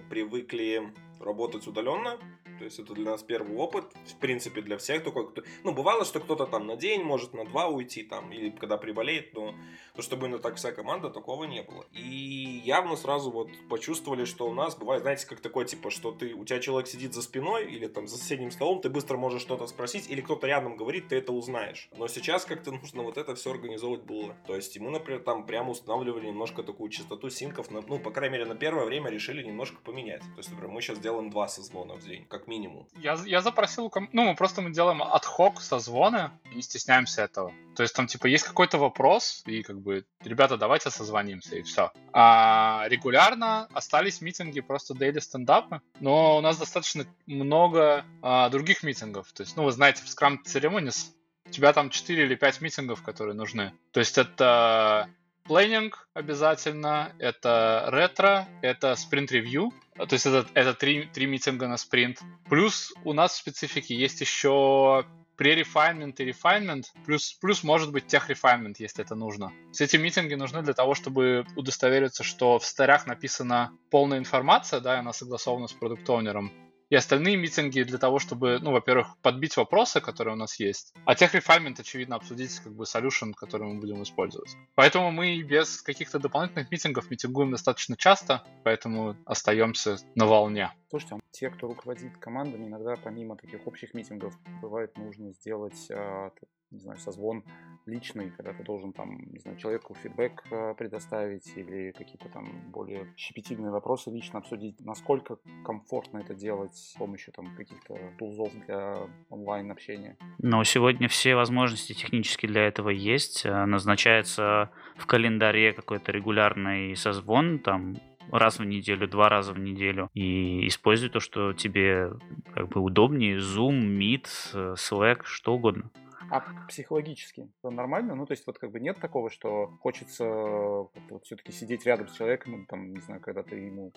привыкли 0.09 0.91
работать 1.23 1.67
удаленно, 1.67 2.19
то 2.61 2.65
есть 2.65 2.77
это 2.77 2.93
для 2.93 3.11
нас 3.11 3.23
первый 3.23 3.57
опыт, 3.57 3.85
в 4.05 4.19
принципе, 4.19 4.61
для 4.61 4.77
всех. 4.77 5.03
Только, 5.03 5.41
ну, 5.63 5.73
бывало, 5.73 6.05
что 6.05 6.19
кто-то 6.19 6.45
там 6.45 6.67
на 6.67 6.75
день, 6.75 7.01
может 7.01 7.33
на 7.33 7.43
два 7.43 7.67
уйти, 7.67 8.03
там, 8.03 8.31
или 8.31 8.51
когда 8.51 8.77
приболеет, 8.77 9.33
но 9.33 9.55
то, 9.95 10.03
чтобы 10.03 10.27
именно 10.27 10.37
так 10.37 10.57
вся 10.57 10.71
команда, 10.71 11.09
такого 11.09 11.45
не 11.45 11.63
было. 11.63 11.85
И 11.91 12.61
явно 12.63 12.95
сразу 12.95 13.31
вот 13.31 13.49
почувствовали, 13.67 14.25
что 14.25 14.47
у 14.47 14.53
нас 14.53 14.77
бывает, 14.77 15.01
знаете, 15.01 15.25
как 15.25 15.39
такое, 15.39 15.65
типа, 15.65 15.89
что 15.89 16.11
ты, 16.11 16.35
у 16.35 16.45
тебя 16.45 16.59
человек 16.59 16.87
сидит 16.87 17.15
за 17.15 17.23
спиной 17.23 17.65
или 17.65 17.87
там 17.87 18.07
за 18.07 18.17
соседним 18.17 18.51
столом, 18.51 18.79
ты 18.79 18.89
быстро 18.89 19.17
можешь 19.17 19.41
что-то 19.41 19.65
спросить, 19.65 20.07
или 20.07 20.21
кто-то 20.21 20.45
рядом 20.45 20.77
говорит, 20.77 21.07
ты 21.07 21.15
это 21.15 21.33
узнаешь. 21.33 21.89
Но 21.97 22.07
сейчас 22.07 22.45
как-то 22.45 22.71
нужно 22.81 23.01
вот 23.01 23.17
это 23.17 23.33
все 23.33 23.49
организовывать 23.51 24.03
было. 24.03 24.37
То 24.45 24.55
есть 24.55 24.77
мы, 24.79 24.91
например, 24.91 25.23
там 25.23 25.47
прямо 25.47 25.71
устанавливали 25.71 26.27
немножко 26.27 26.61
такую 26.61 26.91
частоту 26.91 27.31
синков, 27.31 27.71
ну, 27.71 27.97
по 27.97 28.11
крайней 28.11 28.33
мере, 28.33 28.45
на 28.45 28.55
первое 28.55 28.85
время 28.85 29.09
решили 29.09 29.41
немножко 29.41 29.77
поменять. 29.83 30.21
То 30.21 30.37
есть, 30.37 30.51
например, 30.51 30.71
мы 30.71 30.81
сейчас 30.81 30.99
делаем 30.99 31.10
два 31.29 31.47
созвона 31.47 31.95
в 31.95 32.03
день, 32.03 32.25
как 32.27 32.47
минимум. 32.47 32.87
Я, 32.95 33.17
я 33.25 33.41
запросил, 33.41 33.91
ну, 34.11 34.23
мы 34.23 34.35
просто 34.35 34.61
мы 34.61 34.71
делаем 34.71 35.01
отхок 35.01 35.61
созвоны, 35.61 36.31
не 36.55 36.61
стесняемся 36.61 37.23
этого. 37.23 37.53
То 37.75 37.83
есть 37.83 37.95
там, 37.95 38.07
типа, 38.07 38.27
есть 38.27 38.43
какой-то 38.43 38.77
вопрос, 38.77 39.43
и 39.45 39.63
как 39.63 39.79
бы, 39.79 40.05
ребята, 40.23 40.57
давайте 40.57 40.89
созвонимся, 40.89 41.55
и 41.55 41.61
все. 41.61 41.91
А 42.13 42.85
регулярно 42.87 43.67
остались 43.73 44.21
митинги, 44.21 44.61
просто 44.61 44.93
daily 44.93 45.21
стендапы, 45.21 45.81
но 45.99 46.37
у 46.37 46.41
нас 46.41 46.57
достаточно 46.57 47.05
много 47.25 48.05
а, 48.21 48.49
других 48.49 48.83
митингов. 48.83 49.31
То 49.33 49.43
есть, 49.43 49.55
ну, 49.57 49.63
вы 49.63 49.71
знаете, 49.71 50.03
в 50.03 50.07
Scrum 50.07 50.37
Ceremonies 50.45 51.11
у 51.45 51.49
тебя 51.49 51.73
там 51.73 51.89
4 51.89 52.23
или 52.23 52.35
5 52.35 52.61
митингов, 52.61 53.01
которые 53.01 53.35
нужны. 53.35 53.73
То 53.91 53.99
есть 53.99 54.17
это 54.17 55.09
Планинг 55.43 56.07
обязательно, 56.13 57.13
это 57.19 57.85
ретро, 57.91 58.47
это 58.61 58.95
спринт-ревью, 58.95 59.71
то 59.95 60.13
есть 60.13 60.25
это, 60.25 60.47
это 60.53 60.73
три, 60.73 61.05
три 61.05 61.25
митинга 61.25 61.67
на 61.67 61.77
спринт. 61.77 62.19
Плюс 62.49 62.93
у 63.03 63.13
нас 63.13 63.33
в 63.33 63.37
специфике 63.37 63.95
есть 63.95 64.21
еще 64.21 65.05
pre-refinement 65.37 66.13
и 66.19 66.29
refinement, 66.29 66.83
плюс, 67.05 67.33
плюс 67.33 67.63
может 67.63 67.91
быть 67.91 68.05
тех-refinement, 68.05 68.75
если 68.77 69.03
это 69.03 69.15
нужно. 69.15 69.51
Все 69.71 69.85
эти 69.85 69.97
митинги 69.97 70.35
нужны 70.35 70.61
для 70.61 70.73
того, 70.73 70.93
чтобы 70.93 71.45
удостовериться, 71.55 72.23
что 72.23 72.59
в 72.59 72.65
старях 72.65 73.07
написана 73.07 73.71
полная 73.89 74.19
информация, 74.19 74.79
да, 74.79 74.95
и 74.95 74.99
она 74.99 75.13
согласована 75.13 75.67
с 75.67 75.73
продукт-оунером, 75.73 76.51
и 76.91 76.95
остальные 76.95 77.37
митинги 77.37 77.81
для 77.83 77.97
того, 77.97 78.19
чтобы, 78.19 78.59
ну, 78.61 78.71
во-первых, 78.71 79.17
подбить 79.21 79.55
вопросы, 79.55 80.01
которые 80.01 80.35
у 80.35 80.37
нас 80.37 80.59
есть, 80.59 80.93
а 81.05 81.15
тех 81.15 81.33
рефаймент, 81.33 81.79
очевидно, 81.79 82.17
обсудить 82.17 82.59
как 82.59 82.73
бы 82.73 82.83
solution, 82.83 83.31
который 83.33 83.67
мы 83.67 83.79
будем 83.79 84.03
использовать. 84.03 84.55
Поэтому 84.75 85.09
мы 85.09 85.41
без 85.41 85.81
каких-то 85.81 86.19
дополнительных 86.19 86.69
митингов 86.69 87.09
митингуем 87.09 87.51
достаточно 87.51 87.95
часто, 87.95 88.43
поэтому 88.63 89.15
остаемся 89.25 89.97
на 90.15 90.25
волне. 90.25 90.71
Слушайте, 90.89 91.15
а 91.15 91.19
те, 91.31 91.49
кто 91.49 91.67
руководит 91.67 92.17
командами, 92.17 92.67
иногда 92.67 92.97
помимо 93.01 93.37
таких 93.37 93.65
общих 93.65 93.93
митингов 93.93 94.37
бывает 94.61 94.97
нужно 94.97 95.31
сделать 95.31 95.89
а, 95.89 96.31
не 96.71 96.79
знаю, 96.79 96.97
созвон 96.99 97.43
личный, 97.85 98.31
когда 98.31 98.53
ты 98.53 98.63
должен 98.63 98.93
там, 98.93 99.19
не 99.31 99.39
знаю, 99.39 99.57
человеку 99.57 99.95
фидбэк 99.95 100.43
э, 100.51 100.73
предоставить 100.75 101.51
или 101.55 101.91
какие-то 101.91 102.29
там 102.29 102.71
более 102.71 103.13
щепетильные 103.17 103.71
вопросы 103.71 104.11
лично 104.11 104.39
обсудить. 104.39 104.79
Насколько 104.85 105.37
комфортно 105.65 106.19
это 106.19 106.33
делать 106.33 106.75
с 106.75 106.93
помощью 106.93 107.33
там 107.33 107.55
каких-то 107.55 107.97
тулзов 108.17 108.51
для 108.65 108.97
онлайн-общения? 109.29 110.17
Ну, 110.37 110.63
сегодня 110.63 111.07
все 111.07 111.35
возможности 111.35 111.93
технически 111.93 112.45
для 112.45 112.67
этого 112.67 112.89
есть. 112.89 113.45
Э, 113.45 113.65
назначается 113.65 114.71
в 114.95 115.05
календаре 115.07 115.73
какой-то 115.73 116.11
регулярный 116.11 116.95
созвон, 116.95 117.59
там 117.59 117.95
раз 118.31 118.59
в 118.59 118.63
неделю, 118.63 119.07
два 119.07 119.29
раза 119.29 119.53
в 119.53 119.59
неделю. 119.59 120.09
И 120.13 120.67
используй 120.67 121.09
то, 121.09 121.19
что 121.19 121.53
тебе 121.53 122.11
как 122.53 122.69
бы 122.69 122.81
удобнее. 122.81 123.37
Zoom, 123.37 123.97
Meet, 123.97 124.27
э, 124.53 124.75
Slack, 124.77 125.21
что 125.23 125.55
угодно. 125.55 125.89
А 126.31 126.41
психологически 126.69 127.49
это 127.61 127.71
нормально? 127.71 128.15
Ну, 128.15 128.25
то 128.25 128.31
есть 128.31 128.47
вот 128.47 128.57
как 128.57 128.71
бы 128.71 128.79
нет 128.79 128.97
такого, 128.99 129.29
что 129.29 129.67
хочется 129.81 130.25
вот 130.25 131.25
все-таки 131.25 131.51
сидеть 131.51 131.85
рядом 131.85 132.07
с 132.07 132.13
человеком, 132.13 132.65
там, 132.67 132.93
не 132.93 133.01
знаю, 133.01 133.19
когда 133.19 133.43
ты 133.43 133.57
ему, 133.57 133.91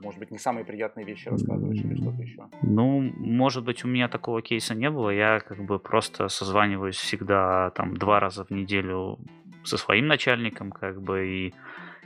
может 0.00 0.20
быть, 0.20 0.30
не 0.30 0.38
самые 0.38 0.66
приятные 0.66 1.06
вещи 1.06 1.28
рассказываешь 1.28 1.80
или 1.80 1.94
что-то 1.94 2.22
еще? 2.22 2.46
Ну, 2.60 3.00
может 3.00 3.64
быть, 3.64 3.86
у 3.86 3.88
меня 3.88 4.08
такого 4.08 4.42
кейса 4.42 4.74
не 4.74 4.90
было. 4.90 5.08
Я 5.08 5.40
как 5.40 5.64
бы 5.64 5.78
просто 5.78 6.28
созваниваюсь 6.28 6.96
всегда 6.96 7.70
там 7.70 7.96
два 7.96 8.20
раза 8.20 8.44
в 8.44 8.50
неделю 8.50 9.18
со 9.64 9.78
своим 9.78 10.08
начальником, 10.08 10.70
как 10.70 11.00
бы, 11.00 11.26
и 11.26 11.54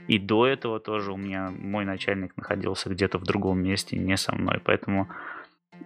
и 0.07 0.19
до 0.19 0.45
этого 0.47 0.79
тоже 0.79 1.13
у 1.13 1.17
меня 1.17 1.49
мой 1.49 1.85
начальник 1.85 2.35
находился 2.35 2.89
где-то 2.89 3.17
в 3.19 3.23
другом 3.23 3.63
месте, 3.63 3.97
не 3.97 4.17
со 4.17 4.35
мной. 4.35 4.59
Поэтому 4.63 5.07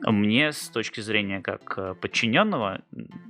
мне 0.02 0.52
с 0.52 0.70
точки 0.70 1.02
зрения 1.02 1.42
как 1.42 1.74
э, 1.78 1.96
подчиненного 1.96 2.82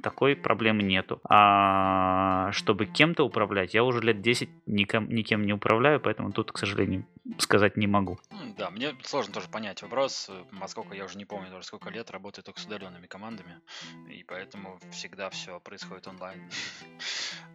такой 0.03 0.35
проблемы 0.35 0.83
нету. 0.83 1.19
А 1.29 2.51
чтобы 2.51 2.85
кем-то 2.85 3.23
управлять, 3.23 3.73
я 3.73 3.83
уже 3.83 4.01
лет 4.01 4.21
10 4.21 4.49
никем, 4.65 5.09
никем 5.09 5.45
не 5.45 5.53
управляю, 5.53 5.99
поэтому 5.99 6.31
тут, 6.31 6.51
к 6.51 6.57
сожалению, 6.57 7.05
сказать 7.39 7.77
не 7.77 7.87
могу. 7.87 8.17
Да, 8.57 8.69
мне 8.69 8.95
сложно 9.03 9.33
тоже 9.33 9.47
понять 9.47 9.81
вопрос, 9.81 10.29
поскольку 10.59 10.93
я 10.93 11.05
уже 11.05 11.17
не 11.17 11.25
помню, 11.25 11.49
тоже 11.49 11.65
сколько 11.65 11.89
лет 11.89 12.09
работаю 12.11 12.43
только 12.43 12.59
с 12.59 12.65
удаленными 12.65 13.07
командами, 13.07 13.61
и 14.09 14.23
поэтому 14.23 14.79
всегда 14.91 15.29
все 15.29 15.59
происходит 15.59 16.07
онлайн. 16.07 16.41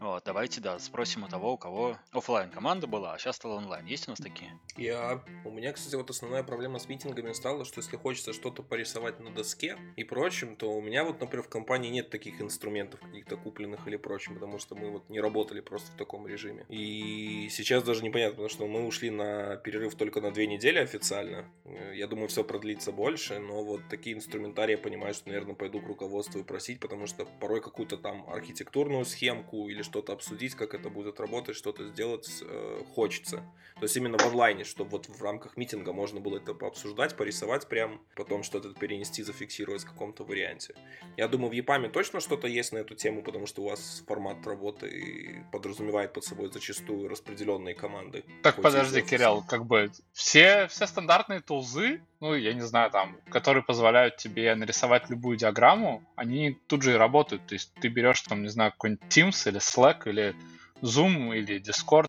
Вот, 0.01 0.25
давайте, 0.25 0.61
да, 0.61 0.81
спросим 0.81 1.23
у 1.23 1.29
того, 1.29 1.53
у 1.53 1.57
кого 1.57 1.97
офлайн 2.11 2.51
команда 2.51 2.89
была, 2.89 3.15
а 3.15 3.19
сейчас 3.19 3.37
стала 3.37 3.55
онлайн. 3.55 3.87
Есть 3.87 4.09
у 4.09 4.11
нас 4.11 4.19
такие? 4.19 4.59
Я... 4.77 5.23
У 5.45 5.51
меня, 5.53 5.73
кстати, 5.73 5.95
вот 5.95 6.11
основная 6.11 6.43
проблема 6.43 6.81
с 6.81 6.89
митингами 6.89 7.33
стала, 7.33 7.65
что 7.65 7.81
если 7.81 7.97
хочется 7.97 8.33
что-то 8.33 8.65
порисовать 8.65 9.21
на 9.21 9.31
доске 9.31 9.79
и 9.97 10.03
прочим, 10.03 10.57
то 10.57 10.73
у 10.73 10.81
меня 10.81 11.05
вот, 11.05 11.21
например, 11.21 11.45
в 11.45 11.49
компании 11.49 11.89
нет 11.89 12.11
таких 12.11 12.41
инструментов 12.41 13.01
каких-то 13.01 13.37
купленных 13.37 13.87
или 13.87 13.97
прочим, 13.97 14.35
потому 14.35 14.59
что 14.59 14.75
мы 14.75 14.91
вот 14.91 15.09
не 15.09 15.21
работали 15.21 15.61
просто 15.61 15.93
в 15.93 15.97
таком 15.97 16.27
режиме. 16.27 16.67
И 16.69 17.49
сейчас 17.51 17.85
даже 17.85 18.03
непонятно, 18.03 18.33
потому 18.33 18.49
что 18.49 18.67
мы 18.67 18.85
ушли 18.85 19.11
на 19.11 19.57
перерыв 19.63 19.95
только 19.95 20.21
на 20.21 20.31
две 20.31 20.47
недели 20.47 20.79
официально. 20.79 21.45
Э, 21.65 21.93
я 21.95 22.07
думаю, 22.07 22.29
все 22.29 22.45
продлится 22.45 22.93
больше, 22.93 23.39
но 23.39 23.65
вот 23.65 23.83
такие 23.89 24.17
инструментарии 24.17 24.73
я 24.73 24.79
понимаю, 24.79 25.15
что, 25.15 25.29
наверное, 25.29 25.55
пойду 25.55 25.81
к 25.81 25.87
руководству 25.87 26.41
и 26.41 26.45
просить, 26.45 26.81
потому 26.81 27.07
что 27.07 27.25
порой 27.41 27.61
какую-то 27.61 27.97
там 27.97 28.29
архитектурную 28.29 29.05
схемку 29.05 29.69
или 29.69 29.83
что-то 29.83 30.13
обсудить, 30.13 30.55
как 30.55 30.75
это 30.75 30.91
будет 30.91 31.21
работать, 31.21 31.57
что-то 31.57 31.89
сделать 31.89 32.29
э, 32.43 32.83
хочется. 32.95 33.45
То 33.77 33.85
есть 33.85 33.97
именно 33.97 34.19
в 34.19 34.27
онлайне, 34.27 34.65
чтобы 34.65 34.91
вот 34.91 35.09
в 35.09 35.23
рамках 35.23 35.57
митинга 35.57 35.93
можно 35.93 36.21
было 36.21 36.37
это 36.37 36.55
пообсуждать, 36.55 37.17
порисовать 37.17 37.69
прям, 37.69 38.01
потом 38.17 38.43
что-то 38.43 38.73
перенести, 38.75 39.23
зафиксировать 39.23 39.83
в 39.83 39.87
каком-то 39.87 40.25
варианте. 40.25 40.75
Я 41.17 41.29
думаю, 41.29 41.51
в 41.51 41.53
ЕПАМе 41.53 41.89
точно 41.89 42.21
что-то 42.21 42.47
есть 42.47 42.73
на 42.73 42.79
эту 42.79 42.95
тему, 42.95 43.23
потому 43.23 43.47
что 43.47 43.63
у 43.63 43.69
вас 43.69 44.03
формат 44.07 44.47
работы 44.47 45.45
подразумевает 45.53 46.13
под 46.13 46.25
собой 46.25 46.51
зачастую 46.53 47.09
распределенные 47.09 47.75
команды. 47.75 48.25
Так, 48.43 48.61
подожди, 48.61 49.03
Кирилл, 49.03 49.45
как 49.53 49.67
бы 49.67 49.91
все, 50.15 50.67
все 50.69 50.87
стандартные 50.87 51.41
тулзы, 51.41 52.01
ну, 52.21 52.35
я 52.35 52.55
не 52.55 52.63
знаю, 52.63 52.91
там, 52.91 53.19
которые 53.29 53.63
позволяют 53.63 54.17
тебе 54.17 54.55
нарисовать 54.55 55.11
любую 55.11 55.37
диаграмму, 55.37 56.03
они 56.17 56.57
тут 56.69 56.81
же 56.81 56.93
и 56.93 56.97
работают. 56.97 57.47
То 57.47 57.55
есть 57.55 57.71
ты 57.75 57.89
берешь, 57.89 58.23
там, 58.23 58.45
не 58.45 58.49
знаю, 58.49 58.73
какой-нибудь 58.73 59.05
Teams 59.11 59.47
или 59.47 59.61
Slack 59.61 60.09
или 60.09 60.35
Zoom 60.81 61.37
или 61.37 61.61
Discord, 61.61 62.09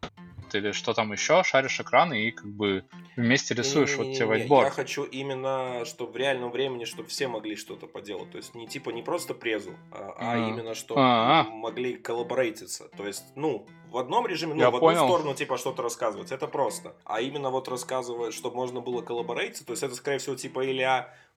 или 0.53 0.71
что 0.71 0.93
там 0.93 1.11
еще, 1.11 1.43
шаришь 1.43 1.81
экран 1.81 2.13
и 2.13 2.31
как 2.31 2.47
бы 2.47 2.85
вместе 3.17 3.53
рисуешь, 3.53 3.97
вот 3.97 4.13
тебе 4.13 4.25
whiteboard. 4.25 4.63
Я 4.63 4.69
хочу 4.69 5.03
именно, 5.03 5.83
чтобы 5.83 6.13
в 6.13 6.15
реальном 6.15 6.49
времени, 6.49 6.85
чтобы 6.85 7.09
все 7.09 7.27
могли 7.27 7.57
что-то 7.57 7.87
поделать. 7.87 8.31
То 8.31 8.37
есть 8.37 8.55
не 8.55 8.67
типа 8.67 8.91
не 8.91 9.01
просто 9.01 9.33
презу, 9.33 9.73
а, 9.91 10.13
а 10.17 10.37
именно, 10.37 10.75
чтобы 10.75 11.01
А-а-а. 11.01 11.43
могли 11.49 11.95
коллаборейтиться. 11.95 12.87
То 12.95 13.05
есть, 13.05 13.25
ну, 13.35 13.67
в 13.93 13.97
одном 13.99 14.25
режиме, 14.25 14.55
ну, 14.55 14.61
я 14.61 14.71
в 14.71 14.75
одну 14.75 14.87
понял. 14.87 15.05
сторону, 15.05 15.35
типа, 15.35 15.57
что-то 15.57 15.83
рассказывать, 15.83 16.31
это 16.31 16.47
просто. 16.47 16.95
А 17.05 17.21
именно 17.21 17.51
вот 17.51 17.67
рассказывать, 17.67 18.33
чтобы 18.33 18.55
можно 18.55 18.81
было 18.81 19.03
коллаборейтиться, 19.03 19.63
то 19.63 19.71
есть 19.71 19.83
это, 19.83 19.93
скорее 19.93 20.17
всего, 20.17 20.35
типа, 20.35 20.61
или 20.61 20.81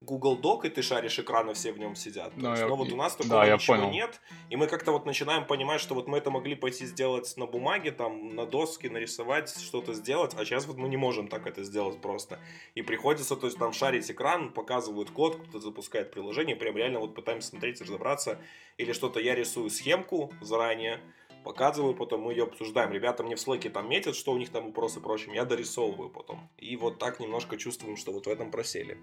Google 0.01 0.41
Doc, 0.41 0.67
и 0.67 0.71
ты 0.71 0.81
шаришь 0.81 1.19
экраны, 1.19 1.53
все 1.53 1.73
в 1.73 1.79
нем 1.79 1.95
сидят. 1.95 2.33
Но, 2.35 2.53
есть, 2.53 2.63
я... 2.63 2.69
но 2.69 2.77
вот 2.77 2.91
у 2.91 2.97
нас 2.97 3.15
такого 3.15 3.45
да, 3.45 3.53
ничего 3.53 3.77
понял. 3.77 3.91
нет, 3.91 4.23
и 4.49 4.57
мы 4.57 4.69
как-то 4.69 4.93
вот 4.93 5.05
начинаем 5.05 5.47
понимать, 5.47 5.83
что 5.83 5.95
вот 5.95 6.09
мы 6.09 6.17
это 6.17 6.31
могли 6.31 6.55
пойти 6.55 6.87
сделать 6.87 7.35
на 7.37 7.45
бумаге, 7.45 7.93
там, 7.93 8.35
на 8.35 8.47
доске, 8.47 8.89
нарисовать, 8.89 9.51
что-то 9.51 9.93
сделать, 9.93 10.33
а 10.35 10.43
сейчас 10.47 10.65
вот 10.65 10.79
мы 10.79 10.89
не 10.89 10.97
можем 10.97 11.29
так 11.29 11.47
это 11.47 11.63
сделать 11.63 12.01
просто. 12.01 12.39
И 12.75 12.81
приходится, 12.81 13.37
то 13.37 13.47
есть, 13.49 13.59
там 13.59 13.75
шарить 13.75 14.11
экран, 14.11 14.51
показывают 14.51 15.11
код, 15.11 15.37
кто-то 15.37 15.59
запускает 15.59 16.11
приложение, 16.11 16.57
прям 16.57 16.75
реально 16.75 17.01
вот 17.01 17.15
пытаемся 17.15 17.49
смотреть, 17.49 17.83
разобраться, 17.83 18.39
или 18.79 18.93
что-то 18.93 19.21
я 19.21 19.35
рисую 19.35 19.69
схемку 19.69 20.33
заранее, 20.41 21.03
показываю, 21.47 21.95
потом 21.95 22.23
мы 22.23 22.33
ее 22.33 22.43
обсуждаем. 22.43 22.93
Ребята 22.93 23.23
мне 23.23 23.37
в 23.37 23.41
слэке 23.41 23.71
там 23.71 23.89
метят, 23.89 24.17
что 24.17 24.33
у 24.33 24.39
них 24.39 24.51
там 24.51 24.67
вопросы 24.67 25.01
прочим, 25.01 25.33
я 25.33 25.45
дорисовываю 25.45 26.11
потом. 26.11 26.51
И 26.59 26.77
вот 26.77 26.99
так 26.99 27.21
немножко 27.21 27.57
чувствуем, 27.57 27.97
что 27.97 28.13
вот 28.13 28.27
в 28.27 28.29
этом 28.29 28.51
просели. 28.51 28.99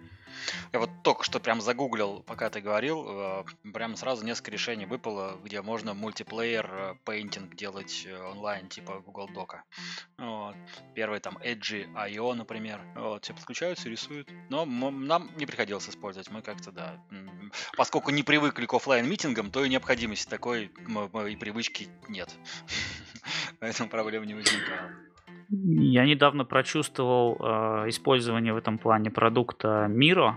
Я 0.74 0.80
вот 0.80 0.90
только 1.04 1.24
что 1.24 1.40
прям 1.40 1.62
загуглил, 1.62 2.22
пока 2.28 2.50
ты 2.50 2.60
говорил, 2.60 3.06
э, 3.08 3.44
прям 3.74 3.96
сразу 3.96 4.26
несколько 4.26 4.52
решений 4.52 4.86
выпало, 4.86 5.40
где 5.42 5.62
можно 5.62 5.94
мультиплеер 5.94 6.70
э, 6.74 6.96
пейнтинг 7.06 7.56
делать 7.56 8.04
э, 8.06 8.22
онлайн, 8.22 8.68
типа 8.68 9.02
Google 9.06 9.30
Дока. 9.34 9.64
Вот. 10.18 10.56
Первый 10.96 11.22
там 11.22 11.38
Edge.io, 11.38 12.34
например. 12.34 12.82
Вот, 12.96 13.24
все 13.24 13.34
подключаются, 13.34 13.88
рисуют. 13.88 14.30
Но 14.50 14.66
нам 14.66 15.32
не 15.38 15.46
приходилось 15.46 15.88
использовать. 15.88 16.30
Мы 16.30 16.42
как-то, 16.42 16.74
да, 16.74 17.02
поскольку 17.78 18.12
не 18.12 18.24
привыкли 18.24 18.66
к 18.66 18.74
офлайн 18.74 19.08
митингам 19.10 19.50
то 19.50 19.64
и 19.64 19.70
необходимости 19.70 20.30
такой 20.30 20.66
и 20.66 21.36
привычки 21.38 21.88
нет. 22.10 22.33
Поэтому 23.60 23.90
проблем 23.90 24.26
не 24.26 24.34
возникало. 24.34 24.92
Я 25.50 26.06
недавно 26.06 26.46
прочувствовал 26.46 27.38
э, 27.40 27.90
использование 27.90 28.54
в 28.54 28.58
этом 28.58 28.78
плане 28.78 29.12
продукта 29.12 29.88
Miro 29.90 30.36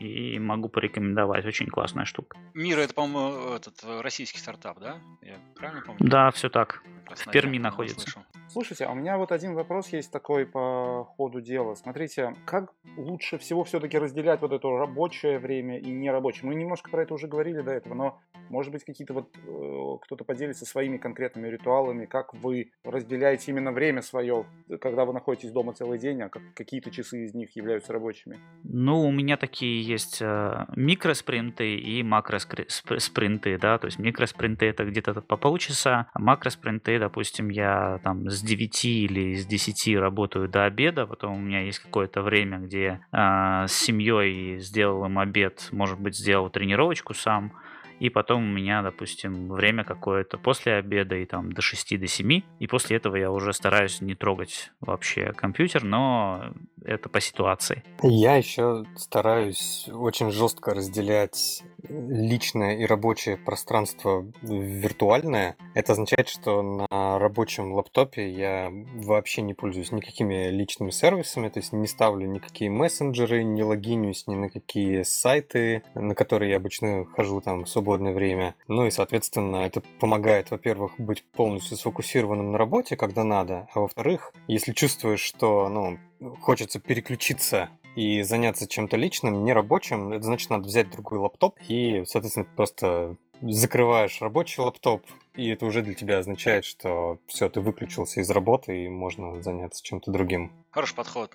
и 0.00 0.38
могу 0.38 0.68
порекомендовать. 0.68 1.44
Очень 1.44 1.66
классная 1.66 2.06
штука. 2.06 2.38
Мира 2.54 2.80
это, 2.80 2.94
по-моему, 2.94 3.54
этот 3.54 3.84
российский 4.00 4.38
стартап, 4.38 4.80
да? 4.80 4.98
Я 5.22 5.36
правильно 5.54 5.82
помню? 5.82 5.98
Да, 6.00 6.30
все 6.30 6.48
так. 6.48 6.82
В 7.06 7.30
Перми 7.30 7.58
находится. 7.58 8.24
Слушайте, 8.48 8.84
а 8.84 8.92
у 8.92 8.94
меня 8.94 9.16
вот 9.16 9.30
один 9.30 9.54
вопрос 9.54 9.88
есть 9.88 10.10
такой 10.10 10.44
по 10.44 11.04
ходу 11.16 11.40
дела. 11.40 11.74
Смотрите, 11.74 12.34
как 12.46 12.72
лучше 12.96 13.38
всего 13.38 13.62
все-таки 13.62 13.96
разделять 13.96 14.40
вот 14.40 14.52
это 14.52 14.68
рабочее 14.68 15.38
время 15.38 15.78
и 15.78 15.90
нерабочее? 15.90 16.48
Мы 16.48 16.56
немножко 16.56 16.90
про 16.90 17.02
это 17.02 17.14
уже 17.14 17.28
говорили 17.28 17.60
до 17.60 17.70
этого, 17.70 17.94
но 17.94 18.20
может 18.48 18.72
быть 18.72 18.84
какие-то 18.84 19.14
вот 19.14 19.36
э, 19.36 19.98
кто-то 20.02 20.24
поделится 20.24 20.66
своими 20.66 20.96
конкретными 20.96 21.46
ритуалами, 21.46 22.06
как 22.06 22.34
вы 22.34 22.72
разделяете 22.82 23.52
именно 23.52 23.70
время 23.70 24.02
свое, 24.02 24.46
когда 24.80 25.04
вы 25.04 25.12
находитесь 25.12 25.52
дома 25.52 25.72
целый 25.72 25.98
день, 25.98 26.22
а 26.22 26.28
как, 26.28 26.42
какие-то 26.54 26.90
часы 26.90 27.24
из 27.24 27.34
них 27.34 27.54
являются 27.54 27.92
рабочими? 27.92 28.38
Ну, 28.64 29.06
у 29.06 29.12
меня 29.12 29.36
такие 29.36 29.80
есть 29.90 30.18
э, 30.20 30.64
микроспринты 30.76 31.76
и 31.76 32.02
макроспринты, 32.02 33.58
да, 33.58 33.78
то 33.78 33.86
есть 33.86 33.98
микроспринты 33.98 34.66
это 34.66 34.84
где-то 34.84 35.14
по 35.20 35.36
полчаса, 35.36 36.06
а 36.12 36.18
макроспринты, 36.18 36.98
допустим, 36.98 37.48
я 37.48 37.98
там 38.02 38.28
с 38.28 38.40
9 38.42 38.84
или 38.84 39.34
с 39.34 39.46
10 39.46 39.96
работаю 39.98 40.48
до 40.48 40.64
обеда, 40.64 41.06
потом 41.06 41.34
у 41.34 41.38
меня 41.38 41.60
есть 41.62 41.80
какое-то 41.80 42.22
время, 42.22 42.58
где 42.58 43.00
э, 43.12 43.66
с 43.66 43.72
семьей 43.72 44.58
сделал 44.58 45.04
им 45.06 45.18
обед, 45.18 45.68
может 45.72 46.00
быть, 46.00 46.16
сделал 46.16 46.50
тренировочку 46.50 47.14
сам, 47.14 47.52
и 48.00 48.08
потом 48.08 48.42
у 48.44 48.52
меня, 48.52 48.82
допустим, 48.82 49.48
время 49.52 49.84
какое-то 49.84 50.38
после 50.38 50.74
обеда 50.74 51.16
и 51.16 51.26
там 51.26 51.52
до 51.52 51.62
6 51.62 52.00
до 52.00 52.06
7, 52.06 52.42
и 52.58 52.66
после 52.66 52.96
этого 52.96 53.16
я 53.16 53.30
уже 53.30 53.52
стараюсь 53.52 54.00
не 54.00 54.14
трогать 54.14 54.72
вообще 54.80 55.32
компьютер, 55.32 55.84
но 55.84 56.52
это 56.84 57.08
по 57.08 57.20
ситуации. 57.20 57.84
Я 58.02 58.36
еще 58.36 58.84
стараюсь 58.96 59.88
очень 59.92 60.30
жестко 60.30 60.74
разделять 60.74 61.62
личное 61.88 62.76
и 62.76 62.84
рабочее 62.84 63.36
пространство 63.36 64.26
виртуальное. 64.42 65.56
Это 65.74 65.92
означает, 65.92 66.28
что 66.28 66.62
на 66.62 67.18
рабочем 67.18 67.72
лаптопе 67.72 68.30
я 68.30 68.70
вообще 68.94 69.42
не 69.42 69.54
пользуюсь 69.54 69.92
никакими 69.92 70.50
личными 70.50 70.90
сервисами, 70.90 71.48
то 71.48 71.58
есть 71.58 71.72
не 71.72 71.86
ставлю 71.86 72.26
никакие 72.26 72.70
мессенджеры, 72.70 73.42
не 73.42 73.62
логинюсь 73.62 74.26
ни 74.26 74.34
на 74.34 74.50
какие 74.50 75.02
сайты, 75.02 75.82
на 75.94 76.14
которые 76.14 76.50
я 76.50 76.56
обычно 76.56 77.04
хожу 77.04 77.40
там 77.40 77.64
в 77.64 77.68
свободное 77.90 78.12
время. 78.12 78.54
Ну 78.68 78.86
и, 78.86 78.90
соответственно, 78.90 79.66
это 79.66 79.82
помогает, 79.98 80.52
во-первых, 80.52 80.92
быть 80.98 81.24
полностью 81.24 81.76
сфокусированным 81.76 82.52
на 82.52 82.58
работе, 82.58 82.96
когда 82.96 83.24
надо, 83.24 83.66
а 83.74 83.80
во-вторых, 83.80 84.32
если 84.46 84.72
чувствуешь, 84.72 85.20
что 85.20 85.68
ну, 85.68 85.98
хочется 86.40 86.78
переключиться 86.78 87.68
и 87.96 88.22
заняться 88.22 88.68
чем-то 88.68 88.96
личным, 88.96 89.44
не 89.44 89.52
рабочим, 89.52 90.12
это 90.12 90.22
значит, 90.22 90.50
надо 90.50 90.68
взять 90.68 90.90
другой 90.90 91.18
лаптоп 91.18 91.58
и, 91.66 92.04
соответственно, 92.06 92.46
просто 92.54 93.16
закрываешь 93.42 94.22
рабочий 94.22 94.62
лаптоп, 94.62 95.02
и 95.40 95.48
это 95.48 95.64
уже 95.64 95.82
для 95.82 95.94
тебя 95.94 96.18
означает, 96.18 96.66
что 96.66 97.18
все, 97.26 97.48
ты 97.48 97.60
выключился 97.60 98.20
из 98.20 98.30
работы 98.30 98.84
и 98.84 98.88
можно 98.88 99.42
заняться 99.42 99.82
чем-то 99.82 100.10
другим. 100.10 100.52
Хороший 100.70 100.94
подход, 100.94 101.32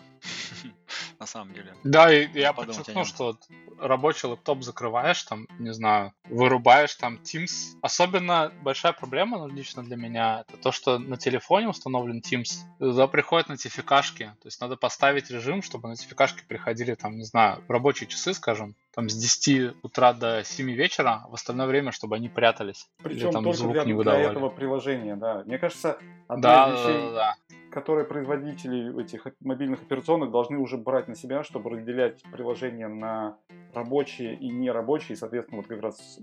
на 1.19 1.25
самом 1.25 1.53
деле. 1.53 1.73
Да, 1.83 2.13
и 2.13 2.29
я 2.39 2.53
подчеркну, 2.53 3.03
что 3.03 3.37
рабочий 3.79 4.27
лэптоп 4.27 4.63
закрываешь, 4.63 5.23
там, 5.23 5.47
не 5.59 5.73
знаю, 5.73 6.13
вырубаешь 6.25 6.93
там 6.95 7.19
Teams. 7.23 7.77
Особенно 7.81 8.53
большая 8.61 8.93
проблема 8.93 9.39
ну, 9.39 9.47
лично 9.47 9.83
для 9.83 9.97
меня, 9.97 10.45
это 10.47 10.57
то, 10.57 10.71
что 10.71 10.99
на 10.99 11.17
телефоне 11.17 11.67
установлен 11.67 12.21
Teams, 12.21 12.59
туда 12.79 13.07
приходят 13.07 13.49
нотификашки. 13.49 14.33
То 14.41 14.47
есть 14.47 14.61
надо 14.61 14.77
поставить 14.77 15.31
режим, 15.31 15.63
чтобы 15.63 15.89
нотификашки 15.89 16.43
приходили 16.47 16.93
там, 16.93 17.17
не 17.17 17.25
знаю, 17.25 17.63
в 17.67 17.71
рабочие 17.71 18.07
часы, 18.07 18.33
скажем, 18.33 18.75
там 18.95 19.09
с 19.09 19.15
10 19.15 19.75
утра 19.83 20.13
до 20.13 20.43
7 20.45 20.71
вечера, 20.71 21.25
в 21.29 21.33
остальное 21.33 21.67
время, 21.67 21.91
чтобы 21.91 22.15
они 22.15 22.29
прятались. 22.29 22.87
Причем 23.03 23.31
там 23.31 23.43
только 23.43 23.57
звук 23.57 23.73
для, 23.73 23.83
не 23.83 23.93
выдавали. 23.95 24.23
для 24.23 24.31
этого 24.31 24.49
приложения, 24.49 25.15
да. 25.15 25.43
Мне 25.45 25.57
кажется, 25.57 25.97
одна 26.27 26.67
да, 26.67 26.69
из 26.69 26.79
вещей, 26.79 27.01
да, 27.01 27.11
да, 27.11 27.35
да 27.49 27.55
которые 27.75 28.05
производители 28.05 29.03
этих 29.03 29.27
мобильных 29.41 29.81
операционных 29.81 30.31
должны 30.31 30.57
уже 30.57 30.77
брать 30.77 31.09
на 31.09 31.15
себя, 31.15 31.43
чтобы 31.43 31.71
разделять 31.71 32.23
приложения 32.31 32.87
на 32.87 33.37
рабочие 33.73 34.33
и 34.35 34.47
нерабочие, 34.47 35.15
и, 35.15 35.17
соответственно, 35.17 35.57
вот 35.57 35.67
как 35.67 35.81
раз 35.81 36.17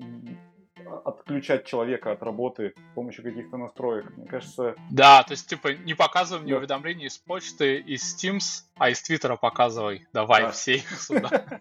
отключать 1.04 1.64
человека 1.66 2.12
от 2.12 2.22
работы 2.22 2.74
с 2.92 2.94
помощью 2.94 3.24
каких-то 3.24 3.56
настроек. 3.56 4.10
Мне 4.16 4.26
кажется... 4.26 4.74
Да, 4.90 5.22
то 5.22 5.32
есть, 5.32 5.48
типа, 5.48 5.68
не 5.74 5.94
показывай 5.94 6.42
мне 6.42 6.52
да. 6.52 6.58
уведомления 6.58 7.06
из 7.08 7.18
почты, 7.18 7.78
из 7.80 8.16
Teams, 8.22 8.64
а 8.76 8.90
из 8.90 9.02
Твиттера 9.02 9.36
показывай. 9.36 10.06
Давай 10.12 10.42
да. 10.42 10.50
все 10.50 10.76
их 10.76 11.00
сюда. 11.00 11.60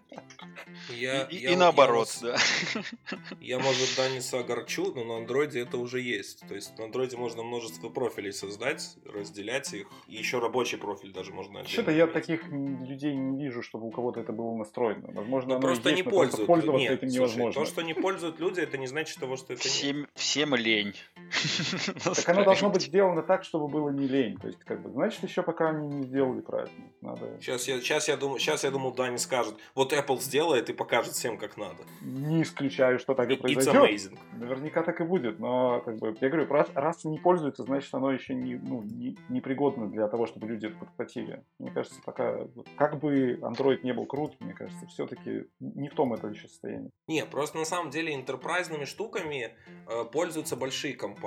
Я, 0.90 1.22
И, 1.24 1.36
я- 1.36 1.48
и 1.50 1.52
я 1.52 1.56
наоборот, 1.58 2.08
вас- 2.08 2.20
да. 2.22 2.36
Я, 3.40 3.58
может, 3.58 3.96
Даниса 3.96 4.40
огорчу, 4.40 4.92
но 4.94 5.04
на 5.04 5.16
андроиде 5.18 5.60
это 5.60 5.78
уже 5.78 6.00
есть. 6.00 6.46
То 6.48 6.54
есть 6.54 6.76
на 6.78 6.84
андроиде 6.84 7.16
можно 7.16 7.42
множество 7.42 7.88
профилей 7.88 8.32
создать, 8.32 8.96
разделять 9.04 9.72
их. 9.72 9.86
И 10.08 10.16
еще 10.16 10.38
рабочий 10.40 10.76
профиль 10.76 11.12
даже 11.12 11.32
можно 11.32 11.64
Что-то 11.66 11.90
я 11.92 12.06
таких 12.06 12.46
людей 12.48 13.14
не 13.14 13.44
вижу, 13.44 13.62
чтобы 13.62 13.86
у 13.86 13.90
кого-то 13.90 14.20
это 14.20 14.32
было 14.32 14.54
настроено. 14.56 15.08
Возможно, 15.12 15.54
Ну, 15.54 15.60
просто 15.60 15.90
есть, 15.90 16.04
не 16.04 16.10
но 16.10 16.16
просто 16.16 16.36
пользуют. 16.38 16.46
пользоваться 16.48 16.82
Нет, 16.90 16.92
этим 17.02 17.08
слушай, 17.10 17.16
невозможно. 17.16 17.60
то, 17.60 17.66
что 17.66 17.82
не 17.82 17.94
пользуют 17.94 18.40
люди, 18.40 18.60
это 18.60 18.78
не 18.78 18.86
значит 18.86 19.11
того, 19.16 19.36
что 19.36 19.54
это. 19.54 19.62
Всем, 19.62 20.08
всем 20.14 20.54
лень. 20.54 20.94
Так 22.04 22.28
оно 22.28 22.44
должно 22.44 22.70
быть 22.70 22.82
сделано 22.82 23.22
так, 23.22 23.44
чтобы 23.44 23.68
было 23.68 23.90
не 23.90 24.06
лень. 24.06 24.36
То 24.38 24.48
есть, 24.48 24.60
как 24.64 24.82
бы, 24.82 24.90
значит, 24.90 25.22
еще 25.22 25.42
пока 25.42 25.70
они 25.70 25.88
не 25.88 26.02
сделали 26.04 26.40
правильно. 26.40 26.90
Надо... 27.00 27.38
Сейчас 27.40 27.68
я, 27.68 27.80
сейчас 27.80 28.08
я 28.08 28.16
думаю, 28.16 28.38
сейчас 28.38 28.64
я 28.64 28.70
думал, 28.70 28.92
Дани 28.92 29.16
скажет, 29.16 29.54
вот 29.74 29.92
Apple 29.92 30.20
сделает 30.20 30.70
и 30.70 30.72
покажет 30.72 31.14
всем, 31.14 31.38
как 31.38 31.56
надо. 31.56 31.84
Не 32.00 32.42
исключаю, 32.42 32.98
что 32.98 33.14
так 33.14 33.30
и 33.30 33.34
It's 33.34 33.40
произойдет. 33.40 33.82
amazing. 33.82 34.18
Наверняка 34.38 34.82
так 34.82 35.00
и 35.00 35.04
будет, 35.04 35.38
но 35.38 35.80
как 35.80 35.98
бы 35.98 36.16
я 36.20 36.28
говорю, 36.28 36.46
раз, 36.48 36.68
раз 36.74 37.04
не 37.04 37.18
пользуется, 37.18 37.62
значит 37.62 37.92
оно 37.94 38.12
еще 38.12 38.34
не, 38.34 38.56
ну, 38.56 38.82
не, 38.82 39.16
непригодно 39.28 39.88
для 39.88 40.08
того, 40.08 40.26
чтобы 40.26 40.46
люди 40.48 40.66
это 40.66 40.76
подхватили. 40.76 41.44
Мне 41.58 41.70
кажется, 41.70 42.00
пока 42.04 42.46
как 42.76 42.98
бы 42.98 43.34
Android 43.34 43.80
не 43.82 43.92
был 43.92 44.06
крут, 44.06 44.40
мне 44.40 44.52
кажется, 44.52 44.86
все-таки 44.86 45.44
не 45.60 45.88
в 45.88 45.94
том 45.94 46.12
это 46.14 46.28
еще 46.28 46.48
состоянии. 46.48 46.90
Не, 47.06 47.24
просто 47.24 47.58
на 47.58 47.64
самом 47.64 47.90
деле 47.90 48.14
интерпрайзными 48.14 48.84
штуками 48.84 49.54
э, 49.88 50.04
пользуются 50.04 50.56
большие 50.56 50.94
компании. 50.94 51.21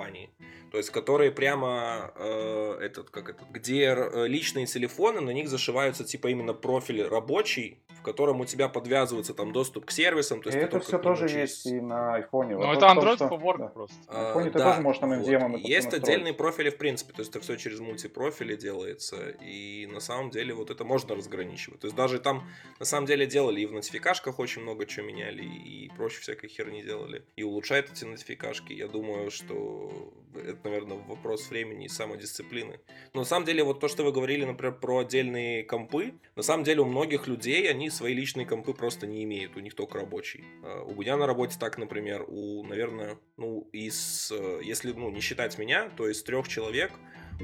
То 0.72 0.78
есть, 0.78 0.90
которые 0.90 1.32
прямо 1.32 2.12
э, 2.16 2.80
этот, 2.82 3.10
как 3.10 3.30
это, 3.30 3.46
где 3.52 3.96
э, 3.96 4.28
личные 4.28 4.66
телефоны, 4.66 5.22
на 5.22 5.32
них 5.32 5.48
зашиваются 5.48 6.04
типа 6.04 6.28
именно 6.28 6.54
профиль 6.54 7.04
рабочий, 7.04 7.80
котором 8.06 8.40
у 8.40 8.46
тебя 8.46 8.70
подвязывается 8.70 9.34
там 9.34 9.52
доступ 9.52 9.86
к 9.86 9.92
сервисам. 9.92 10.42
То 10.42 10.50
есть 10.50 10.58
это 10.60 10.80
все 10.80 10.98
тоже 11.00 11.28
через- 11.28 11.66
есть 11.66 11.66
и 11.66 11.82
на 11.82 12.16
айфоне. 12.16 12.54
Ну, 12.56 12.60
Вопрос 12.60 12.78
это 12.78 12.88
том, 12.88 13.00
Android 13.00 13.16
что- 13.16 13.26
for 13.26 13.42
Work 13.42 13.58
да. 13.58 13.68
просто. 13.68 13.98
На 14.14 14.28
айфоне 14.28 14.52
ты 14.52 14.60
А, 14.60 14.64
тоже 14.64 14.82
можешь 14.82 15.00
там 15.00 15.10
вот. 15.10 15.18
MDM 15.28 15.58
всё 15.58 15.68
Есть 15.68 15.86
настроить. 15.88 16.04
отдельные 16.04 16.34
профили, 16.34 16.70
в 16.70 16.78
принципе, 16.78 17.12
то 17.14 17.20
есть 17.22 17.32
это 17.32 17.42
все 17.42 17.56
через 17.58 17.80
мультипрофили 17.80 18.56
делается, 18.56 19.30
и 19.42 19.88
на 19.92 20.00
самом 20.00 20.30
деле 20.30 20.54
вот 20.54 20.70
это 20.70 20.86
можно 20.86 21.16
разграничивать. 21.16 21.80
То 21.82 21.88
есть 21.88 21.98
даже 21.98 22.20
там 22.20 22.48
на 22.80 22.86
самом 22.86 23.08
деле 23.08 23.26
делали 23.26 23.62
и 23.62 23.66
в 23.66 23.72
нотификашках 23.74 24.40
очень 24.40 24.62
много 24.62 24.86
чего 24.86 25.06
меняли, 25.08 25.44
и 25.44 25.90
проще 25.98 26.22
всякой 26.22 26.48
херни 26.48 26.84
делали, 26.84 27.24
и 27.36 27.44
улучшают 27.44 27.92
эти 27.92 28.06
нотификашки. 28.06 28.72
Я 28.74 28.88
думаю, 28.88 29.32
что 29.32 30.14
это, 30.40 30.58
наверное, 30.64 30.98
вопрос 30.98 31.50
времени 31.50 31.86
и 31.86 31.90
самодисциплины. 31.90 32.80
Но 33.14 33.22
на 33.22 33.26
самом 33.26 33.46
деле 33.46 33.64
вот 33.64 33.80
то, 33.80 33.88
что 33.88 34.04
вы 34.04 34.12
говорили, 34.12 34.46
например, 34.46 34.76
про 34.80 35.00
отдельные 35.00 35.64
компы, 35.64 36.14
на 36.36 36.44
самом 36.44 36.64
деле 36.64 36.82
у 36.82 36.86
многих 36.86 37.28
людей 37.28 37.70
они 37.70 37.90
свои 37.90 38.14
личные 38.14 38.46
компы 38.46 38.74
просто 38.74 39.08
не 39.08 39.24
имеют, 39.24 39.56
у 39.58 39.60
них 39.60 39.76
только 39.76 40.00
рабочий. 40.00 40.44
А, 40.64 40.84
У 40.84 40.96
меня 40.96 41.18
на 41.18 41.28
работе 41.28 41.58
так, 41.60 41.78
например, 41.78 42.26
у, 42.28 42.64
наверное, 42.64 43.18
ну, 43.38 43.68
из, 43.72 44.32
э, 44.32 44.62
если, 44.64 44.92
ну, 44.92 45.12
не 45.12 45.22
считать 45.22 45.58
меня, 45.58 45.90
то 45.90 46.08
из 46.08 46.24
трех 46.24 46.48
человек 46.48 46.92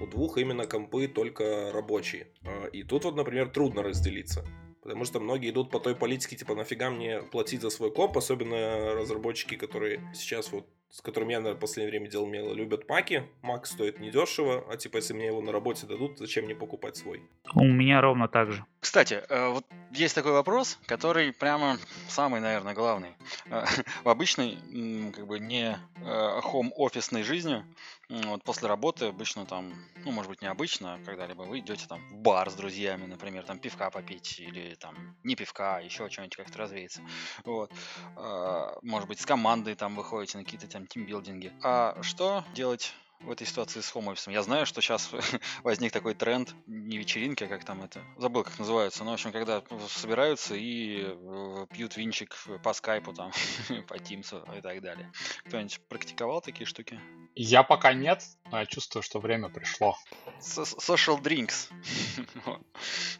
у 0.02 0.08
двух 0.08 0.38
именно 0.38 0.66
компы 0.66 1.08
только 1.08 1.72
рабочие. 1.72 2.28
А, 2.44 2.68
И 2.68 2.84
тут 2.84 3.06
вот, 3.06 3.16
например, 3.16 3.50
трудно 3.50 3.84
разделиться. 3.84 4.46
Потому 4.82 5.06
что 5.06 5.20
многие 5.20 5.52
идут 5.52 5.70
по 5.70 5.80
той 5.80 5.96
политике, 5.96 6.36
типа, 6.36 6.56
нафига 6.56 6.90
мне 6.90 7.22
платить 7.22 7.62
за 7.62 7.70
свой 7.70 7.92
комп, 7.92 8.18
особенно 8.18 8.96
разработчики, 8.96 9.56
которые 9.56 10.02
сейчас 10.14 10.52
вот 10.52 10.68
с 10.92 11.02
которыми 11.02 11.32
я, 11.32 11.40
наверное, 11.40 11.58
в 11.58 11.62
последнее 11.62 11.90
время 11.90 12.12
делал 12.12 12.28
мело, 12.28 12.54
любят 12.54 12.90
маки. 12.90 13.24
Мак 13.42 13.66
стоит 13.66 14.00
недешево, 14.02 14.66
а 14.70 14.76
типа, 14.76 14.98
если 14.98 15.14
мне 15.14 15.28
его 15.28 15.42
на 15.42 15.54
работе 15.54 15.88
дадут, 15.88 16.18
зачем 16.18 16.46
мне 16.46 16.54
покупать 16.54 16.98
свой? 16.98 17.24
У 17.56 17.64
меня 17.64 18.02
ровно 18.02 18.28
так 18.28 18.52
же. 18.52 18.66
Кстати, 18.82 19.24
э, 19.30 19.48
вот 19.50 19.66
есть 19.92 20.14
такой 20.16 20.34
вопрос, 20.34 20.78
который 20.88 21.32
прямо 21.32 21.78
самый, 22.10 22.42
наверное, 22.42 22.74
главный. 22.74 23.12
Э, 23.46 23.64
В 24.04 24.10
обычной, 24.10 24.58
как 25.16 25.28
бы 25.28 25.40
не 25.40 25.78
хом-офисной 26.42 27.24
жизни, 27.24 27.54
м, 27.54 27.66
вот 28.12 28.44
после 28.44 28.68
работы 28.68 29.06
обычно 29.06 29.46
там, 29.46 29.74
ну, 30.04 30.12
может 30.12 30.30
быть, 30.30 30.42
необычно, 30.42 31.00
когда-либо 31.06 31.44
вы 31.44 31.60
идете 31.60 31.88
там 31.88 32.02
в 32.12 32.18
бар 32.18 32.50
с 32.50 32.56
друзьями, 32.56 33.06
например, 33.06 33.44
там 33.44 33.58
пивка 33.58 33.90
попить 33.90 34.40
или 34.40 34.76
там 34.76 34.96
не 35.24 35.36
пивка, 35.36 35.78
а 35.78 35.82
еще 35.82 36.10
что-нибудь 36.10 36.36
как-то 36.36 36.58
развеяться. 36.60 37.02
Вот. 37.46 37.72
А, 38.18 38.78
Может 38.82 39.08
быть, 39.08 39.22
с 39.22 39.26
командой 39.26 39.76
там 39.76 39.96
выходите 39.96 40.38
на 40.38 40.44
какие-то 40.44 40.68
там 40.68 40.88
тимбилдинги. 40.88 41.54
А 41.64 42.02
что 42.02 42.44
делать 42.54 42.94
в 43.24 43.32
этой 43.32 43.46
ситуации 43.48 43.82
с 43.82 43.90
хом-офисом? 43.90 44.34
Я 44.34 44.44
знаю, 44.44 44.66
что 44.66 44.82
сейчас 44.82 45.10
возник 45.64 45.92
такой 45.92 46.14
тренд, 46.14 46.54
не 46.68 46.98
вечеринки, 46.98 47.44
а 47.44 47.48
как 47.48 47.64
там 47.64 47.82
это, 47.82 48.04
забыл, 48.18 48.44
как 48.44 48.58
называется, 48.60 49.04
но, 49.04 49.12
в 49.12 49.14
общем, 49.14 49.32
когда 49.32 49.64
собираются 49.90 50.56
и 50.56 51.04
э, 51.06 51.68
пьют 51.72 51.98
винчик 51.98 52.36
по 52.64 52.74
скайпу, 52.74 53.14
там, 53.14 53.32
по 53.88 54.00
Тимсу 54.00 54.46
и 54.58 54.62
так 54.62 54.82
далее. 54.82 55.12
Кто-нибудь 55.46 55.80
практиковал 55.88 56.42
такие 56.42 56.66
штуки? 56.66 57.00
Я 57.36 57.64
пока 57.64 57.94
нет, 57.94 58.24
но 58.52 58.60
я 58.60 58.66
чувствую, 58.66 59.04
что 59.04 59.20
время 59.20 59.50
пришло. 59.50 59.96
Social 60.40 61.22
drinks. 61.22 61.70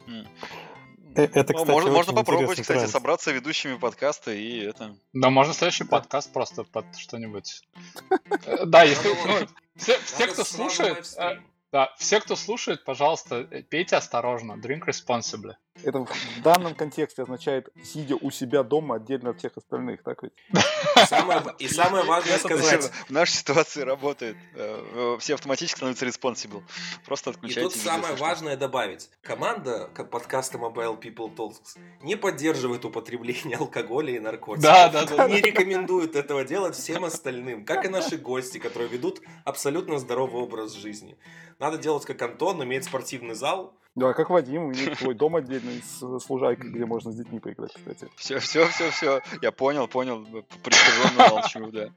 Э, 1.16 1.24
это, 1.24 1.54
Ну, 1.54 1.60
кстати, 1.60 1.72
можно, 1.72 1.92
можно 1.92 2.14
попробовать, 2.14 2.62
кстати, 2.62 2.80
тренд. 2.80 2.92
собраться 2.92 3.32
ведущими 3.32 3.76
подкаста 3.78 4.32
и 4.32 4.60
это. 4.60 4.96
Да, 5.14 5.30
можно 5.30 5.54
следующий 5.54 5.84
подкаст 5.84 6.32
просто 6.32 6.64
под 6.64 6.86
что-нибудь. 6.98 7.62
Э, 8.46 8.66
Да, 8.66 8.84
если... 8.84 9.10
ну, 9.26 9.48
Все, 9.76 10.28
кто 10.28 10.44
слушает, 10.44 11.14
э, 11.18 11.40
да, 11.72 11.94
все, 11.98 12.20
кто 12.20 12.36
слушает, 12.36 12.84
пожалуйста, 12.84 13.44
пейте 13.70 13.96
осторожно, 13.98 14.54
drink 14.54 14.84
responsibly. 14.86 15.54
Это 15.84 16.00
в 16.06 16.42
данном 16.44 16.76
контексте 16.76 17.24
означает, 17.24 17.70
сидя 17.84 18.16
у 18.16 18.32
себя 18.32 18.64
дома 18.64 18.96
отдельно 18.96 19.32
от 19.32 19.40
всех 19.40 19.58
остальных, 19.58 20.04
так 20.04 20.24
ведь? 20.24 20.34
И 20.52 21.06
самое, 21.06 21.44
и 21.60 21.68
самое 21.68 22.04
важное 22.06 22.38
сказать, 22.38 22.92
В 23.08 23.10
нашей 23.10 23.34
ситуации 23.34 23.82
работает. 23.82 24.36
Э, 24.56 25.16
э, 25.16 25.18
Все 25.20 25.36
автоматически 25.36 25.78
становятся 25.78 26.06
responsible. 26.06 26.64
Просто 27.06 27.32
И 27.32 27.34
отключайте. 27.34 27.62
тут 27.62 27.76
видео, 27.76 27.92
самое 27.92 28.16
важное 28.16 28.58
добавить. 28.58 29.10
Команда 29.22 29.90
подкаста 30.12 30.58
Mobile 30.58 31.00
People 31.00 31.34
Talks 31.36 31.78
не 32.02 32.16
поддерживает 32.16 32.86
употребление 32.86 33.58
алкоголя 33.58 34.16
и 34.16 34.20
наркотиков. 34.20 34.64
Да, 34.64 34.90
да, 34.90 35.06
да. 35.06 35.28
Не 35.28 35.42
рекомендует 35.42 36.16
этого 36.16 36.44
делать 36.44 36.76
всем 36.76 37.06
остальным, 37.06 37.66
как 37.66 37.86
и 37.86 37.90
наши 37.90 38.18
гости, 38.18 38.58
которые 38.58 38.90
ведут 38.90 39.22
абсолютно 39.46 40.00
здоровый 40.00 40.44
образ 40.44 40.74
жизни. 40.74 41.18
Надо 41.60 41.78
делать 41.78 42.06
как 42.06 42.22
Антон, 42.22 42.64
иметь 42.64 42.86
спортивный 42.86 43.36
зал. 43.36 43.74
Да, 43.96 44.14
как 44.14 44.30
Вадим, 44.30 44.72
имеет 44.72 44.98
свой 44.98 45.14
дом 45.16 45.36
отдельный 45.36 45.82
с 45.84 46.02
э, 46.02 46.20
служайкой, 46.20 46.70
где 46.72 46.86
можно 46.86 47.12
с 47.12 47.16
детьми 47.18 47.40
поиграть, 47.40 47.74
кстати. 47.74 48.10
Все, 48.16 48.40
все, 48.40 48.66
все, 48.68 48.90
все. 48.90 49.22
Я 49.42 49.52
понял, 49.52 49.88
понял. 49.88 50.26
Пристыженно 50.64 51.30
молчу, 51.30 51.72
да. 51.72 51.90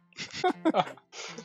Ну, 0.65 0.83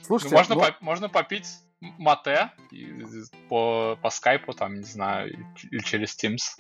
Слушайте, 0.02 0.36
можно, 0.36 0.56
ну, 0.56 0.62
по- 0.62 0.76
можно 0.82 1.08
попить 1.10 1.46
мате 1.80 2.52
и- 2.72 3.04
по, 3.48 3.96
по 4.02 4.10
скайпу, 4.10 4.54
там, 4.54 4.76
не 4.76 4.84
знаю, 4.86 5.32
и- 5.32 5.68
или 5.72 5.82
через 5.84 6.18
Teams. 6.18 6.60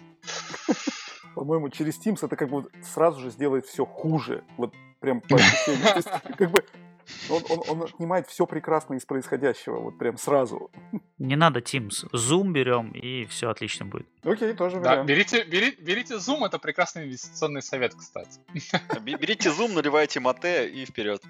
по-моему, 1.35 1.69
через 1.69 1.99
Teams 1.99 2.19
это 2.23 2.35
как 2.35 2.49
бы 2.49 2.69
сразу 2.83 3.19
же 3.21 3.31
сделает 3.31 3.65
все 3.65 3.85
хуже. 3.85 4.43
Вот 4.57 4.73
прям 4.99 5.21
по 5.21 5.35
ощущению. 5.35 5.83
То 5.87 5.95
есть, 5.95 6.09
как 6.37 6.51
бы 6.51 6.63
он, 7.29 7.43
он, 7.49 7.59
он 7.69 7.83
отнимает 7.83 8.27
все 8.27 8.45
прекрасное 8.45 8.97
из 8.97 9.05
происходящего, 9.05 9.79
вот 9.79 9.97
прям 9.97 10.17
сразу. 10.17 10.71
Не 11.17 11.35
надо 11.35 11.59
Teams. 11.59 12.09
Zoom 12.13 12.51
берем, 12.51 12.91
и 12.91 13.25
все 13.25 13.49
отлично 13.49 13.85
будет. 13.85 14.07
Окей, 14.23 14.53
тоже 14.53 14.79
Да, 14.79 14.91
вариант. 14.91 15.09
берите, 15.09 15.43
бери- 15.43 15.75
берите 15.79 16.15
Zoom, 16.15 16.45
это 16.45 16.59
прекрасный 16.59 17.05
инвестиционный 17.05 17.61
совет, 17.61 17.93
кстати. 17.95 18.39
Бе- 19.01 19.15
Берите 19.17 19.51
зум, 19.51 19.73
наливайте 19.73 20.19
мате 20.19 20.69
и 20.69 20.85
вперед. 20.85 21.21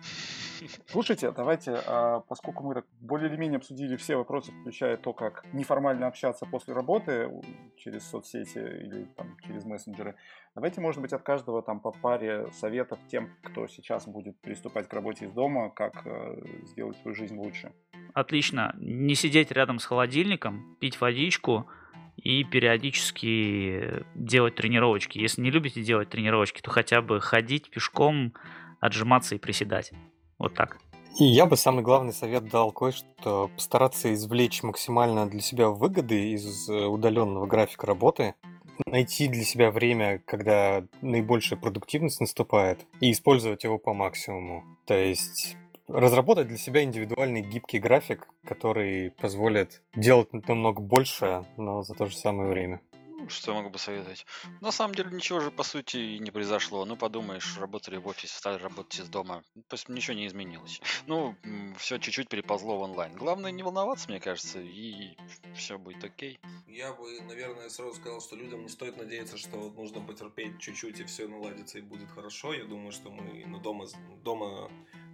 Слушайте, 0.87 1.31
давайте, 1.31 1.81
а, 1.85 2.19
поскольку 2.27 2.63
мы 2.63 2.73
так 2.73 2.85
более 2.99 3.29
или 3.29 3.37
менее 3.37 3.57
обсудили 3.57 3.95
все 3.95 4.15
вопросы, 4.17 4.51
включая 4.61 4.97
то, 4.97 5.13
как 5.13 5.45
неформально 5.53 6.07
общаться 6.07 6.45
после 6.45 6.73
работы 6.73 7.29
через 7.77 8.03
соцсети 8.09 8.57
или 8.57 9.05
там, 9.15 9.37
через 9.45 9.63
мессенджеры, 9.63 10.15
давайте, 10.55 10.81
может 10.81 11.01
быть, 11.01 11.13
от 11.13 11.23
каждого 11.23 11.61
там 11.61 11.79
по 11.79 11.91
паре 11.91 12.51
советов 12.53 12.99
тем, 13.09 13.29
кто 13.43 13.67
сейчас 13.67 14.07
будет 14.07 14.39
приступать 14.41 14.87
к 14.87 14.93
работе 14.93 15.25
из 15.25 15.31
дома, 15.31 15.69
как 15.69 16.05
э, 16.05 16.41
сделать 16.65 16.97
свою 16.97 17.15
жизнь 17.15 17.37
лучше. 17.37 17.71
Отлично. 18.13 18.75
Не 18.79 19.15
сидеть 19.15 19.51
рядом 19.51 19.79
с 19.79 19.85
холодильником, 19.85 20.75
пить 20.79 20.99
водичку 20.99 21.67
и 22.17 22.43
периодически 22.43 24.03
делать 24.15 24.55
тренировочки. 24.55 25.17
Если 25.17 25.41
не 25.41 25.51
любите 25.51 25.81
делать 25.83 26.09
тренировочки, 26.09 26.61
то 26.61 26.69
хотя 26.69 27.01
бы 27.01 27.21
ходить 27.21 27.69
пешком, 27.69 28.33
отжиматься 28.79 29.35
и 29.35 29.37
приседать. 29.37 29.91
Вот 30.37 30.53
так. 30.53 30.77
И 31.19 31.25
я 31.25 31.45
бы 31.45 31.57
самый 31.57 31.83
главный 31.83 32.13
совет 32.13 32.49
дал 32.49 32.71
кое-что 32.71 33.49
постараться 33.55 34.13
извлечь 34.13 34.63
максимально 34.63 35.27
для 35.27 35.41
себя 35.41 35.69
выгоды 35.69 36.31
из 36.31 36.69
э, 36.69 36.85
удаленного 36.85 37.45
графика 37.45 37.87
работы, 37.87 38.35
найти 38.85 39.27
для 39.27 39.43
себя 39.43 39.71
время, 39.71 40.21
когда 40.25 40.83
наибольшая 41.01 41.59
продуктивность 41.59 42.19
наступает, 42.19 42.85
и 43.01 43.11
использовать 43.11 43.63
его 43.63 43.77
по 43.77 43.93
максимуму. 43.93 44.63
То 44.85 44.95
есть 44.95 45.55
разработать 45.87 46.47
для 46.47 46.57
себя 46.57 46.83
индивидуальный 46.83 47.41
гибкий 47.41 47.79
график, 47.79 48.27
который 48.45 49.11
позволит 49.11 49.81
делать 49.95 50.31
намного 50.47 50.81
больше, 50.81 51.45
но 51.57 51.81
за 51.81 51.95
то 51.95 52.05
же 52.05 52.15
самое 52.15 52.49
время. 52.49 52.81
Что 53.29 53.51
я 53.51 53.57
могу 53.57 53.69
посоветовать? 53.69 54.25
На 54.61 54.71
самом 54.71 54.95
деле 54.95 55.11
ничего 55.11 55.39
же 55.39 55.51
по 55.51 55.63
сути 55.63 55.97
и 55.97 56.19
не 56.19 56.31
произошло. 56.31 56.85
Ну, 56.85 56.95
подумаешь, 56.95 57.57
работали 57.57 57.97
в 57.97 58.07
офисе, 58.07 58.33
стали 58.33 58.61
работать 58.61 58.99
из 58.99 59.07
дома. 59.07 59.43
То 59.67 59.75
есть 59.75 59.89
ничего 59.89 60.15
не 60.15 60.27
изменилось. 60.27 60.81
Ну, 61.07 61.35
все 61.77 61.97
чуть-чуть 61.97 62.29
переползло 62.29 62.77
в 62.77 62.81
онлайн. 62.81 63.13
Главное 63.13 63.51
не 63.51 63.63
волноваться, 63.63 64.09
мне 64.09 64.19
кажется, 64.19 64.59
и 64.59 65.15
все 65.55 65.77
будет 65.77 66.03
окей. 66.03 66.39
Я 66.67 66.93
бы, 66.93 67.21
наверное, 67.21 67.69
сразу 67.69 67.93
сказал, 67.93 68.21
что 68.21 68.35
людям 68.35 68.63
не 68.63 68.69
стоит 68.69 68.97
надеяться, 68.97 69.37
что 69.37 69.57
нужно 69.71 70.01
потерпеть 70.01 70.59
чуть-чуть 70.59 70.99
и 70.99 71.03
все 71.03 71.27
наладится 71.27 71.77
и 71.77 71.81
будет 71.81 72.09
хорошо. 72.11 72.53
Я 72.53 72.65
думаю, 72.65 72.91
что 72.91 73.09
мы 73.09 73.45
на 73.45 73.59
дома, 73.59 73.85
дома 74.23 74.69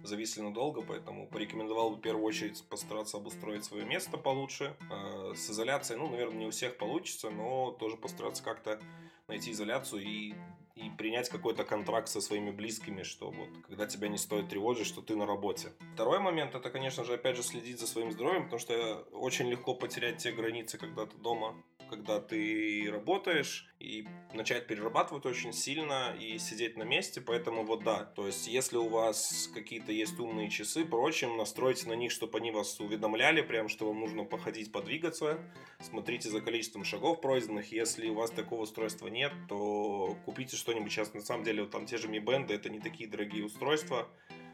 зависли 0.06 0.40
надолго, 0.40 0.82
поэтому 0.82 1.26
порекомендовал 1.26 1.90
бы 1.90 1.96
в 1.96 2.00
первую 2.00 2.24
очередь 2.24 2.62
постараться 2.68 3.16
обустроить 3.16 3.64
свое 3.64 3.84
место 3.84 4.16
получше. 4.16 4.76
Э, 4.90 5.34
с 5.34 5.50
изоляцией, 5.50 5.98
ну, 5.98 6.08
наверное, 6.08 6.38
не 6.38 6.46
у 6.46 6.50
всех 6.50 6.76
получится, 6.78 7.30
но 7.30 7.72
тоже 7.72 7.96
постараться 8.06 8.42
как-то 8.42 8.80
найти 9.28 9.50
изоляцию 9.50 10.02
и 10.02 10.34
и 10.76 10.90
принять 10.90 11.30
какой-то 11.30 11.64
контракт 11.64 12.08
со 12.08 12.20
своими 12.20 12.50
близкими, 12.50 13.02
что 13.02 13.30
вот 13.30 13.48
когда 13.66 13.86
тебя 13.86 14.08
не 14.08 14.18
стоит 14.18 14.50
тревожить, 14.50 14.86
что 14.86 15.00
ты 15.00 15.16
на 15.16 15.24
работе. 15.24 15.72
Второй 15.94 16.20
момент 16.20 16.54
это, 16.54 16.68
конечно 16.68 17.02
же, 17.02 17.14
опять 17.14 17.36
же 17.36 17.42
следить 17.42 17.80
за 17.80 17.86
своим 17.86 18.12
здоровьем, 18.12 18.44
потому 18.44 18.60
что 18.60 19.08
очень 19.12 19.48
легко 19.48 19.74
потерять 19.74 20.18
те 20.18 20.32
границы, 20.32 20.76
когда 20.76 21.06
ты 21.06 21.16
дома 21.16 21.56
когда 21.88 22.20
ты 22.20 22.88
работаешь, 22.90 23.68
и 23.78 24.06
начать 24.32 24.66
перерабатывать 24.66 25.26
очень 25.26 25.52
сильно 25.52 26.14
и 26.18 26.38
сидеть 26.38 26.76
на 26.76 26.82
месте, 26.82 27.20
поэтому 27.20 27.64
вот 27.64 27.84
да, 27.84 28.04
то 28.04 28.26
есть 28.26 28.48
если 28.48 28.76
у 28.76 28.88
вас 28.88 29.50
какие-то 29.54 29.92
есть 29.92 30.18
умные 30.18 30.48
часы, 30.48 30.84
прочим, 30.84 31.36
настройте 31.36 31.88
на 31.88 31.92
них, 31.92 32.10
чтобы 32.10 32.38
они 32.38 32.50
вас 32.50 32.80
уведомляли, 32.80 33.42
прям 33.42 33.68
что 33.68 33.86
вам 33.86 34.00
нужно 34.00 34.24
походить, 34.24 34.72
подвигаться, 34.72 35.38
смотрите 35.80 36.30
за 36.30 36.40
количеством 36.40 36.84
шагов 36.84 37.20
пройденных, 37.20 37.70
если 37.70 38.08
у 38.08 38.14
вас 38.14 38.30
такого 38.30 38.62
устройства 38.62 39.08
нет, 39.08 39.32
то 39.48 40.16
купите 40.24 40.56
что-нибудь, 40.56 40.90
сейчас 40.90 41.12
на 41.12 41.20
самом 41.20 41.44
деле 41.44 41.62
вот 41.62 41.70
там 41.70 41.86
те 41.86 41.98
же 41.98 42.08
Mi 42.08 42.22
Band, 42.22 42.52
это 42.52 42.70
не 42.70 42.80
такие 42.80 43.08
дорогие 43.08 43.44
устройства, 43.44 44.08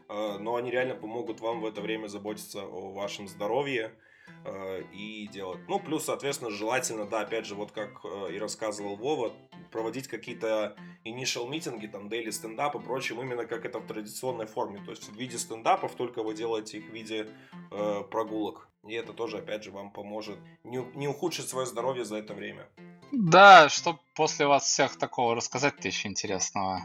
э, 0.09 0.37
но 0.37 0.55
они 0.55 0.69
реально 0.69 0.95
помогут 0.95 1.39
вам 1.39 1.61
в 1.61 1.65
это 1.65 1.81
время 1.81 2.07
заботиться 2.07 2.61
о 2.63 2.91
вашем 2.91 3.27
здоровье, 3.27 3.95
и 4.91 5.27
делать. 5.31 5.61
Ну, 5.67 5.79
плюс, 5.79 6.05
соответственно, 6.05 6.51
желательно, 6.51 7.05
да, 7.05 7.21
опять 7.21 7.45
же, 7.45 7.55
вот 7.55 7.71
как 7.71 8.01
э, 8.03 8.33
и 8.33 8.39
рассказывал 8.39 8.95
Вова, 8.97 9.33
проводить 9.71 10.07
какие-то 10.07 10.75
initial 11.05 11.49
митинги, 11.49 11.87
там, 11.87 12.07
daily 12.07 12.31
стендап 12.31 12.75
и 12.75 12.79
прочим, 12.79 13.21
именно 13.21 13.45
как 13.45 13.65
это 13.65 13.79
в 13.79 13.87
традиционной 13.87 14.45
форме. 14.45 14.81
То 14.83 14.91
есть 14.91 15.09
в 15.09 15.15
виде 15.15 15.37
стендапов, 15.37 15.95
только 15.95 16.23
вы 16.23 16.33
делаете 16.33 16.79
их 16.79 16.89
в 16.89 16.93
виде 16.93 17.27
э, 17.71 18.03
прогулок. 18.11 18.67
И 18.85 18.93
это 18.93 19.13
тоже, 19.13 19.37
опять 19.37 19.63
же, 19.63 19.71
вам 19.71 19.91
поможет 19.91 20.37
не, 20.63 20.85
не 20.93 21.07
ухудшить 21.07 21.47
свое 21.47 21.65
здоровье 21.65 22.03
за 22.03 22.17
это 22.17 22.33
время. 22.33 22.67
Да, 23.11 23.69
что 23.69 23.99
после 24.13 24.45
вас 24.45 24.65
всех 24.65 24.97
такого 24.97 25.35
рассказать-то 25.35 25.87
еще 25.87 26.09
интересного. 26.09 26.81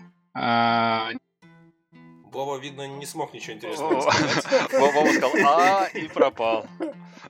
Вова, 2.33 2.59
видно, 2.59 2.87
не 2.87 3.07
смог 3.07 3.33
ничего 3.33 3.55
интересного 3.55 4.01
сказать. 4.01 4.73
Вова 4.73 5.13
сказал 5.13 5.33
«а» 5.45 5.87
и 5.87 6.09
пропал. 6.09 6.67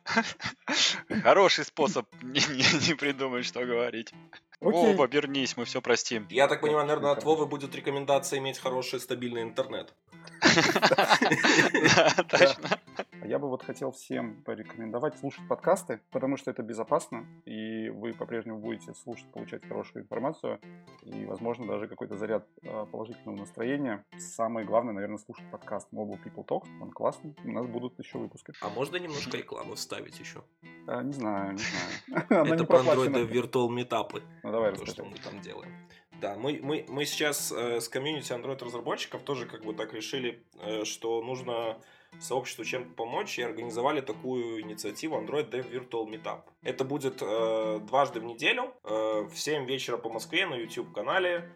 Хороший 1.23 1.65
способ 1.65 2.07
не, 2.23 2.41
не, 2.41 2.89
не 2.89 2.95
придумать, 2.95 3.45
что 3.45 3.65
говорить. 3.65 4.13
Окей. 4.61 4.73
Вова, 4.73 5.07
вернись, 5.07 5.57
мы 5.57 5.65
все 5.65 5.81
простим. 5.81 6.27
Я 6.31 6.49
так 6.49 6.61
понимаю, 6.61 6.87
наверное, 6.87 7.13
от 7.13 7.25
Вовы 7.25 7.47
будет 7.47 7.75
рекомендация 7.75 8.39
иметь 8.41 8.59
хороший 8.59 8.99
стабильный 9.01 9.43
интернет. 9.43 9.95
точно. 12.29 12.81
Я 13.29 13.39
бы 13.39 13.47
вот 13.51 13.63
хотел 13.63 13.93
всем 13.93 14.43
порекомендовать 14.43 15.19
слушать 15.19 15.47
подкасты, 15.49 16.01
потому 16.11 16.39
что 16.39 16.51
это 16.51 16.63
безопасно, 16.63 17.27
и 17.45 17.91
вы 17.91 18.15
по-прежнему 18.15 18.59
будете 18.59 18.95
слушать, 18.95 19.31
получать 19.33 19.69
хорошую 19.69 20.05
информацию, 20.05 20.59
и, 21.03 21.27
возможно, 21.27 21.67
даже 21.67 21.89
какой-то 21.89 22.17
заряд 22.17 22.47
а, 22.65 22.87
положительного 22.87 23.37
настроения. 23.37 24.03
Самое 24.17 24.67
главное, 24.67 24.95
наверное, 24.95 25.19
слушать 25.19 25.45
подкаст 25.51 25.93
Mobile 25.93 26.19
People 26.25 26.47
Talk. 26.47 26.63
Он 26.81 26.91
классный. 26.91 27.37
У 27.45 27.53
нас 27.53 27.67
будут 27.67 27.99
еще 27.99 28.17
выпуски. 28.17 28.55
А 28.63 28.71
можно 28.71 28.97
немножко 28.97 29.37
рекламы 29.37 29.77
вставить 29.77 30.19
еще? 30.19 30.43
А, 30.87 31.03
не 31.03 31.13
знаю, 31.13 31.53
не 31.53 31.59
знаю. 31.59 32.47
Это 32.55 32.65
про 32.65 32.79
Android 32.79 33.31
Virtual 33.31 33.69
Meetup. 33.69 34.23
Ну 34.43 34.53
давай, 34.53 34.75
То, 34.75 34.87
что 34.87 35.05
мы 35.05 35.17
там 35.19 35.39
делаем. 35.43 35.75
Да, 36.23 36.35
мы, 36.35 36.61
мы, 36.63 36.87
мы 36.89 37.05
сейчас 37.05 37.53
э, 37.53 37.81
с 37.81 37.89
комьюнити 37.91 38.33
Android 38.33 38.65
разработчиков 38.65 39.23
тоже 39.23 39.47
как 39.47 39.65
бы 39.65 39.75
так 39.75 39.93
решили, 39.93 40.43
э, 40.61 40.85
что 40.85 41.23
нужно 41.23 41.79
сообществу 42.21 42.65
чем-то 42.65 42.95
помочь 42.95 43.39
и 43.39 43.43
организовали 43.43 44.01
такую 44.01 44.63
инициативу 44.63 45.17
Android 45.17 45.51
Dev 45.51 45.71
Virtual 45.71 46.07
Meetup. 46.09 46.41
Это 46.63 46.85
будет 46.85 47.19
э, 47.21 47.81
дважды 47.83 48.21
в 48.21 48.25
неделю 48.25 48.75
э, 48.85 49.29
в 49.31 49.37
7 49.37 49.67
вечера 49.67 49.97
по 49.97 50.11
Москве 50.11 50.47
на 50.47 50.55
YouTube 50.55 50.93
канале 50.93 51.51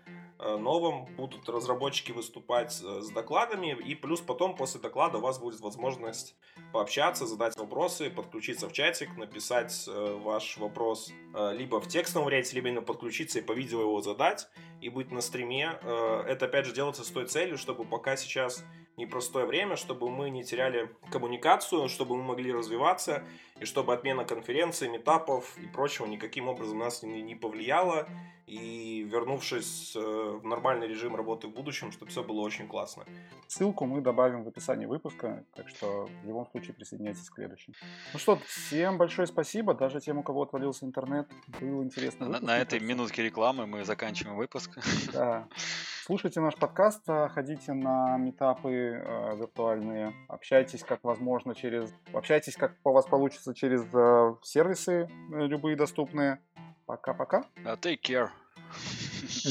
Э, 0.45 0.57
новым 0.57 1.05
будут 1.05 1.49
разработчики 1.49 2.11
выступать 2.11 2.81
э, 2.83 3.01
с 3.01 3.11
докладами, 3.11 3.77
и 3.79 3.95
плюс 3.95 4.21
потом 4.21 4.57
после 4.57 4.81
доклада 4.81 5.19
у 5.19 5.21
вас 5.21 5.39
будет 5.39 5.61
возможность 5.61 6.35
пообщаться, 6.73 7.27
задать 7.27 7.57
вопросы, 7.57 8.11
подключиться 8.11 8.69
в 8.69 8.73
чатик, 8.73 9.17
написать 9.17 9.85
э, 9.87 10.19
ваш 10.21 10.57
вопрос 10.57 11.13
либо 11.53 11.81
в 11.81 11.89
текстовом 11.89 12.27
варианте, 12.27 12.57
либо 12.57 12.69
именно 12.69 12.83
подключиться 12.83 13.39
и 13.39 13.43
по 13.43 13.53
видео 13.53 13.81
его 13.83 14.01
задать, 14.01 14.49
и 14.81 14.89
быть 14.89 15.11
на 15.11 15.21
стриме. 15.21 15.79
Это 16.27 16.45
опять 16.45 16.67
же 16.67 16.75
делается 16.75 17.05
с 17.05 17.09
той 17.09 17.27
целью, 17.27 17.57
чтобы 17.57 17.85
пока 17.85 18.17
сейчас 18.17 18.65
непростое 18.97 19.47
время, 19.47 19.77
чтобы 19.77 20.11
мы 20.11 20.31
не 20.31 20.45
теряли 20.45 20.91
коммуникацию, 21.11 21.89
чтобы 21.89 22.17
мы 22.17 22.23
могли 22.23 22.53
развиваться, 22.53 23.25
и 23.61 23.65
чтобы 23.65 23.95
отмена 23.95 24.25
конференций, 24.25 24.89
метапов 24.89 25.57
и 25.59 25.67
прочего 25.67 26.07
никаким 26.07 26.49
образом 26.49 26.79
нас 26.79 27.03
не, 27.03 27.23
не 27.23 27.35
повлияла, 27.35 28.09
и 28.47 29.03
вернувшись 29.11 29.95
э, 29.97 30.01
в 30.01 30.45
нормальный 30.45 30.89
режим 30.89 31.17
работы 31.17 31.47
в 31.47 31.53
будущем, 31.53 31.93
чтобы 31.93 32.11
все 32.11 32.23
было 32.23 32.41
очень 32.41 32.69
классно. 32.69 33.05
Ссылку 33.47 33.87
мы 33.87 34.01
добавим 34.01 34.45
в 34.45 34.49
описании 34.49 34.87
выпуска, 34.87 35.45
так 35.55 35.69
что 35.69 36.09
в 36.23 36.27
любом 36.27 36.47
случае 36.51 36.75
присоединяйтесь 36.75 37.31
к 37.31 37.35
следующему. 37.35 37.75
Ну 38.13 38.19
что, 38.19 38.37
всем 38.47 38.99
большое 38.99 39.27
спасибо, 39.27 39.75
даже 39.75 40.01
тем, 40.01 40.19
у 40.19 40.23
кого 40.23 40.43
отвалился 40.43 40.85
интернет, 40.85 41.29
был 41.61 41.83
интересно. 41.83 42.29
На, 42.29 42.41
на 42.41 42.59
этой 42.59 42.81
минутке 42.81 43.23
рекламы 43.23 43.67
мы 43.67 43.85
заканчиваем 43.85 44.37
выпуск. 44.37 44.79
Да. 45.13 45.49
Слушайте 46.05 46.41
наш 46.41 46.57
подкаст, 46.57 47.03
а, 47.07 47.29
ходите 47.29 47.73
на 47.73 48.17
метапы 48.17 48.71
э, 48.73 49.37
виртуальные, 49.37 50.13
общайтесь 50.29 50.83
как 50.83 50.99
возможно 51.05 51.55
через... 51.55 51.95
Общайтесь 52.13 52.57
как 52.57 52.75
у 52.83 52.91
вас 52.91 53.07
получится 53.07 53.55
через 53.55 53.83
э, 53.95 54.35
сервисы 54.43 55.09
э, 55.33 55.47
любые 55.47 55.77
доступные. 55.77 56.41
Пока-пока. 56.87 57.45
Take 57.65 58.01
care. 58.03 58.31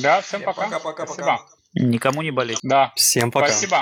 Да, 0.04 0.20
всем 0.20 0.44
пока. 0.44 0.64
Пока-пока. 0.64 1.06
Спасибо. 1.06 1.40
Никому 1.74 2.22
не 2.22 2.32
болеть. 2.32 2.60
Да. 2.64 2.92
Всем 2.98 3.32
пока. 3.32 3.48
Спасибо. 3.48 3.78